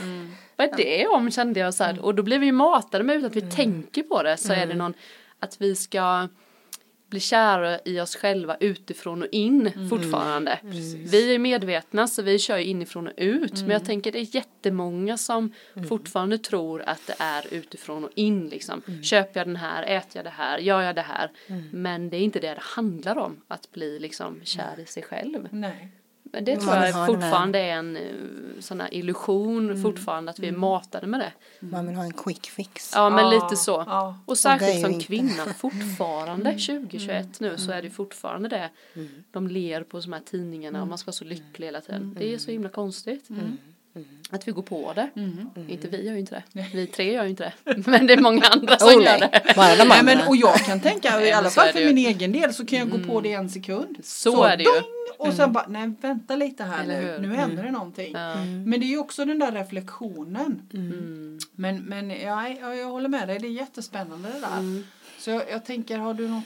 Vad 0.59 0.67
är 0.67 0.77
det 0.77 1.07
om 1.07 1.31
kände 1.31 1.61
jag 1.61 1.75
så 1.75 1.85
här. 1.85 2.05
Och 2.05 2.15
då 2.15 2.23
blev 2.23 2.41
vi 2.41 2.47
ju 2.47 2.53
matade 2.53 3.05
med 3.05 3.17
utan 3.17 3.27
att 3.27 3.37
vi 3.37 3.51
tänker 3.51 4.03
på 4.03 4.23
det. 4.23 4.37
Så 4.37 4.53
är 4.53 4.67
det 4.67 4.75
någon, 4.75 4.95
att 5.39 5.61
vi 5.61 5.75
ska 5.75 6.29
bli 7.11 7.21
kära 7.21 7.79
i 7.85 8.01
oss 8.01 8.17
själva 8.17 8.57
utifrån 8.61 9.23
och 9.23 9.29
in 9.33 9.89
fortfarande. 9.91 10.59
Vi 11.11 11.35
är 11.35 11.39
medvetna 11.39 12.07
så 12.07 12.23
vi 12.23 12.39
kör 12.39 12.59
ju 12.59 12.65
inifrån 12.65 13.07
och 13.07 13.13
ut. 13.17 13.61
Men 13.61 13.71
jag 13.71 13.85
tänker 13.85 14.13
det 14.13 14.19
är 14.19 14.35
jättemånga 14.35 15.17
som 15.17 15.53
fortfarande 15.89 16.39
tror 16.39 16.83
att 16.83 17.07
det 17.07 17.15
är 17.19 17.55
utifrån 17.55 18.05
och 18.05 18.11
in 18.15 18.49
liksom. 18.49 18.83
Köper 19.03 19.41
jag 19.41 19.47
den 19.47 19.57
här, 19.57 19.83
äter 19.83 20.11
jag 20.13 20.25
det 20.25 20.31
här, 20.37 20.59
gör 20.59 20.83
jag 20.83 20.95
det 20.95 21.03
här. 21.03 21.31
Men 21.73 22.11
det 22.11 22.17
är 22.17 22.21
inte 22.21 22.41
det 22.41 22.55
det 22.55 22.63
handlar 22.63 23.19
om. 23.19 23.41
Att 23.49 23.73
bli 23.73 23.99
liksom 23.99 24.41
kär 24.45 24.81
i 24.81 24.87
sig 24.87 25.03
själv. 25.03 25.49
Nej. 25.51 25.89
Men 26.33 26.45
det 26.45 26.55
Man 26.57 26.65
tror 26.65 26.77
jag 26.77 27.07
fortfarande 27.07 27.59
är 27.59 27.73
en 27.73 27.97
eh, 27.97 28.03
sån 28.61 28.81
här 28.81 28.95
illusion 28.95 29.83
fortfarande 29.83 30.31
att 30.31 30.39
vi 30.39 30.49
är 30.49 30.53
matade 30.53 31.07
med 31.07 31.21
det. 31.21 31.33
Man 31.61 31.87
vill 31.87 31.97
ha 31.97 32.05
en 32.05 32.13
quick 32.13 32.47
fix. 32.47 32.93
Ja 32.95 33.11
men 33.11 33.25
Ja, 33.25 33.31
lite 33.31 33.57
så. 33.57 33.85
ja. 33.87 34.19
Och 34.27 34.39
särskilt 34.39 34.77
ju 34.77 34.81
som 34.81 34.93
inte. 34.93 35.07
kvinna 35.07 35.45
fortfarande 35.59 36.51
2021 36.51 37.41
nu 37.41 37.59
så 37.59 37.73
är 37.73 37.83
det 37.83 37.91
fortfarande 37.91 38.49
det. 38.49 38.71
De 39.31 39.49
ler 39.49 39.83
på 39.83 40.01
de 40.01 40.13
här 40.13 40.21
tidningarna 40.21 40.83
och 40.83 40.89
man 40.89 40.99
ska 40.99 41.07
vara 41.07 41.13
så 41.13 41.25
lycklig 41.25 41.67
hela 41.67 41.81
tiden. 41.81 42.15
Det 42.19 42.35
är 42.35 42.39
så 42.39 42.51
himla 42.51 42.69
konstigt. 42.69 43.29
Att 44.31 44.49
vi 44.49 44.53
går 44.53 44.63
på 44.63 44.93
det. 44.93 45.11
Inte 45.69 45.89
vi 45.89 46.07
gör 46.07 46.13
ju 46.13 46.19
inte 46.19 46.43
det. 46.53 46.67
Vi 46.75 46.87
tre 46.87 47.13
gör 47.13 47.25
ju 47.25 47.31
inte 47.31 47.53
det. 47.65 47.75
Men 47.91 48.07
det 48.07 48.13
är 48.13 48.21
många 48.21 48.43
andra 48.43 48.79
som 48.79 48.89
Oh, 48.89 49.05
gör 49.05 49.19
nej. 49.21 49.31
det. 49.33 49.53
Bara 49.57 49.77
de 49.77 49.85
Nej, 49.89 50.05
men, 50.05 50.29
och 50.29 50.37
jag 50.37 50.55
kan 50.57 50.81
tänka, 50.81 51.27
i 51.27 51.33
alla 51.33 51.51
så 51.51 51.61
fall 51.61 51.73
för 51.73 51.85
min 51.85 51.99
egen 51.99 52.33
del 52.33 52.55
så 52.55 52.67
kan 52.67 52.79
jag 52.79 52.91
gå 52.91 52.99
på 52.99 53.21
det 53.21 53.29
i 53.29 53.33
en 53.33 53.51
sekund. 53.51 53.97
Så 54.03 54.43
är 54.43 54.57
det 54.57 54.63
ju. 54.63 54.71
dong, 54.71 54.83
Och 55.29 55.35
sen 55.35 55.53
bara, 55.53 55.67
nej 55.69 55.93
vänta 56.01 56.37
lite 56.37 56.65
här 56.65 56.87
nu, 56.87 57.19
nu 57.29 57.35
händer 57.35 57.63
det 57.63 57.71
någonting. 57.71 58.13
Men 58.65 58.71
det 58.71 58.87
är 58.87 58.89
ju 58.89 58.99
också 58.99 59.25
den 59.25 59.39
där 59.39 59.53
reflektionen. 59.53 60.63
Mm. 60.75 61.39
Men, 61.53 61.83
men 61.85 62.11
ja, 62.11 62.49
ja, 62.61 62.75
jag 62.75 62.87
håller 62.87 63.09
med 63.09 63.29
dig, 63.29 63.39
det 63.39 63.47
är 63.47 63.51
jättespännande 63.53 64.29
det 64.29 64.41
där. 64.41 64.83
Så 65.19 65.31
jag, 65.31 65.43
jag 65.51 65.65
tänker, 65.65 65.99
har 65.99 66.15
du 66.15 66.29
något, 66.29 66.45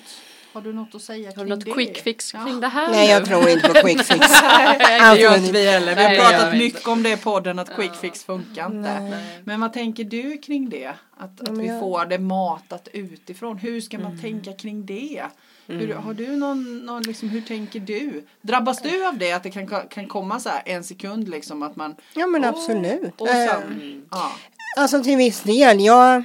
har 0.52 0.60
du 0.62 0.72
något 0.72 0.94
att 0.94 1.02
säga 1.02 1.26
Har 1.28 1.32
kring 1.34 1.44
du 1.44 1.50
något 1.50 1.64
det? 1.64 1.72
quick 1.72 1.98
fix 1.98 2.34
Ja. 2.34 2.44
kring 2.44 2.60
det 2.60 2.68
här 2.68 2.90
Nej, 2.90 3.10
jag 3.10 3.24
tror 3.26 3.48
inte 3.48 3.68
på 3.68 3.74
quick 3.74 4.02
fix. 4.02 4.28
Nej, 4.42 5.16
det 5.16 5.20
gör 5.22 5.36
inte 5.38 5.52
vi 5.52 5.66
heller. 5.70 5.94
Vi 5.96 6.02
har 6.02 6.08
Nej, 6.08 6.18
det 6.18 6.24
pratat 6.30 6.52
mycket 6.58 6.88
om 6.88 7.02
det 7.02 7.10
i 7.12 7.16
podden 7.16 7.58
att 7.58 7.76
quick 7.76 7.94
fix 7.94 8.24
funkar 8.24 8.66
inte. 8.66 9.22
Men 9.44 9.60
vad 9.60 9.72
tänker 9.72 10.04
du 10.04 10.38
kring 10.38 10.68
det? 10.70 10.92
Att, 11.16 11.40
att 11.48 11.58
vi 11.58 11.68
får 11.68 12.04
det 12.06 12.18
matat 12.18 12.88
utifrån. 12.92 13.58
Hur 13.58 13.80
ska 13.80 13.98
man 13.98 14.20
tänka 14.20 14.52
kring 14.52 14.86
det? 14.86 15.22
Hur, 15.66 15.94
har 15.94 16.14
du 16.14 16.36
någon, 16.36 16.78
någon 16.78 17.02
liksom, 17.02 17.28
hur 17.28 17.40
tänker 17.40 17.80
du? 17.80 18.26
Drabbas 18.42 18.82
du 18.82 19.06
av 19.06 19.18
det? 19.18 19.32
Att 19.32 19.42
det 19.42 19.50
kan, 19.50 19.66
kan 19.90 20.06
komma 20.06 20.40
så 20.40 20.48
här 20.48 20.62
en 20.66 20.84
sekund 20.84 21.28
liksom 21.28 21.62
att 21.62 21.76
man 21.76 21.94
Ja 22.14 22.26
men 22.26 22.44
Åh, 22.44 22.48
absolut. 22.50 23.20
och 23.20 23.28
sen, 23.28 24.02
ja. 24.10 24.32
Alltså 24.78 25.02
till 25.02 25.16
viss 25.16 25.40
del. 25.40 25.80
Jag, 25.80 26.24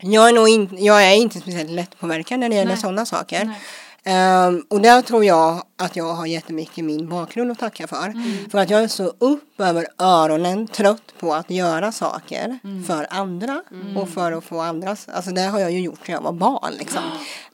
jag, 0.00 0.28
är 0.28 0.32
nog 0.32 0.48
in, 0.48 0.68
jag 0.78 1.04
är 1.04 1.14
inte 1.14 1.40
speciellt 1.40 1.70
lättpåverkad 1.70 2.40
när 2.40 2.48
det 2.48 2.54
gäller 2.54 2.76
sådana 2.76 3.06
saker. 3.06 3.44
Nej. 3.44 3.60
Ehm, 4.08 4.64
och 4.68 4.80
där 4.80 5.02
tror 5.02 5.24
jag 5.24 5.62
att 5.78 5.96
jag 5.96 6.14
har 6.14 6.26
jättemycket 6.26 6.84
min 6.84 7.08
bakgrund 7.08 7.50
att 7.50 7.58
tacka 7.58 7.86
för. 7.86 8.12
För 8.50 8.58
att 8.58 8.70
jag 8.70 8.82
är 8.82 8.88
så 8.88 9.04
upp 9.18 9.60
över 9.60 9.86
öronen 9.98 10.68
trött 10.68 11.14
på 11.20 11.34
att 11.34 11.50
göra 11.50 11.92
saker 11.92 12.58
för 12.86 13.06
andra 13.10 13.62
och 13.96 14.08
för 14.08 14.32
att 14.32 14.44
få 14.44 14.60
andras. 14.60 15.08
Alltså 15.08 15.30
det 15.30 15.42
har 15.42 15.60
jag 15.60 15.72
ju 15.72 15.80
gjort 15.80 16.08
när 16.08 16.14
jag 16.14 16.22
var 16.22 16.32
barn. 16.32 16.72
Liksom. 16.78 17.02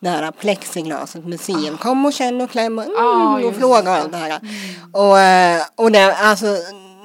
Det 0.00 0.08
här 0.08 0.30
plexiglaset, 0.30 1.24
museum, 1.24 1.78
kom 1.78 2.04
och 2.04 2.12
känn 2.12 2.40
och 2.40 2.50
kläm 2.50 2.78
och, 2.78 2.84
mm, 2.84 3.48
och 3.48 3.54
fråga 3.56 3.90
och 3.90 3.96
allt 3.96 4.12
det 4.12 4.18
här. 4.18 4.40
Och, 4.92 5.18
eh, 5.18 5.62
och 5.76 5.92
det, 5.92 6.14
alltså, 6.14 6.46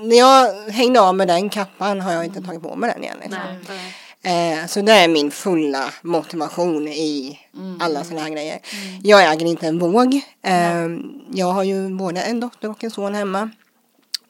när 0.03 0.17
jag 0.17 0.53
hängde 0.71 1.01
av 1.01 1.15
med 1.15 1.27
den 1.27 1.49
kappan 1.49 2.01
har 2.01 2.11
jag 2.11 2.25
inte 2.25 2.41
tagit 2.41 2.63
på 2.63 2.75
mig 2.75 2.91
den 2.93 3.03
igen. 3.03 3.17
Liksom. 3.21 3.39
Nej, 3.45 3.59
nej. 3.67 3.95
Eh, 4.27 4.67
så 4.67 4.81
det 4.81 4.91
är 4.91 5.07
min 5.07 5.31
fulla 5.31 5.93
motivation 6.01 6.87
i 6.87 7.39
alla 7.79 8.03
sådana 8.03 8.21
här 8.21 8.29
grejer. 8.29 8.59
Jag 9.03 9.33
äger 9.33 9.45
inte 9.45 9.67
en 9.67 9.79
våg. 9.79 10.21
Eh, 10.43 10.87
jag 11.33 11.51
har 11.51 11.63
ju 11.63 11.89
både 11.89 12.21
en 12.21 12.39
dotter 12.39 12.69
och 12.69 12.83
en 12.83 12.91
son 12.91 13.15
hemma. 13.15 13.49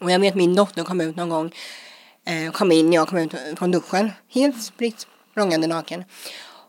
Och 0.01 0.11
jag 0.11 0.19
vet 0.19 0.35
min 0.35 0.55
dotter 0.55 0.83
kom 0.83 1.01
ut 1.01 1.15
någon 1.15 1.29
gång. 1.29 1.51
Eh, 2.25 2.51
kom 2.51 2.71
in, 2.71 2.93
jag 2.93 3.07
kom 3.07 3.17
ut 3.17 3.31
från 3.57 3.71
duschen. 3.71 4.11
Helt 4.33 4.63
spritt 4.63 5.07
språngande 5.31 5.67
naken. 5.67 6.03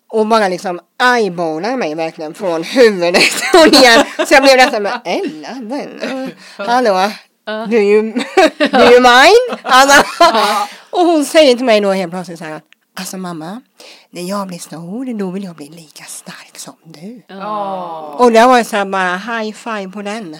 Och 0.09 0.27
bara 0.27 0.49
liksom 0.49 0.81
eyeballar 1.03 1.77
mig 1.77 1.95
verkligen 1.95 2.35
från 2.35 2.63
huvudet 2.63 3.23
och 3.55 3.73
ner. 3.73 4.25
Så 4.27 4.35
jag 4.35 4.43
blev 4.43 4.57
nästan 4.57 4.83
med 4.83 5.01
Ella, 5.05 5.79
eh, 5.81 6.29
hallå, 6.57 7.11
du 7.69 7.77
är 7.77 7.83
ju, 7.83 8.03
du 8.59 8.77
är 8.77 8.93
ju 8.93 9.01
mine. 9.01 9.59
Alltså, 9.63 10.05
och 10.91 11.07
hon 11.07 11.25
säger 11.25 11.57
till 11.57 11.65
mig 11.65 11.81
då 11.81 11.93
helt 11.93 12.13
plötsligt 12.13 12.39
så 12.39 12.45
här. 12.45 12.61
Alltså 12.99 13.19
mamma, 13.19 13.61
när 14.11 14.23
jag 14.23 14.49
blir 14.49 14.59
stor 14.59 15.19
då 15.19 15.31
vill 15.31 15.45
jag 15.45 15.57
bli 15.57 15.69
lika 15.69 16.05
stark 16.05 16.59
som 16.59 16.75
du. 16.85 17.23
Ja. 17.27 18.17
Och 18.19 18.33
det 18.33 18.47
var 18.47 18.59
ju 18.59 18.65
så 18.65 18.77
här 18.77 18.85
bara 18.85 19.17
high 19.17 19.57
five 19.57 19.93
på 19.93 20.03
den. 20.03 20.37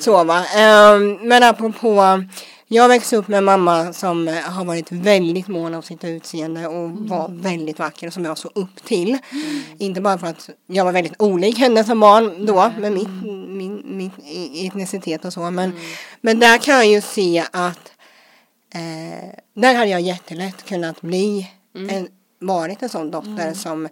Så 0.00 0.24
va. 0.24 0.44
Ehm, 0.46 1.18
men 1.22 1.42
apropå, 1.42 2.24
jag 2.66 2.88
växte 2.88 3.16
upp 3.16 3.28
med 3.28 3.44
mamma 3.44 3.92
som 3.92 4.26
har 4.44 4.64
varit 4.64 4.92
väldigt 4.92 5.48
mån 5.48 5.74
om 5.74 5.82
sitt 5.82 6.04
utseende 6.04 6.66
och 6.66 6.90
var 6.90 7.28
väldigt 7.30 7.78
vacker 7.78 8.10
som 8.10 8.24
jag 8.24 8.38
såg 8.38 8.52
upp 8.54 8.84
till. 8.84 9.18
Inte 9.78 10.00
bara 10.00 10.18
för 10.18 10.26
att 10.26 10.50
jag 10.66 10.84
var 10.84 10.92
väldigt 10.92 11.22
olik 11.22 11.58
henne 11.58 11.84
som 11.84 12.00
barn 12.00 12.46
då 12.46 12.72
med 12.78 12.92
mitt, 12.92 13.22
min, 13.48 13.82
min 13.84 14.10
etnicitet 14.66 15.24
och 15.24 15.32
så. 15.32 15.50
Men, 15.50 15.72
men 16.20 16.40
där 16.40 16.58
kan 16.58 16.74
jag 16.74 16.86
ju 16.86 17.00
se 17.00 17.44
att 17.52 17.92
eh, 18.74 19.28
där 19.54 19.74
hade 19.74 19.90
jag 19.90 20.00
jättelätt 20.00 20.64
kunnat 20.64 21.00
bli 21.00 21.48
en, 21.78 22.08
varit 22.38 22.82
en 22.82 22.88
sån 22.88 23.10
dotter 23.10 23.54
som 23.54 23.88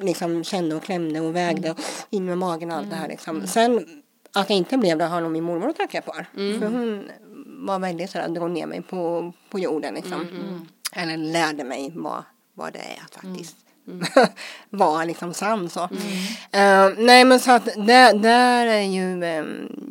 liksom 0.00 0.44
kände 0.44 0.74
och 0.74 0.82
klämde 0.82 1.20
och 1.20 1.36
vägde 1.36 1.70
och 1.70 1.78
in 2.10 2.24
med 2.24 2.38
magen 2.38 2.70
och 2.70 2.76
allt 2.76 2.90
det 2.90 2.96
här 2.96 3.08
liksom. 3.08 3.46
Sen 3.46 4.02
att 4.32 4.48
det 4.48 4.54
inte 4.54 4.78
blev 4.78 4.98
det 4.98 5.04
har 5.04 5.20
nog 5.20 5.32
min 5.32 5.44
mormor 5.44 5.68
att 5.68 5.76
tacka 5.76 6.02
för. 6.02 6.26
För 6.58 6.66
hon 6.66 7.10
var 7.66 7.78
väldigt 7.78 8.10
sådär, 8.10 8.28
drog 8.28 8.50
ner 8.50 8.66
mig 8.66 8.82
på, 8.82 9.32
på 9.50 9.58
jorden 9.58 9.94
liksom. 9.94 10.26
Eller 10.92 11.16
lärde 11.16 11.64
mig 11.64 11.92
vad, 11.94 12.24
vad 12.54 12.72
det 12.72 12.78
är 12.78 13.04
att 13.04 13.14
faktiskt 13.14 13.56
vara 14.70 15.04
liksom 15.04 15.34
sann 15.34 15.70
så. 15.70 15.82
Eh, 16.52 16.90
nej 16.98 17.24
men 17.24 17.40
så 17.40 17.50
att 17.50 17.64
där, 17.64 18.18
där 18.18 18.66
är 18.66 18.82
ju, 18.82 19.24
eh, 19.24 19.44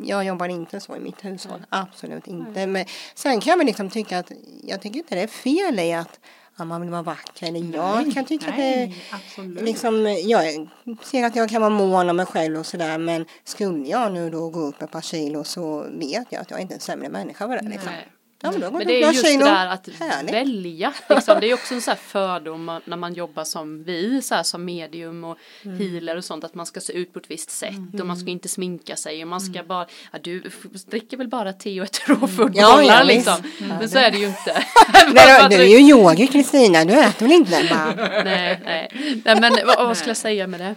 jag 0.04 0.24
jobbar 0.24 0.48
inte 0.48 0.80
så 0.80 0.96
i 0.96 1.00
mitt 1.00 1.24
hushåll, 1.24 1.66
absolut 1.68 2.26
inte. 2.26 2.66
Men 2.66 2.84
sen 3.14 3.40
kan 3.40 3.50
jag 3.50 3.58
väl 3.58 3.66
liksom 3.66 3.90
tycka 3.90 4.18
att, 4.18 4.32
jag 4.62 4.82
tycker 4.82 4.98
inte 4.98 5.14
det 5.14 5.22
är 5.22 5.26
fel 5.26 5.78
i 5.78 5.92
att 5.92 6.20
ja, 6.60 6.64
man 6.64 6.80
vill 6.80 6.90
vara 6.90 7.02
vacker. 7.02 7.46
Eller 7.46 7.74
jag 7.76 8.14
kan 8.14 8.24
tycka 8.24 8.50
att 8.50 8.56
det 8.56 8.92
Nej, 9.38 9.64
liksom, 9.64 10.16
jag 10.24 10.68
ser 11.02 11.24
att 11.24 11.36
jag 11.36 11.48
kan 11.48 11.60
vara 11.60 11.70
mån 11.70 12.10
om 12.10 12.16
mig 12.16 12.26
själv 12.26 12.58
och 12.58 12.66
sådär 12.66 12.98
men 12.98 13.24
skulle 13.44 13.88
jag 13.88 14.12
nu 14.12 14.30
då 14.30 14.48
gå 14.50 14.60
upp 14.60 14.82
ett 14.82 14.90
par 14.90 15.00
kilo 15.00 15.44
så 15.44 15.86
vet 15.90 16.26
jag 16.30 16.40
att 16.40 16.50
jag 16.50 16.60
inte 16.60 16.74
är 16.74 16.76
en 16.76 16.80
sämre 16.80 17.08
människa 17.08 17.46
för 17.48 17.56
det 17.56 17.68
liksom. 17.68 17.92
Nej. 17.92 18.08
Ja, 18.42 18.50
men 18.50 18.72
Men 18.72 18.86
det 18.86 19.02
är 19.02 19.12
just 19.12 19.24
det 19.24 19.36
där 19.44 19.66
att 19.66 19.88
Härligt. 19.98 20.34
välja. 20.34 20.92
Liksom. 21.08 21.40
Det 21.40 21.50
är 21.50 21.54
också 21.54 21.74
en 21.74 21.80
här 21.86 21.94
fördom 21.94 22.80
när 22.84 22.96
man 22.96 23.14
jobbar 23.14 23.44
som 23.44 23.84
vi, 23.84 24.22
så 24.22 24.34
här, 24.34 24.42
som 24.42 24.64
medium 24.64 25.24
och 25.24 25.38
Mm. 25.64 25.78
healer 25.78 26.16
och 26.16 26.24
sånt, 26.24 26.44
att 26.44 26.54
man 26.54 26.66
ska 26.66 26.80
se 26.80 26.92
ut 26.92 27.12
på 27.12 27.18
ett 27.18 27.30
visst 27.30 27.50
sätt 27.50 28.00
och 28.00 28.06
man 28.06 28.16
ska 28.16 28.30
inte 28.30 28.48
sminka 28.48 28.96
sig 28.96 29.22
och 29.22 29.28
man 29.28 29.40
ska 29.40 29.62
bara, 29.62 29.86
ja 30.12 30.18
du 30.22 30.42
dricker 30.90 31.16
väl 31.16 31.28
bara 31.28 31.52
te 31.52 31.80
och 31.80 31.86
äter 31.86 32.14
råfodbollar 32.14 32.52
Ja, 32.62 32.82
ja, 32.82 33.02
liksom. 33.02 33.36
visst. 33.42 33.60
Men 33.60 33.88
så 33.90 33.98
är 33.98 34.10
det 34.10 34.18
ju 34.18 34.26
inte. 34.26 34.64
Nej, 35.14 35.46
du 35.50 35.56
är 35.56 35.64
ju 35.64 35.78
yogi 35.88 36.26
Kristina, 36.26 36.84
du 36.84 36.92
äter 37.00 37.26
väl 37.26 37.32
inte 37.32 37.66
bara? 37.70 37.94
nej, 38.24 38.60
nej. 38.64 38.90
nej, 39.24 39.40
men 39.40 39.52
vad, 39.66 39.86
vad 39.86 39.96
skulle 39.96 40.10
jag 40.10 40.16
säga 40.16 40.46
med 40.46 40.60
det? 40.60 40.74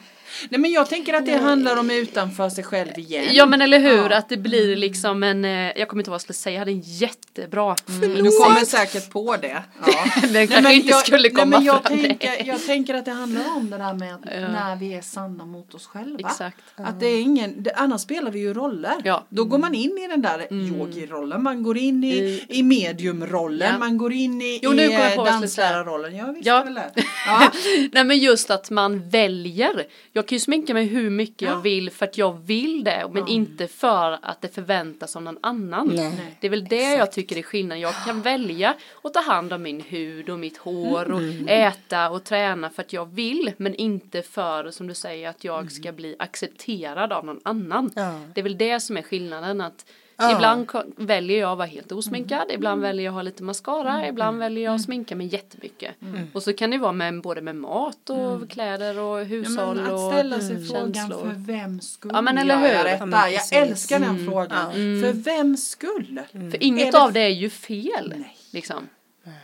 Nej 0.50 0.60
men 0.60 0.72
jag 0.72 0.90
tänker 0.90 1.14
att 1.14 1.26
det 1.26 1.38
handlar 1.38 1.78
om 1.78 1.92
utanför 1.92 2.50
sig 2.50 2.64
själv 2.64 2.92
igen. 3.00 3.26
Ja 3.32 3.46
men 3.46 3.62
eller 3.62 3.80
hur, 3.80 4.12
att 4.12 4.30
det 4.30 4.38
blir 4.38 4.76
liksom 4.76 5.24
en, 5.24 5.46
eh, 5.46 5.52
jag 5.52 5.88
kommer 5.88 6.02
inte 6.02 6.08
ihåg 6.10 6.12
vad 6.12 6.16
jag 6.16 6.22
skulle 6.22 6.34
säga, 6.34 6.54
jag 6.54 6.60
hade 6.60 6.72
en 6.72 6.82
jättebra 6.82 7.76
Du 8.02 8.16
kommer 8.16 8.66
säkert 8.66 9.12
på 9.12 9.36
det. 9.42 9.64
Ja. 9.88 10.28
Den 10.30 10.48
kanske 10.48 10.74
inte 10.74 10.94
skulle 10.94 11.30
komma 11.30 11.46
nej, 11.46 11.60
men 11.60 11.66
jag, 11.66 11.84
fram. 11.88 11.98
tänker, 12.00 12.46
jag 12.48 12.66
tänker 12.66 12.94
att 12.94 13.06
det 13.06 13.12
handlar 13.12 13.56
om 13.58 13.70
det 13.70 13.78
där 13.78 13.94
med 13.94 14.16
att 14.16 14.26
när 14.26 14.76
vi 14.76 14.94
är 14.94 15.02
sanna 15.02 15.46
mot 15.46 15.74
oss 15.74 15.86
själva. 15.88 16.20
Exakt. 16.30 16.58
Att 16.76 17.00
det 17.00 17.06
är 17.08 17.22
ingen, 17.22 17.64
det, 17.64 17.72
annars 17.76 18.02
spelar 18.02 18.32
vi 18.32 18.40
ju 18.40 18.54
roller. 18.54 18.94
Ja. 19.04 19.26
Då 19.30 19.44
går 19.44 19.58
man 19.58 19.74
in 19.76 19.98
i 19.98 20.08
den 20.08 20.22
där 20.22 20.48
yogi-rollen, 20.54 21.44
man 21.44 21.64
går 21.64 21.78
in 21.78 22.04
i, 22.04 22.08
I- 22.16 22.46
i 22.50 22.64
medium-rollen, 22.64 23.70
Ja. 23.72 23.78
man 23.78 23.98
går 23.98 24.14
in 24.14 24.42
i, 24.42 24.60
Jo, 24.64 24.72
nu 24.72 24.82
i 24.82 24.92
jag 24.94 25.06
eh, 25.06 25.14
jag 25.16 25.26
danslärarrollen. 25.26 26.16
Ja, 26.18 26.26
visst 26.32 26.46
Ja. 26.46 26.64
väl 26.64 26.74
det. 26.74 26.92
Ja. 27.26 27.52
Nej 27.92 28.04
men 28.04 28.18
just 28.18 28.50
att 28.52 28.70
man 28.70 29.10
väljer. 29.10 29.84
Jag 30.12 30.28
kan 30.34 30.38
ju 30.38 30.40
sminka 30.40 30.74
mig 30.74 30.86
hur 30.86 31.10
mycket 31.10 31.42
jag 31.42 31.62
vill 31.62 31.90
för 31.90 32.06
att 32.06 32.18
jag 32.18 32.34
vill 32.46 32.84
det 32.84 33.10
men 33.12 33.28
inte 33.28 33.68
för 33.68 34.20
att 34.22 34.42
det 34.42 34.48
förväntas 34.48 35.16
av 35.16 35.22
någon 35.22 35.38
annan. 35.42 35.92
Nej. 35.96 36.38
Det 36.40 36.48
är 36.48 36.52
väl 36.52 36.66
det 36.66 36.96
jag 36.96 37.12
tycker 37.12 37.38
är 37.38 37.42
skillnaden. 37.42 37.82
Jag 37.82 37.94
kan 38.06 38.22
välja 38.22 38.76
att 39.04 39.14
ta 39.14 39.22
hand 39.22 39.54
om 39.54 39.64
min 39.64 39.82
hud 39.82 40.30
och 40.30 40.40
mitt 40.40 40.58
hår 40.58 41.12
och 41.12 41.50
äta 41.50 42.10
och 42.10 42.24
träna 42.24 42.70
för 42.70 42.82
att 42.82 42.94
jag 42.94 43.06
vill 43.06 43.52
men 43.58 43.76
inte 43.76 44.22
för 44.22 44.72
som 44.72 44.88
du 44.88 44.94
säger 44.94 45.30
att 45.30 45.44
jag 45.44 45.72
ska 45.72 45.92
bli 45.92 46.16
accepterad 46.20 47.12
av 47.12 47.26
någon 47.26 47.40
annan. 47.44 47.92
Ja. 47.96 48.22
Det 48.34 48.42
är 48.42 48.44
väl 48.44 48.58
det 48.58 48.80
som 48.80 48.98
är 48.98 49.02
skillnaden 49.02 49.62
att 49.62 49.86
Ja. 50.18 50.36
Ibland 50.36 50.68
väljer 50.96 51.40
jag 51.40 51.52
att 51.52 51.58
vara 51.58 51.68
helt 51.68 51.92
osminkad, 51.92 52.46
ibland 52.52 52.82
väljer 52.82 53.06
jag 53.06 53.12
att 53.12 53.16
ha 53.16 53.22
lite 53.22 53.44
mascara, 53.44 54.08
ibland 54.08 54.40
väljer 54.40 54.64
jag 54.64 54.76
att 54.76 54.82
sminka 54.82 55.16
mig 55.16 55.28
jättemycket. 55.28 55.96
Och 56.34 56.44
så 56.44 56.54
kan 56.54 56.70
det 56.72 56.78
vara 56.78 56.92
med, 56.92 57.22
både 57.22 57.42
med 57.42 57.56
mat 57.56 58.10
och 58.10 58.50
kläder 58.50 59.00
och 59.00 59.20
Ja, 59.20 59.24
hushåll 59.24 59.76
men 59.76 59.86
att 59.86 59.92
och 59.92 60.00
ställa 60.14 60.40
sig 60.40 60.66
frågan 60.66 60.94
känslor. 60.94 61.20
för 61.20 61.34
vem 61.36 61.82
skull 61.82 62.12
Ja, 62.14 62.22
men 62.22 62.38
eller 62.38 62.62
gör 62.62 62.68
jag 62.70 62.78
hur? 62.78 62.84
detta? 62.84 63.08
Ja, 63.12 63.30
jag 63.30 63.62
älskar 63.68 64.00
den 64.00 64.26
frågan. 64.26 64.72
För 64.74 65.14
vem 65.14 65.58
skull? 65.58 66.20
För 66.32 66.64
inget 66.64 66.96
av 66.96 67.14
det 67.14 67.20
är 67.20 67.30
ju 67.30 67.50
fel. 67.50 68.14
Nej. 68.18 68.38
Liksom. 68.52 68.90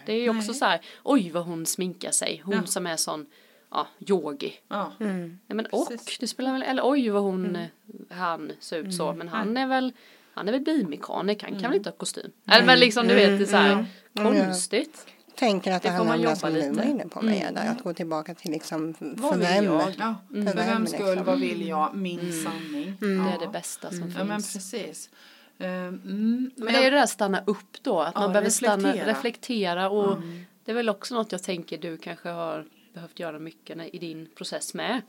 Det 0.06 0.14
är 0.14 0.22
ju 0.22 0.30
också 0.30 0.48
Nej. 0.52 0.56
så 0.56 0.66
här, 0.66 0.80
oj 1.04 1.32
vad 1.32 1.44
hon 1.46 1.66
sminkar 1.66 2.12
sig, 2.12 2.42
hon 2.46 2.56
Ja. 2.56 2.66
som 2.66 2.88
är 2.88 2.96
sån, 2.96 3.26
ja, 3.72 3.88
yogi. 4.08 4.54
Ja. 4.68 4.92
Mm. 5.00 5.40
Nej 5.48 5.56
men 5.56 5.66
och, 5.66 5.88
det 6.20 6.28
spelar 6.28 6.54
väl, 6.54 6.64
eller 6.64 6.82
oj 6.90 7.10
vad 7.10 7.24
hon, 7.24 7.56
eh, 7.56 7.66
han 8.10 8.52
ser 8.60 8.78
ut 8.78 8.94
så, 8.96 9.14
men 9.14 9.28
han 9.28 9.58
är 9.58 9.68
väl, 9.68 9.94
han 10.40 10.48
är 10.48 10.52
väl 10.52 10.62
bilmekaniker, 10.62 11.48
han 11.48 11.60
kan 11.60 11.70
väl 11.70 11.78
inte 11.78 11.90
ha 11.90 11.98
kostym. 11.98 12.32
Eller 12.52 12.66
men 12.66 12.80
liksom 12.80 13.08
du 13.08 13.16
vet, 13.16 13.40
det 13.40 13.44
är 13.44 13.46
så 13.46 13.56
här, 13.58 13.86
konstigt. 14.18 15.06
Tänker 15.36 15.72
att 15.72 15.82
det, 15.82 15.90
Det 15.90 15.94
handlar 15.94 16.16
om 16.16 16.22
det 16.22 16.26
jobba 16.26 16.36
som 16.36 16.54
du 16.54 16.60
lite. 16.62 16.72
var 16.72 16.84
inne 16.84 17.08
på 17.08 17.22
med 17.22 17.54
där, 17.54 17.72
att 17.72 17.84
gå 17.84 17.94
tillbaka 17.94 18.34
till 18.34 18.52
liksom 18.52 18.94
för 18.94 19.06
vill 19.32 19.40
vem? 19.40 19.64
jag? 19.66 19.94
Ja, 19.98 20.16
För 20.30 20.44
för 20.46 20.56
vem, 20.56 20.88
skull, 20.88 21.06
liksom? 21.08 21.24
vad 21.26 21.40
vill 21.40 21.68
jag, 21.68 21.96
min 21.96 22.34
sanning. 22.44 22.98
Det 23.00 23.06
är 23.06 23.16
Ja. 23.32 23.38
det 23.40 23.48
bästa 23.48 23.90
som 23.90 24.14
Ja 24.18 24.24
men 24.24 24.42
finns. 24.42 24.54
precis. 24.54 25.10
Eh, 25.58 25.68
Mm, 25.70 26.52
Men 26.56 26.74
det 26.74 26.80
är 26.80 26.84
ju 26.84 26.90
det 26.90 26.98
där 26.98 27.06
stanna 27.06 27.44
upp 27.48 27.84
då, 27.84 28.00
att 28.02 28.12
Ja, 28.16 28.22
man 28.22 28.32
behöver 28.32 28.50
stanna, 28.50 28.88
reflektera. 28.90 29.10
reflektera 29.12 29.90
och 29.90 30.18
det 30.66 30.72
är 30.72 30.76
väl 30.76 30.90
också 30.90 31.16
något 31.16 31.32
jag 31.32 31.44
tänker 31.44 31.78
du 31.78 31.98
kanske 31.98 32.30
har 32.30 32.66
behövt 32.94 33.20
göra 33.20 33.40
mycket 33.40 33.94
i 33.94 33.98
din 33.98 34.28
process 34.36 34.74
med. 34.74 35.02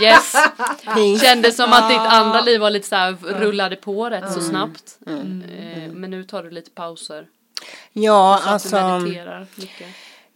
Yes, 0.00 0.34
kändes 1.22 1.56
som 1.56 1.72
att 1.72 1.88
ditt 1.88 1.98
andra 1.98 2.40
liv 2.40 2.60
var 2.60 2.70
lite 2.70 2.88
så 2.88 2.96
här 2.96 3.16
rullade 3.22 3.76
på 3.76 4.10
rätt 4.10 4.32
så 4.32 4.40
snabbt. 4.40 4.98
Eh, 5.06 5.12
Men 5.92 6.10
nu 6.10 6.24
tar 6.24 6.42
du 6.42 6.50
lite 6.50 6.70
pauser. 6.70 7.26
Ja, 7.92 8.38
Så 8.42 8.48
att 8.48 8.52
alltså 8.52 8.76
du 8.76 9.02
mediterar 9.04 9.46
mycket. 9.54 9.86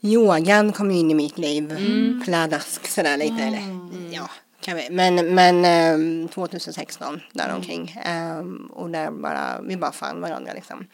yogan 0.00 0.72
kom 0.72 0.90
ju 0.90 0.98
in 0.98 1.10
i 1.10 1.14
mitt 1.14 1.38
liv 1.38 1.70
Mm. 1.78 2.22
pladask 2.24 2.86
sådär 2.88 3.16
lite. 3.16 3.42
Eller, 3.42 3.62
ja, 4.10 4.28
kan 4.66 4.76
vi. 4.76 4.88
Men, 4.90 5.34
men 5.34 5.64
ehm, 5.64 6.28
2016 6.28 7.20
däromkring. 7.32 8.00
Um, 8.38 8.70
och 8.74 8.90
där 8.90 9.10
bara, 9.10 9.60
vi 9.62 9.76
bara 9.76 9.92
fann 9.92 10.20
varandra 10.20 10.52
liksom. 10.52 10.86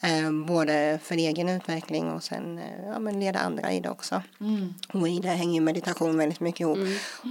Ehm, 0.00 0.46
både 0.46 0.98
för 1.02 1.14
egen 1.14 1.48
utveckling 1.48 2.10
och 2.10 2.22
sen 2.22 2.58
eh, 2.58 2.64
ja, 2.86 2.98
men 2.98 3.20
leda 3.20 3.38
andra 3.38 3.72
i 3.72 3.80
det 3.80 3.90
också. 3.90 4.22
Och 4.92 5.08
i 5.08 5.18
det 5.18 5.28
hänger 5.28 5.54
ju 5.54 5.60
meditation 5.60 6.18
väldigt 6.18 6.40
mycket 6.40 6.60
ihop. 6.60 6.78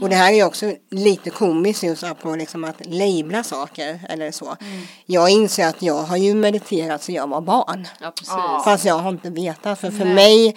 Och 0.01 0.09
det 0.09 0.15
här 0.15 0.31
är 0.31 0.35
ju 0.35 0.43
också 0.43 0.73
lite 0.89 1.29
komiskt 1.29 1.83
just 1.83 2.03
på 2.21 2.35
liksom 2.35 2.63
att 2.63 2.85
labla 2.85 3.43
saker 3.43 3.99
eller 4.09 4.31
så. 4.31 4.57
Jag 5.05 5.29
inser 5.29 5.67
att 5.67 5.81
jag 5.81 6.03
har 6.03 6.17
ju 6.17 6.35
mediterat 6.35 7.03
sedan 7.03 7.15
jag 7.15 7.27
var 7.27 7.41
barn. 7.41 7.87
Ja. 7.99 8.61
Fast 8.65 8.85
jag 8.85 8.95
har 8.95 9.09
inte 9.09 9.29
vetat. 9.29 9.79
För 9.79 9.91
för 9.91 10.05
mig 10.05 10.55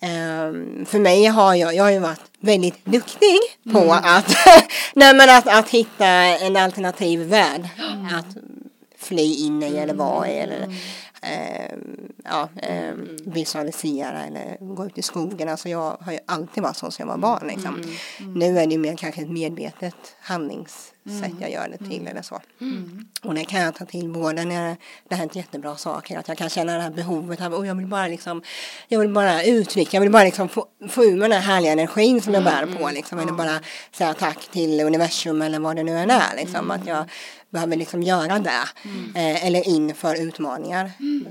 Ehm, 0.00 0.86
för 0.86 0.98
mig 0.98 1.24
har 1.24 1.54
jag, 1.54 1.74
jag 1.74 1.84
har 1.84 1.90
ju 1.90 1.98
varit 1.98 2.30
väldigt 2.40 2.84
duktig 2.84 3.38
på 3.72 3.92
att, 3.92 4.36
nej 4.94 5.14
men 5.14 5.30
att, 5.30 5.48
att 5.48 5.68
hitta 5.68 6.06
en 6.06 6.56
alternativ 6.56 7.20
värld. 7.20 7.68
Att 8.12 8.36
fly 8.98 9.34
in 9.34 9.62
i 9.62 9.76
eller 9.76 9.94
vara 9.94 10.28
i 10.28 10.38
eller 10.38 10.62
ehm, 11.22 12.12
ja, 12.24 12.48
ehm, 12.62 13.16
visualisera 13.24 14.24
eller 14.24 14.56
gå 14.74 14.86
ut 14.86 14.98
i 14.98 15.02
skogen. 15.02 15.48
Alltså 15.48 15.68
jag 15.68 15.96
har 16.00 16.12
ju 16.12 16.18
alltid 16.26 16.62
varit 16.62 16.76
så 16.76 16.90
som 16.90 17.08
jag 17.08 17.16
var 17.16 17.18
barn. 17.18 17.48
Liksom. 17.48 17.82
Nu 18.36 18.58
är 18.58 18.66
det 18.66 18.72
ju 18.72 18.78
mer 18.78 18.96
kanske 18.96 19.22
ett 19.22 19.30
medvetet 19.30 19.94
handlingssätt 21.04 21.40
jag 21.40 21.50
gör 21.50 21.68
det 21.68 21.88
till 21.88 22.06
eller 22.06 22.22
så. 22.22 22.40
Och 23.22 23.34
det 23.34 23.44
kan 23.44 23.60
jag 23.60 23.74
ta 23.74 23.84
till 23.84 24.08
både 24.08 24.44
när 24.44 24.76
det 25.08 25.14
hänt 25.14 25.36
jättebra 25.36 25.76
saker, 25.76 26.18
att 26.18 26.28
jag 26.28 26.38
kan 26.38 26.48
känna 26.48 26.74
det 26.76 26.82
här 26.82 26.90
behovet 26.90 27.40
av, 27.40 27.54
och 27.54 27.66
jag 27.66 27.74
vill 27.74 27.86
bara 27.86 28.06
liksom, 28.06 28.42
jag 28.88 29.00
vill 29.00 29.08
bara 29.12 29.44
uttrycka, 29.44 29.96
jag 29.96 30.00
vill 30.00 30.10
bara 30.10 30.24
liksom 30.24 30.48
få, 30.48 30.66
få 30.88 31.04
ur 31.04 31.16
mig 31.16 31.28
den 31.28 31.42
här 31.42 31.54
härliga 31.54 31.72
energin 31.72 32.20
som 32.22 32.34
jag 32.34 32.44
bär 32.44 32.66
på 32.66 32.90
liksom, 32.90 33.18
eller 33.18 33.32
bara 33.32 33.60
säga 33.92 34.14
tack 34.14 34.48
till 34.48 34.80
universum 34.80 35.42
eller 35.42 35.58
vad 35.58 35.76
det 35.76 35.82
nu 35.82 35.98
än 35.98 36.10
är 36.10 36.36
liksom, 36.36 36.70
att 36.70 36.86
jag 36.86 37.10
behöver 37.50 37.76
liksom 37.76 38.02
göra 38.02 38.38
det. 38.38 38.64
Eh, 39.14 39.46
eller 39.46 39.68
inför 39.68 40.22
utmaningar, 40.22 40.90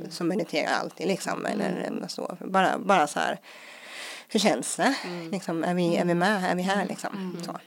så 0.09 0.23
mediterar 0.23 0.63
jag 0.71 0.79
alltid 0.79 1.07
liksom, 1.07 1.45
eller 1.45 2.03
så, 2.07 2.37
bara, 2.39 2.79
bara 2.79 3.07
så 3.07 3.19
här, 3.19 3.39
hur 4.31 4.39
känns 4.39 4.75
det? 4.75 4.95
Liksom, 5.31 5.63
är, 5.63 5.73
vi, 5.73 5.95
är 5.95 6.05
vi 6.05 6.13
med? 6.13 6.51
Är 6.51 6.55
vi 6.55 6.61
här 6.61 6.85
liksom? 6.85 7.37
Så. 7.45 7.59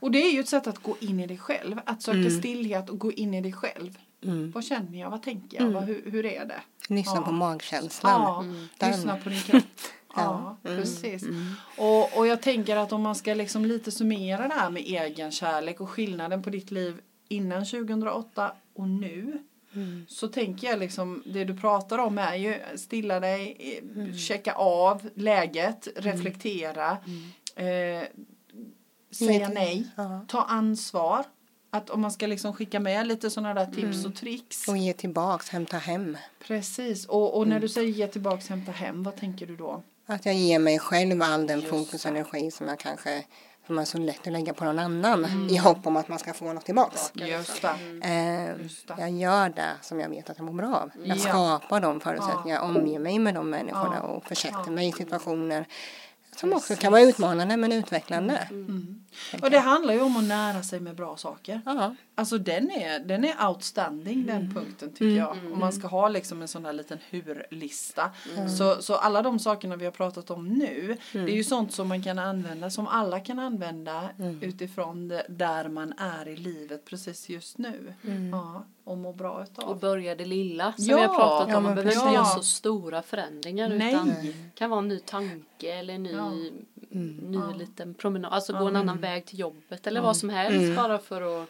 Och 0.00 0.10
det 0.10 0.18
är 0.18 0.32
ju 0.32 0.40
ett 0.40 0.48
sätt 0.48 0.66
att 0.66 0.78
gå 0.78 0.96
in 1.00 1.20
i 1.20 1.26
dig 1.26 1.38
själv. 1.38 1.80
Att 1.86 2.02
söka 2.02 2.30
stillhet 2.30 2.90
och 2.90 2.98
gå 2.98 3.12
in 3.12 3.34
i 3.34 3.40
dig 3.40 3.52
själv. 3.52 3.98
Vad 4.54 4.64
känner 4.64 5.00
jag? 5.00 5.10
Vad 5.10 5.22
tänker 5.22 5.60
jag? 5.62 5.70
Vad, 5.70 5.84
hur, 5.84 6.10
hur 6.10 6.26
är 6.26 6.44
det? 6.44 6.60
lyssna 6.88 7.12
Ja. 7.16 7.22
på 7.22 7.32
magkänslan. 7.32 8.20
Ja, 8.22 8.44
Den. 8.78 8.90
lyssna 8.90 9.16
på 9.16 9.28
din 9.28 9.40
kropp. 9.40 9.62
Ja, 10.16 10.56
precis. 10.62 11.24
Och, 11.78 12.18
och 12.18 12.26
jag 12.26 12.42
tänker 12.42 12.76
att 12.76 12.92
om 12.92 13.02
man 13.02 13.14
ska 13.14 13.34
liksom 13.34 13.64
lite 13.64 13.90
summera 13.90 14.48
det 14.48 14.54
här 14.54 14.70
med 14.70 14.82
egenkärlek 14.82 15.80
och 15.80 15.90
skillnaden 15.90 16.42
på 16.42 16.50
ditt 16.50 16.70
liv 16.70 17.00
innan 17.28 17.64
2008 17.64 18.52
och 18.74 18.88
nu. 18.88 19.42
Så 20.08 20.28
tänker 20.28 20.66
jag 20.66 20.78
liksom, 20.78 21.22
det 21.26 21.44
du 21.44 21.56
pratar 21.56 21.98
om 21.98 22.18
är 22.18 22.34
ju 22.34 22.58
stilla 22.76 23.20
dig, 23.20 23.56
eh, 23.96 24.14
checka 24.16 24.52
av 24.54 25.08
läget, 25.14 25.88
reflektera, 25.96 26.90
eh, 27.56 28.02
säga 29.12 29.48
nej, 29.48 29.86
ja. 29.96 30.20
ta 30.28 30.42
ansvar. 30.42 31.24
Att 31.70 31.90
om 31.90 32.00
man 32.00 32.10
ska 32.12 32.26
liksom 32.26 32.52
skicka 32.52 32.80
med 32.80 33.06
lite 33.06 33.30
sådana 33.30 33.54
där 33.54 33.66
tips 33.66 34.04
och 34.04 34.14
tricks. 34.16 34.68
Och 34.68 34.76
ge 34.76 34.92
tillbaks, 34.92 35.48
hämta 35.48 35.76
hem. 35.78 36.16
Precis, 36.46 37.06
och, 37.06 37.38
och 37.38 37.48
när 37.48 37.60
du 37.60 37.68
säger 37.68 37.88
ge 37.92 38.06
tillbaks, 38.06 38.48
hämta 38.48 38.72
hem, 38.72 39.02
vad 39.02 39.16
tänker 39.16 39.46
du 39.46 39.56
då? 39.56 39.82
Att 40.06 40.26
jag 40.26 40.34
ger 40.34 40.58
mig 40.58 40.78
själv 40.78 41.22
all 41.22 41.46
den 41.46 41.58
Just 41.60 41.70
fokus 41.70 42.04
och 42.04 42.10
energi 42.10 42.50
som 42.50 42.68
jag 42.68 42.78
kanske 42.78 43.24
som 43.66 43.78
är 43.78 43.84
så 43.84 43.98
lätt 43.98 44.26
att 44.26 44.32
lägga 44.32 44.54
på 44.54 44.64
någon 44.64 44.78
annan 44.78 45.48
i 45.50 45.56
hopp 45.56 45.86
om 45.86 45.96
att 45.96 46.08
man 46.08 46.18
ska 46.18 46.32
få 46.32 46.52
något 46.52 46.64
tillbaks. 46.64 47.12
Just 47.14 47.62
det. 47.62 47.68
Eh, 48.08 48.62
Just 48.62 48.88
det. 48.88 48.94
jag 48.98 49.10
gör 49.10 49.48
det 49.48 49.72
som 49.82 50.00
jag 50.00 50.08
vet 50.08 50.30
att 50.30 50.38
jag 50.38 50.44
mår 50.44 50.52
bra 50.52 50.76
av. 50.76 50.90
Jag 51.04 51.16
Ja. 51.16 51.20
skapar 51.20 51.80
de 51.80 52.00
förutsättningar, 52.00 52.56
jag 52.56 52.64
omger 52.76 52.98
mig 52.98 53.18
med 53.18 53.34
de 53.34 53.50
människorna 53.50 53.96
Ja. 53.96 54.08
och 54.08 54.24
försätter 54.24 54.62
Ja. 54.66 54.70
mig 54.70 54.88
i 54.88 54.92
situationer 54.92 55.66
som 56.36 56.52
också 56.52 56.76
kan 56.76 56.92
vara 56.92 57.02
utmanande 57.02 57.56
men 57.56 57.72
utvecklande. 57.72 58.48
Och 59.42 59.50
det 59.50 59.58
handlar 59.58 59.94
ju 59.94 60.00
om 60.00 60.16
att 60.16 60.24
nära 60.24 60.62
sig 60.62 60.80
med 60.80 60.96
bra 60.96 61.16
saker. 61.16 61.60
Ja. 61.64 61.94
Alltså 62.14 62.38
den 62.38 62.70
är, 62.70 62.98
den 62.98 63.24
är 63.24 63.48
outstanding 63.48 64.26
den 64.26 64.54
punkten 64.54 64.90
tycker 64.90 65.16
jag. 65.18 65.36
Om 65.52 65.58
man 65.58 65.72
ska 65.72 65.86
ha 65.86 66.08
liksom 66.08 66.42
en 66.42 66.48
sån 66.48 66.62
där 66.62 66.72
liten 66.72 66.98
hur-lista. 67.10 68.10
Så, 68.58 68.82
så 68.82 68.94
alla 68.94 69.22
de 69.22 69.38
sakerna 69.38 69.76
vi 69.76 69.84
har 69.84 69.92
pratat 69.92 70.30
om 70.30 70.48
nu. 70.48 70.96
Det 71.12 71.18
är 71.18 71.28
ju 71.28 71.44
sånt 71.44 71.72
som 71.72 71.88
man 71.88 72.02
kan 72.02 72.18
använda, 72.18 72.70
som 72.70 72.86
alla 72.86 73.20
kan 73.20 73.38
använda 73.38 74.08
utifrån 74.40 75.08
det, 75.08 75.26
där 75.28 75.68
man 75.68 75.92
är 75.98 76.28
i 76.28 76.36
livet 76.36 76.84
precis 76.84 77.28
just 77.28 77.58
nu. 77.58 77.94
Ja, 78.32 78.64
och 78.84 78.98
må 78.98 79.12
bra 79.12 79.32
Och 79.32 79.42
utav. 79.42 79.80
börja 79.80 80.14
det 80.14 80.24
lilla 80.24 80.72
som 80.72 80.84
Ja, 80.84 80.96
vi 80.96 81.02
har 81.02 81.14
pratat 81.14 81.48
ja, 81.48 81.56
om. 81.56 81.62
Man 81.62 81.74
men 81.74 81.84
behöver 81.84 82.02
inte 82.02 82.14
göra 82.14 82.24
så 82.24 82.42
stora 82.42 83.02
förändringar 83.02 83.68
Nej. 83.68 83.94
utan 83.94 84.08
det 84.08 84.34
kan 84.54 84.70
vara 84.70 84.80
en 84.80 84.88
ny 84.88 84.98
tanke 84.98 85.72
eller 85.74 85.94
en 85.94 86.02
ny, 86.02 86.12
Ja. 86.94 86.98
ny 87.50 87.58
liten 87.58 87.94
promenad. 87.94 88.32
Alltså 88.32 88.52
gå 88.52 88.68
en 88.68 88.76
annan 88.76 89.00
väg 89.00 89.26
till 89.26 89.38
jobbet 89.38 89.86
eller 89.86 90.00
vad 90.00 90.16
som 90.16 90.28
helst 90.30 90.76
bara 90.76 90.98
för 90.98 91.42
att 91.42 91.48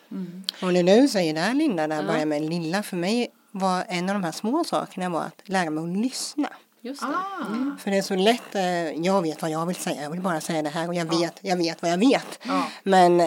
Och 0.63 0.73
när 0.73 1.01
du 1.01 1.09
säger 1.09 1.35
det 1.35 1.41
här 1.41 1.55
Linda, 1.55 1.87
det 1.89 1.95
här 1.95 2.07
börjar 2.07 2.27
med 2.27 2.43
lilla, 2.43 2.83
för 2.83 2.97
mig 2.97 3.29
var 3.51 3.85
en 3.89 4.09
av 4.09 4.15
de 4.15 4.25
här 4.25 4.33
små 4.33 4.65
sakerna 4.65 5.09
var 5.09 5.21
att 5.23 5.49
lära 5.49 5.71
mig 5.71 5.85
att 5.85 6.03
lyssna. 6.03 6.49
just 6.81 7.01
det. 7.01 7.07
Ah, 7.07 7.77
För 7.79 7.91
det 7.91 7.99
är 7.99 8.03
så 8.03 8.17
lätt, 8.17 8.55
eh, 8.55 8.91
jag 9.05 9.23
vet 9.23 9.43
vad 9.43 9.51
jag 9.51 9.67
vill 9.67 9.77
säga, 9.77 10.03
jag 10.03 10.11
vill 10.11 10.21
bara 10.21 10.41
säga 10.41 10.63
det 10.63 10.69
här 10.69 10.89
och 10.89 10.95
jag 10.95 11.19
vet, 11.19 11.39
jag 11.43 11.57
vet 11.57 11.83
vad 11.83 11.91
jag 11.91 11.99
vet. 11.99 12.39
Ja. 12.47 12.67
Men 12.83 13.23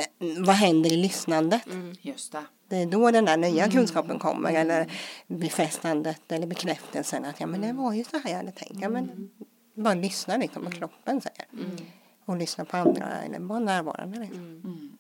vad 0.45 0.55
händer 0.55 0.93
i 0.93 0.97
lyssnandet? 0.97 1.61
just 2.01 2.31
det. 2.31 2.43
Det 2.69 2.75
är 2.75 2.85
då 2.85 3.11
den 3.11 3.25
där 3.25 3.37
nya 3.37 3.69
kunskapen 3.69 4.19
kommer 4.19 4.53
eller 4.53 4.91
befästandet 5.27 6.31
eller 6.31 6.47
bekräftelsen 6.47 7.25
att 7.25 7.39
ja 7.39 7.47
men 7.47 7.61
det 7.61 7.73
var 7.73 7.93
ju 7.93 8.03
så 8.03 8.17
här 8.23 8.29
jag 8.29 8.37
hade 8.37 8.51
tänkt. 8.51 8.77
Ja 8.81 8.89
men 8.89 9.29
bara 9.75 9.93
lyssna 9.93 10.37
liksom 10.37 10.63
vad 10.63 10.73
kroppen 10.73 11.21
säger. 11.21 11.45
Och 12.25 12.37
lyssna 12.37 12.65
på 12.65 12.77
andra 12.77 13.21
eller 13.21 13.39
vara 13.39 13.59
närvarande. 13.59 14.19
Liksom. 14.19 14.97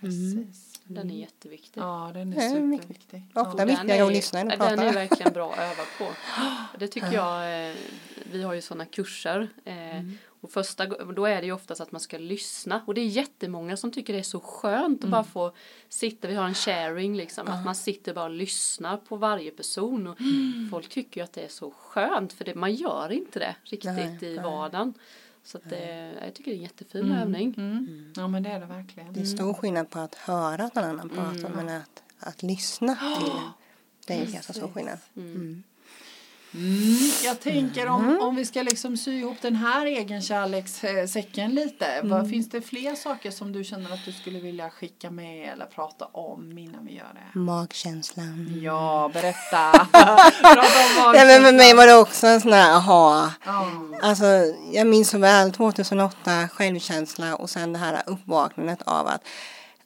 Precis. 0.00 0.72
Den 0.84 1.10
är 1.10 1.14
jätteviktig. 1.20 1.80
Ja, 1.80 2.10
den 2.14 2.30
Det 2.30 2.36
är 2.36 2.48
superviktig. 2.50 3.22
Ofta 3.34 3.64
viktigare 3.64 4.06
att 4.06 4.12
lyssna 4.12 4.40
än 4.40 4.50
att 4.50 4.58
Den 4.58 4.68
är 4.72 4.76
prata. 4.76 4.92
verkligen 4.92 5.32
bra 5.32 5.52
att 5.52 5.58
öva 5.58 5.82
på. 5.98 6.06
Det 6.78 6.88
tycker 6.88 7.12
jag, 7.12 7.68
eh, 7.70 7.76
vi 8.32 8.42
har 8.42 8.54
ju 8.54 8.60
sådana 8.60 8.84
kurser. 8.84 9.48
eh, 9.64 9.96
Mm. 9.96 10.18
Och 10.40 10.50
första, 10.50 10.86
då 10.86 11.26
är 11.26 11.40
det 11.40 11.46
ju 11.46 11.52
oftast 11.52 11.80
att 11.80 11.92
man 11.92 12.00
ska 12.00 12.18
lyssna. 12.18 12.82
Och 12.86 12.94
det 12.94 13.00
är 13.00 13.06
jättemånga 13.06 13.76
som 13.76 13.90
tycker 13.92 14.12
det 14.12 14.18
är 14.18 14.22
så 14.22 14.40
skönt 14.40 15.04
Mm. 15.04 15.04
att 15.04 15.10
bara 15.10 15.24
få 15.32 15.56
sitta, 15.88 16.28
vi 16.28 16.34
har 16.34 16.44
en 16.46 16.54
sharing 16.54 17.16
liksom. 17.16 17.48
Att 17.48 17.64
man 17.64 17.74
sitter 17.74 18.14
bara 18.14 18.24
och 18.24 18.30
lyssnar 18.30 18.96
på 18.96 19.16
varje 19.16 19.50
person. 19.50 20.06
Och 20.06 20.20
Mm. 20.20 20.68
folk 20.70 20.88
tycker 20.88 21.20
ju 21.20 21.24
att 21.24 21.32
det 21.32 21.42
är 21.44 21.48
så 21.48 21.70
skönt 21.70 22.32
för 22.32 22.44
det, 22.44 22.54
man 22.54 22.74
gör 22.74 23.12
inte 23.12 23.38
det 23.38 23.56
riktigt 23.62 23.92
Nej, 23.94 24.18
i 24.22 24.36
nej. 24.36 24.92
Så 25.46 25.58
att 25.58 25.70
det, 25.70 26.14
jag 26.24 26.34
tycker 26.34 26.50
det 26.50 26.54
är 26.54 26.58
en 26.58 26.62
jättefin 26.62 27.12
övning. 27.12 27.54
Mm. 27.56 28.12
Ja 28.16 28.28
men 28.28 28.42
det 28.42 28.50
är 28.50 28.60
det 28.60 28.66
verkligen. 28.66 29.12
Det 29.12 29.20
är 29.20 29.24
stor 29.24 29.54
skillnad 29.54 29.90
på 29.90 29.98
att 29.98 30.14
höra 30.14 30.64
att 30.64 30.74
någon 30.74 30.84
annan 30.84 31.08
pratar 31.08 31.50
men 31.54 31.68
att, 31.68 32.02
att 32.18 32.42
lyssna 32.42 32.96
till 32.96 33.32
det 34.06 34.14
är 34.14 34.26
en 34.26 34.32
ganska 34.32 34.52
stor 34.52 34.68
skillnad. 34.68 34.98
Mm, 36.56 37.10
jag 37.24 37.40
tänker 37.40 37.88
om, 37.88 38.18
om 38.20 38.36
vi 38.36 38.44
ska 38.44 38.62
liksom 38.62 38.96
sy 38.96 39.18
ihop 39.18 39.36
den 39.40 39.56
här 39.56 39.86
egenkärlekssäcken 39.86 41.50
lite. 41.50 41.86
Vad, 42.02 42.30
finns 42.30 42.50
det 42.50 42.60
fler 42.60 42.94
saker 42.94 43.30
som 43.30 43.52
du 43.52 43.64
känner 43.64 43.92
att 43.92 44.04
du 44.04 44.12
skulle 44.12 44.40
vilja 44.40 44.70
skicka 44.70 45.10
med 45.10 45.52
eller 45.52 45.66
prata 45.66 46.04
om 46.04 46.58
innan 46.58 46.86
vi 46.86 46.94
gör 46.94 47.14
det? 47.14 47.38
Magkänslan. 47.38 48.60
Ja, 48.62 49.10
berätta. 49.12 49.70
prata 49.92 51.12
Nej 51.12 51.26
men 51.26 51.44
för 51.44 51.52
mig 51.52 51.74
var 51.74 51.86
det 51.86 51.94
också 51.94 52.26
en 52.26 52.40
sån 52.40 52.52
här 52.52 52.74
aha. 52.74 53.30
Ja. 53.44 53.70
Alltså 54.02 54.26
jag 54.72 54.86
minns 54.86 55.10
så 55.10 55.18
väl 55.18 55.52
2008 55.52 56.48
självkänsla 56.48 57.36
och 57.36 57.50
sen 57.50 57.72
det 57.72 57.78
här 57.78 58.02
uppvaknandet 58.06 58.82
av 58.82 59.06
att 59.06 59.22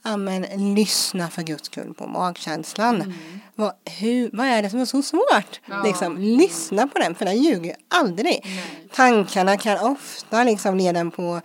ja, 0.02 0.16
men, 0.16 0.74
lyssna 0.74 1.30
för 1.30 1.42
guds 1.42 1.64
skull 1.66 1.94
på 1.94 2.06
magkänslan. 2.06 3.14
Vad, 3.54 3.72
hur, 3.98 4.30
vad 4.32 4.46
är 4.46 4.62
det 4.62 4.70
som 4.70 4.80
är 4.80 4.84
så 4.84 5.02
svårt? 5.02 5.60
Ja. 5.66 5.82
Liksom, 5.82 6.18
lyssna 6.18 6.86
på 6.86 6.98
den 6.98 7.14
för 7.14 7.24
den 7.24 7.42
ljuger 7.42 7.76
aldrig. 7.88 8.46
Tankarna 8.92 9.56
kan 9.56 9.78
ofta 9.78 10.44
liksom 10.44 10.76
leda 10.76 11.00
en 11.00 11.10
på, 11.10 11.40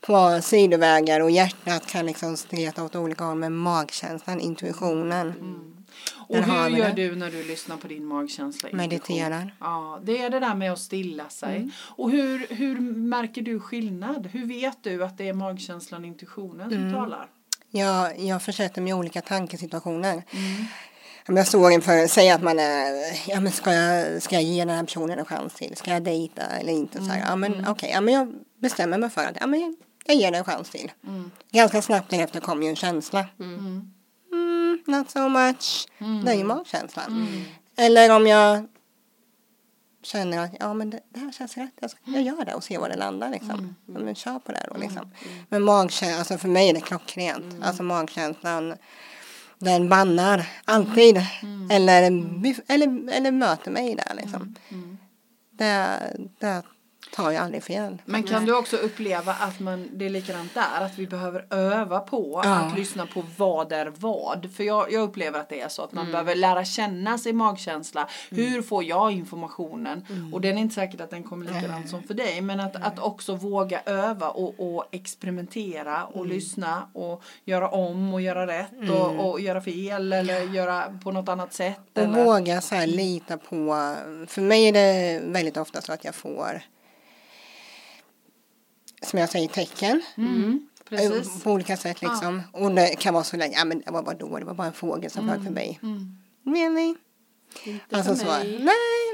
på 0.00 0.40
sidovägar 0.42 1.20
och 1.20 1.30
hjärtat 1.30 1.86
kan 1.86 2.06
liksom 2.06 2.36
streta 2.36 2.84
åt 2.84 2.96
olika 2.96 3.24
håll 3.24 3.38
med 3.38 3.52
magkänslan, 3.52 4.40
intuitionen. 4.40 5.32
Och 6.28 6.36
Där 6.36 6.42
har 6.42 6.70
hur 6.70 6.76
gör 6.76 6.92
det. 6.92 7.08
du 7.08 7.16
när 7.16 7.30
du 7.30 7.42
lyssnar 7.44 7.76
på 7.76 7.88
din 7.88 8.04
magkänsla? 8.04 8.68
Mediterar. 8.72 9.54
Ja, 9.60 10.00
det 10.02 10.18
är 10.18 10.30
det 10.30 10.40
där 10.40 10.54
med 10.54 10.72
att 10.72 10.78
stilla 10.78 11.28
sig. 11.28 11.70
Och 11.76 12.10
hur, 12.10 12.46
hur 12.54 12.80
märker 12.80 13.42
du 13.42 13.60
skillnad? 13.60 14.26
Hur 14.26 14.46
vet 14.46 14.78
du 14.82 15.04
att 15.04 15.18
det 15.18 15.28
är 15.28 15.32
magkänslan 15.32 16.00
och 16.00 16.06
intuitionen 16.06 16.70
som 16.70 16.92
talar? 16.92 17.28
Jag, 17.76 18.18
jag 18.20 18.42
försätter 18.42 18.82
mig 18.82 18.90
i 18.90 18.94
olika 18.94 19.20
tankesituationer. 19.20 20.22
Om 21.28 21.36
jag 21.36 21.46
står 21.46 21.72
inför, 21.72 22.06
säg 22.06 22.30
att 22.30 22.42
man 22.42 22.58
är, 22.58 22.92
ja 23.30 23.40
men 23.40 23.52
ska 23.52 23.72
jag, 23.72 24.22
ska 24.22 24.34
jag 24.34 24.42
ge 24.42 24.64
den 24.64 24.76
här 24.76 24.84
personen 24.84 25.18
en 25.18 25.24
chans 25.24 25.54
till? 25.54 25.76
Ska 25.76 25.90
jag 25.90 26.02
dejta 26.02 26.42
eller 26.42 26.72
inte? 26.72 26.98
Så 26.98 27.10
här, 27.10 27.20
ja 27.28 27.36
men 27.36 27.68
okej, 27.68 27.90
ja 27.90 28.00
men 28.00 28.14
jag 28.14 28.34
bestämmer 28.60 28.98
mig 28.98 29.10
för 29.10 29.24
att, 29.24 29.36
ja 29.40 29.46
men 29.46 29.76
jag, 30.06 30.16
ger 30.16 30.30
den 30.30 30.38
en 30.38 30.44
chans 30.44 30.70
till. 30.70 30.92
Ganska 31.52 31.82
snabbt 31.82 32.10
därefter 32.10 32.40
kommer 32.40 32.62
ju 32.62 32.68
en 32.68 32.76
känsla. 32.76 33.26
Mm, 33.40 33.92
not 34.86 35.10
so 35.10 35.28
much. 35.28 35.88
Det 36.24 36.30
är 36.30 36.36
ju 36.36 36.44
magkänslan. 36.44 37.44
Eller 37.76 38.16
om 38.16 38.26
jag 38.26 38.66
känner 40.04 40.44
att 40.44 40.50
ja 40.60 40.74
men 40.74 40.90
det, 40.90 41.00
det 41.10 41.20
här 41.20 41.32
känns 41.32 41.56
rätt, 41.56 41.72
jag, 41.80 41.90
ska, 41.90 42.00
jag 42.04 42.22
gör 42.22 42.44
det 42.44 42.54
och 42.54 42.64
ser 42.64 42.78
var 42.78 42.88
det 42.88 42.96
landar 42.96 43.30
liksom. 43.30 43.74
Ja, 43.86 43.98
men 43.98 44.14
kör 44.14 44.38
på 44.38 44.52
det 44.52 44.66
då 44.70 44.76
liksom. 44.76 45.10
Men 45.48 45.62
magkänslan, 45.62 46.18
alltså 46.18 46.38
för 46.38 46.48
mig 46.48 46.68
är 46.68 46.74
det 46.74 46.80
klockrent. 46.80 47.44
Alltså 47.62 47.82
magkänslan, 47.82 48.74
den 49.58 49.88
bannar 49.88 50.46
alltid. 50.64 51.16
Eller, 51.70 52.10
bef- 52.10 52.62
eller, 52.68 53.12
eller 53.12 53.30
möter 53.32 53.70
mig 53.70 53.94
där 53.94 54.14
liksom. 54.14 54.54
Det, 55.50 55.98
det 56.38 56.62
tar 57.14 57.30
ju 57.30 57.36
aldrig 57.36 57.62
fel. 57.62 57.98
Men 58.04 58.22
kan 58.22 58.44
du 58.44 58.56
också 58.56 58.76
uppleva 58.76 59.32
att 59.32 59.60
man, 59.60 59.88
det 59.92 60.04
är 60.06 60.10
likadant 60.10 60.54
där, 60.54 60.84
att 60.84 60.98
vi 60.98 61.06
behöver 61.06 61.46
öva 61.54 62.00
på 62.00 62.40
Ja. 62.44 62.54
att 62.54 62.78
lyssna 62.78 63.06
på 63.06 63.24
vad 63.36 63.72
är 63.72 63.92
vad? 63.98 64.48
För 64.56 64.64
jag, 64.64 64.92
jag 64.92 65.02
upplever 65.02 65.40
att 65.40 65.48
det 65.48 65.60
är 65.60 65.68
så 65.68 65.82
att 65.82 65.92
Mm. 65.92 66.04
man 66.04 66.12
behöver 66.12 66.34
lära 66.34 66.64
känna 66.64 67.18
sin 67.18 67.36
magkänsla. 67.36 68.08
Hur 68.30 68.62
får 68.62 68.84
jag 68.84 69.12
informationen? 69.12 70.06
Mm. 70.10 70.34
Och 70.34 70.40
det 70.40 70.48
är 70.48 70.52
inte 70.52 70.74
säkert 70.74 71.00
att 71.00 71.10
den 71.10 71.22
kommer 71.22 71.46
likadant 71.54 71.88
som 71.90 72.02
för 72.02 72.14
dig. 72.14 72.40
Men 72.40 72.60
att, 72.60 72.76
att 72.76 72.98
också 72.98 73.34
våga 73.34 73.80
öva 73.86 74.28
och, 74.28 74.54
och 74.76 74.84
experimentera 74.90 76.04
och 76.04 76.16
Mm. 76.24 76.28
lyssna 76.28 76.88
och 76.92 77.22
göra 77.44 77.68
om 77.68 78.14
och 78.14 78.20
göra 78.20 78.46
rätt 78.46 78.90
och, 78.90 79.30
och 79.30 79.40
göra 79.40 79.60
fel 79.60 80.12
eller 80.12 80.40
göra 80.40 80.98
på 81.04 81.12
något 81.12 81.28
annat 81.28 81.52
sätt. 81.54 81.78
Och 81.96 82.02
Eller? 82.02 82.24
våga 82.24 82.60
så 82.60 82.74
här 82.74 82.86
lita 82.86 83.36
på, 83.36 83.94
för 84.28 84.40
mig 84.40 84.68
är 84.68 84.72
det 84.72 85.20
väldigt 85.26 85.56
ofta 85.56 85.80
så 85.80 85.92
att 85.92 86.04
jag 86.04 86.14
får 86.14 86.60
som 89.04 89.18
jag 89.18 89.28
säger 89.30 89.48
tecken 89.48 90.02
Mm, 90.16 90.60
eh, 90.90 90.96
precis. 90.98 91.42
på 91.42 91.50
olika 91.52 91.76
sätt 91.76 92.02
liksom. 92.02 92.42
Och 92.52 92.70
det 92.70 92.86
kan 92.98 93.14
vara 93.14 93.24
så 93.24 93.36
länge, 93.36 93.58
ja 93.58 93.64
men 93.64 93.80
det 93.86 93.90
var 93.90 94.02
bara 94.02 94.14
då, 94.14 94.38
det 94.38 94.44
var 94.44 94.54
bara 94.54 94.66
en 94.66 94.72
fågel 94.72 95.10
som 95.10 95.28
flög 95.28 95.44
förbi. 95.44 95.78
Mm. 95.82 96.16
Really? 96.56 96.94
Inte 97.64 97.96
Alltså 97.96 98.16
så, 98.16 98.24
nej, 98.24 98.58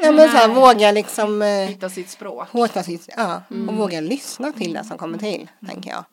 nej 0.03 0.13
men 0.13 0.31
så 0.31 0.37
här, 0.37 0.49
våga 0.49 0.93
liksom 0.93 1.43
eh, 1.43 1.49
Hitta 1.69 1.89
sitt 1.91 2.11
språk. 2.11 2.49
hårta 2.49 2.83
sitt, 2.83 3.09
ja, 3.17 3.43
och 3.69 3.75
våga 3.77 4.01
lyssna 4.01 4.53
till 4.53 4.73
det 4.73 4.85
som 4.85 4.99
kommer 4.99 5.19
till, 5.19 5.51
tänker 5.67 5.91
jag. 5.91 6.05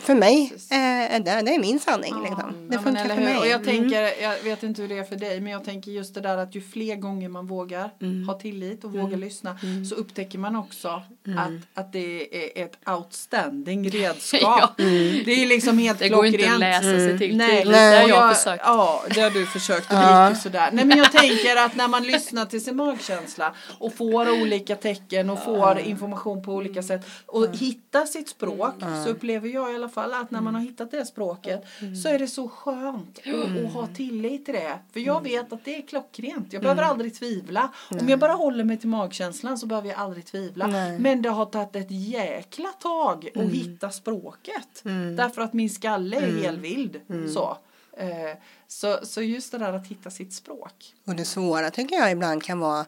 För, 0.00 0.14
mig 0.14 0.52
eh, 0.70 1.14
är 1.14 1.20
det, 1.20 1.42
det 1.42 1.54
är 1.54 1.58
min 1.60 1.80
sanning 1.80 2.14
liksom. 2.22 2.68
Det 2.68 2.74
Ja, 2.74 2.80
funkar 2.82 3.08
för 3.08 3.14
mig. 3.22 3.38
Och 3.38 3.46
jag 3.46 3.60
Mm. 3.68 3.80
tänker, 3.80 4.22
jag 4.22 4.42
vet 4.42 4.62
inte 4.62 4.82
hur 4.82 4.88
det 4.88 4.98
är 4.98 5.04
för 5.04 5.16
dig, 5.16 5.40
men 5.40 5.52
jag 5.52 5.64
tänker 5.64 5.90
just 5.90 6.14
det 6.14 6.20
där 6.20 6.36
att 6.38 6.54
ju 6.54 6.60
fler 6.60 6.96
gånger 6.96 7.28
man 7.28 7.46
vågar 7.46 7.90
Mm. 8.02 8.28
ha 8.28 8.34
tillit 8.38 8.84
och 8.84 8.92
vågar 8.92 9.16
lyssna 9.18 9.58
så 9.90 9.94
upptäcker 9.94 10.38
man 10.38 10.56
också 10.56 11.02
Mm. 11.26 11.38
att, 11.38 11.80
att 11.84 11.92
det 11.92 12.36
är 12.60 12.64
ett 12.64 12.78
outstanding 12.88 13.90
redskap. 13.90 14.40
Ja. 14.42 14.84
Det 15.24 15.42
är 15.42 15.46
liksom 15.46 15.78
helt 15.78 15.98
Det 15.98 16.08
går 16.08 16.26
inte 16.26 16.38
att 16.38 16.44
klockrent. 16.44 16.60
läsa 16.60 16.82
sig 16.82 17.18
till 17.18 17.36
Nej. 17.36 17.64
Nej. 17.64 17.64
Det 17.64 18.02
har 18.02 18.08
jag 18.08 18.36
försökt. 18.36 18.62
Ja, 18.66 19.02
det 19.14 19.20
har 19.20 19.30
du 19.30 19.46
försökt 19.46 19.90
och 19.92 19.96
det 19.98 20.02
Ja. 20.02 20.28
gick 20.30 20.38
sådär. 20.38 20.70
Nej 20.72 20.84
men 20.84 20.98
jag 20.98 21.12
tänker 21.12 21.56
att 21.56 21.76
när 21.76 21.88
man 21.88 22.02
lyssnar 22.02 22.44
till 22.46 22.64
sin 22.64 22.76
magkänsla 22.76 23.54
och 23.78 23.94
får 23.94 24.42
olika 24.42 24.76
tecken 24.76 25.30
och 25.30 25.44
får 25.44 25.78
information 25.78 26.42
på 26.44 26.52
olika 26.52 26.82
sätt 26.82 27.06
och 27.26 27.46
hittar 27.56 28.04
sitt 28.04 28.28
språk 28.28 28.74
så 29.04 29.10
upplever 29.10 29.48
jag 29.48 29.65
i 29.72 29.74
alla 29.74 29.88
fall 29.88 30.14
att 30.14 30.30
när 30.30 30.40
man 30.40 30.54
har 30.54 30.62
hittat 30.62 30.90
det 30.90 31.06
språket 31.06 31.64
så 32.02 32.08
är 32.08 32.18
det 32.18 32.28
så 32.28 32.48
skönt 32.48 33.18
att, 33.18 33.64
att 33.64 33.72
ha 33.72 33.86
tillit 33.86 34.44
till 34.44 34.54
det. 34.54 34.78
För 34.92 35.00
jag 35.00 35.22
vet 35.22 35.52
att 35.52 35.64
det 35.64 35.76
är 35.76 35.82
klockrent. 35.82 36.52
Jag 36.52 36.62
behöver 36.62 36.82
aldrig 36.82 37.14
tvivla. 37.14 37.72
Om 38.00 38.08
jag 38.08 38.18
bara 38.18 38.32
håller 38.32 38.64
mig 38.64 38.78
till 38.78 38.88
magkänslan 38.88 39.58
så 39.58 39.66
behöver 39.66 39.88
jag 39.88 39.98
aldrig 39.98 40.26
tvivla. 40.26 40.66
Nej. 40.66 40.98
Men 40.98 41.22
det 41.22 41.28
har 41.28 41.46
tagit 41.46 41.76
ett 41.76 41.90
jäkla 41.90 42.68
tag 42.68 43.28
att 43.34 43.42
hitta 43.42 43.90
språket. 43.90 44.82
Därför 45.16 45.42
att 45.42 45.52
min 45.52 45.70
skalle 45.70 46.16
är 46.16 46.42
helvild. 46.42 47.00
Så. 47.34 47.58
Eh, 47.96 48.38
så, 48.68 48.98
så 49.02 49.22
just 49.22 49.52
det 49.52 49.58
där 49.58 49.72
att 49.72 49.86
hitta 49.86 50.10
sitt 50.10 50.32
språk. 50.32 50.94
Och 51.04 51.16
det 51.16 51.24
svåra 51.24 51.70
tycker 51.70 51.96
jag 51.96 52.12
ibland 52.12 52.42
kan 52.42 52.58
vara 52.58 52.86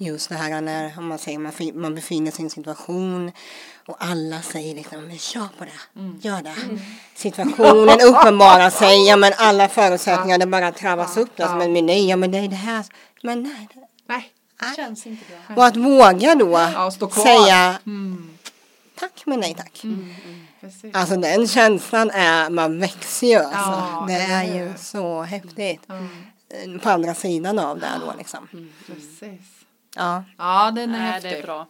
just 0.00 0.28
det 0.28 0.34
här 0.34 0.60
när 0.60 0.98
om 0.98 1.06
man 1.06 1.18
säger 1.18 1.38
man, 1.38 1.52
man 1.74 1.94
befinner 1.94 2.30
sig 2.30 2.40
i 2.40 2.44
en 2.44 2.50
situation 2.50 3.32
och 3.86 3.96
alla 3.98 4.42
säger 4.42 4.74
liksom 4.74 5.04
men 5.06 5.18
kör 5.18 5.48
på 5.58 5.64
det, 5.64 6.00
Mm. 6.00 6.18
gör 6.22 6.42
det. 6.42 6.54
Situationen 7.14 7.98
uppenbarar 8.06 8.70
sig, 8.70 9.06
ja 9.08 9.16
men 9.16 9.32
alla 9.36 9.68
förutsättningar 9.68 10.38
det 10.38 10.46
bara 10.46 10.72
travas 10.72 11.16
upp 11.16 11.36
där 11.36 11.46
som 11.46 11.60
en 11.60 11.72
meny, 11.72 12.08
ja 12.08 12.16
men 12.16 12.30
det 12.30 12.38
är 12.38 12.48
det 12.48 12.56
här, 12.56 12.84
men 13.22 13.42
nej. 13.42 13.68
det- 13.74 13.80
Nej. 14.06 14.32
Det 14.60 14.76
känns 14.76 15.06
inte 15.06 15.24
bra. 15.46 15.56
Och 15.56 15.66
att 15.66 15.76
våga 15.76 16.34
då 16.34 16.50
Ja, 16.50 16.90
säga 17.14 17.78
Mm. 17.86 18.38
tack 18.98 19.22
men 19.26 19.40
nej 19.40 19.54
tack. 19.58 19.82
Precis. 20.60 20.94
Alltså 20.94 21.16
den 21.16 21.48
känslan 21.48 22.10
är, 22.10 22.50
man 22.50 22.78
växer 22.80 23.26
ju 23.26 23.36
alltså. 23.36 23.58
Ja, 23.70 24.04
det 24.08 24.14
är 24.14 24.44
ju 24.54 24.72
så 24.78 25.22
häftigt. 25.22 25.82
Mm. 25.88 26.08
Eh, 26.76 26.80
På 26.80 26.90
andra 26.90 27.14
sidan 27.14 27.58
av 27.58 27.78
det 27.80 27.88
då 28.06 28.14
liksom. 28.18 28.48
Precis. 28.86 29.40
Ja. 29.96 30.24
Ja, 30.38 30.70
den 30.70 30.94
är 30.94 30.98
Nej, 30.98 31.10
häftig. 31.10 31.30
det 31.30 31.38
är 31.38 31.42
bra. 31.42 31.66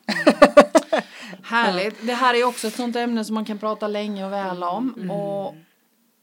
Härligt. 1.43 2.07
Det 2.07 2.15
här 2.15 2.35
är 2.35 2.45
också 2.45 2.67
ett 2.67 2.77
sånt 2.77 2.97
ämne 2.97 3.25
som 3.25 3.35
man 3.35 3.45
kan 3.45 3.59
prata 3.59 3.89
länge 3.89 4.25
och 4.25 4.33
väl 4.33 4.63
om. 4.63 5.11
Och 5.11 5.55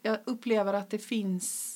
jag 0.02 0.18
upplever 0.26 0.74
att 0.74 0.90
det 0.90 1.00
finns 1.00 1.74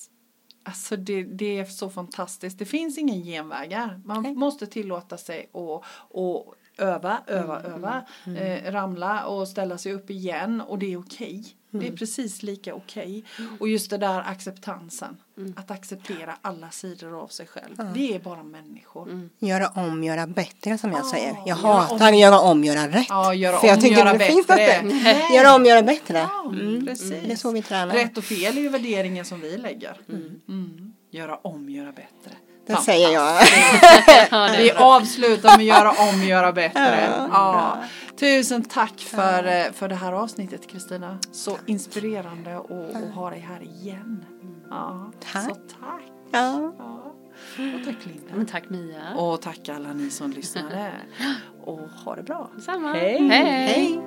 Alltså 0.63 0.95
det, 0.95 1.23
det 1.23 1.59
är 1.59 1.65
så 1.65 1.89
fantastiskt. 1.89 2.59
Det 2.59 2.65
finns 2.65 2.97
ingen 2.97 3.23
genvägar. 3.23 4.01
Man 4.05 4.23
Nej. 4.23 4.35
måste 4.35 4.67
tillåta 4.67 5.17
sig 5.17 5.49
att 5.53 5.83
och 6.09 6.55
öva, 6.81 7.21
öva, 7.27 7.61
öva. 7.61 8.05
Eh, 8.37 8.71
ramla 8.71 9.25
och 9.25 9.47
ställa 9.47 9.77
sig 9.77 9.93
upp 9.93 10.09
igen. 10.09 10.61
Och 10.61 10.79
det 10.79 10.93
är 10.93 10.99
okej. 10.99 11.45
Det 11.73 11.87
är 11.87 11.91
precis 11.91 12.43
lika 12.43 12.75
okej. 12.75 13.23
Och 13.59 13.67
just 13.69 13.89
det 13.89 13.97
där 13.97 14.19
acceptansen. 14.19 15.17
Att 15.55 15.71
acceptera 15.71 16.37
alla 16.41 16.69
sidor 16.69 17.21
av 17.23 17.27
sig 17.27 17.47
själv. 17.47 17.93
Vi 17.93 18.13
är 18.13 18.19
bara 18.19 18.43
människor. 18.43 19.29
Göra 19.39 19.67
om, 19.67 20.03
göra 20.03 20.27
bättre 20.27 20.77
som 20.77 20.91
jag 20.91 21.05
säger. 21.05 21.35
Jag 21.45 21.47
göra 21.47 21.57
hatar 21.57 22.11
göra 22.11 22.39
om, 22.39 22.63
göra 22.63 22.87
rätt. 22.87 23.05
Ja, 23.09 23.33
göra 23.33 23.57
För 23.57 23.67
jag 23.67 23.75
om, 23.75 23.81
tycker 23.81 23.97
göra 23.97 24.13
det 24.13 24.19
finns 24.25 24.47
bättre. 24.47 24.79
inte. 24.83 24.95
Nej. 25.03 25.35
Göra 25.35 25.55
om, 25.55 25.65
göra 25.65 25.81
bättre. 25.81 26.17
Ja, 26.17 26.53
precis. 26.85 27.09
Det 27.09 27.31
är 27.31 27.35
så 27.35 27.51
vi 27.51 27.61
tränar. 27.61 27.93
Rätt 27.93 28.17
och 28.17 28.23
fel 28.23 28.57
är 28.57 28.61
ju 28.61 28.69
värderingen 28.69 29.25
som 29.25 29.39
vi 29.41 29.57
lägger. 29.57 29.97
Mm. 30.09 30.93
Göra 31.11 31.35
om, 31.35 31.69
göra 31.69 31.91
bättre. 31.91 32.37
Det 32.67 32.75
säger 32.75 33.09
jag. 33.13 33.41
Ja, 34.31 34.47
det 34.51 34.57
Vi 34.57 34.71
avslutar 34.71 35.57
med 35.57 35.65
göra 35.65 35.89
om, 35.91 36.23
göra 36.23 36.51
bättre. 36.51 37.13
Ja. 37.31 37.77
Tusen 38.19 38.63
tack 38.63 38.99
för, 38.99 39.45
eh, 39.45 39.71
för 39.73 39.89
det 39.89 39.95
här 39.95 40.13
avsnittet 40.13 40.67
Kristina. 40.67 41.17
Så 41.31 41.57
inspirerande 41.65 42.57
att 42.57 43.15
ha 43.15 43.29
dig 43.29 43.39
här 43.39 43.61
igen. 43.63 44.25
Ja. 44.69 45.11
Tack. 45.31 45.43
Så 45.43 45.49
tack. 45.49 46.03
Ja. 46.31 46.73
Ja. 46.77 47.13
Och 47.57 47.85
tack 47.85 48.05
Linda. 48.05 48.35
Men 48.35 48.45
tack 48.45 48.69
Mia. 48.69 49.15
Och 49.15 49.41
tack 49.41 49.69
alla 49.69 49.93
ni 49.93 50.09
som 50.09 50.31
lyssnade. 50.31 50.91
Och 51.65 51.79
ha 51.79 52.15
det 52.15 52.23
bra. 52.23 52.49
Samma. 52.65 52.93
Hej. 52.93 53.27
Hej. 53.27 53.67
Hej. 53.67 54.01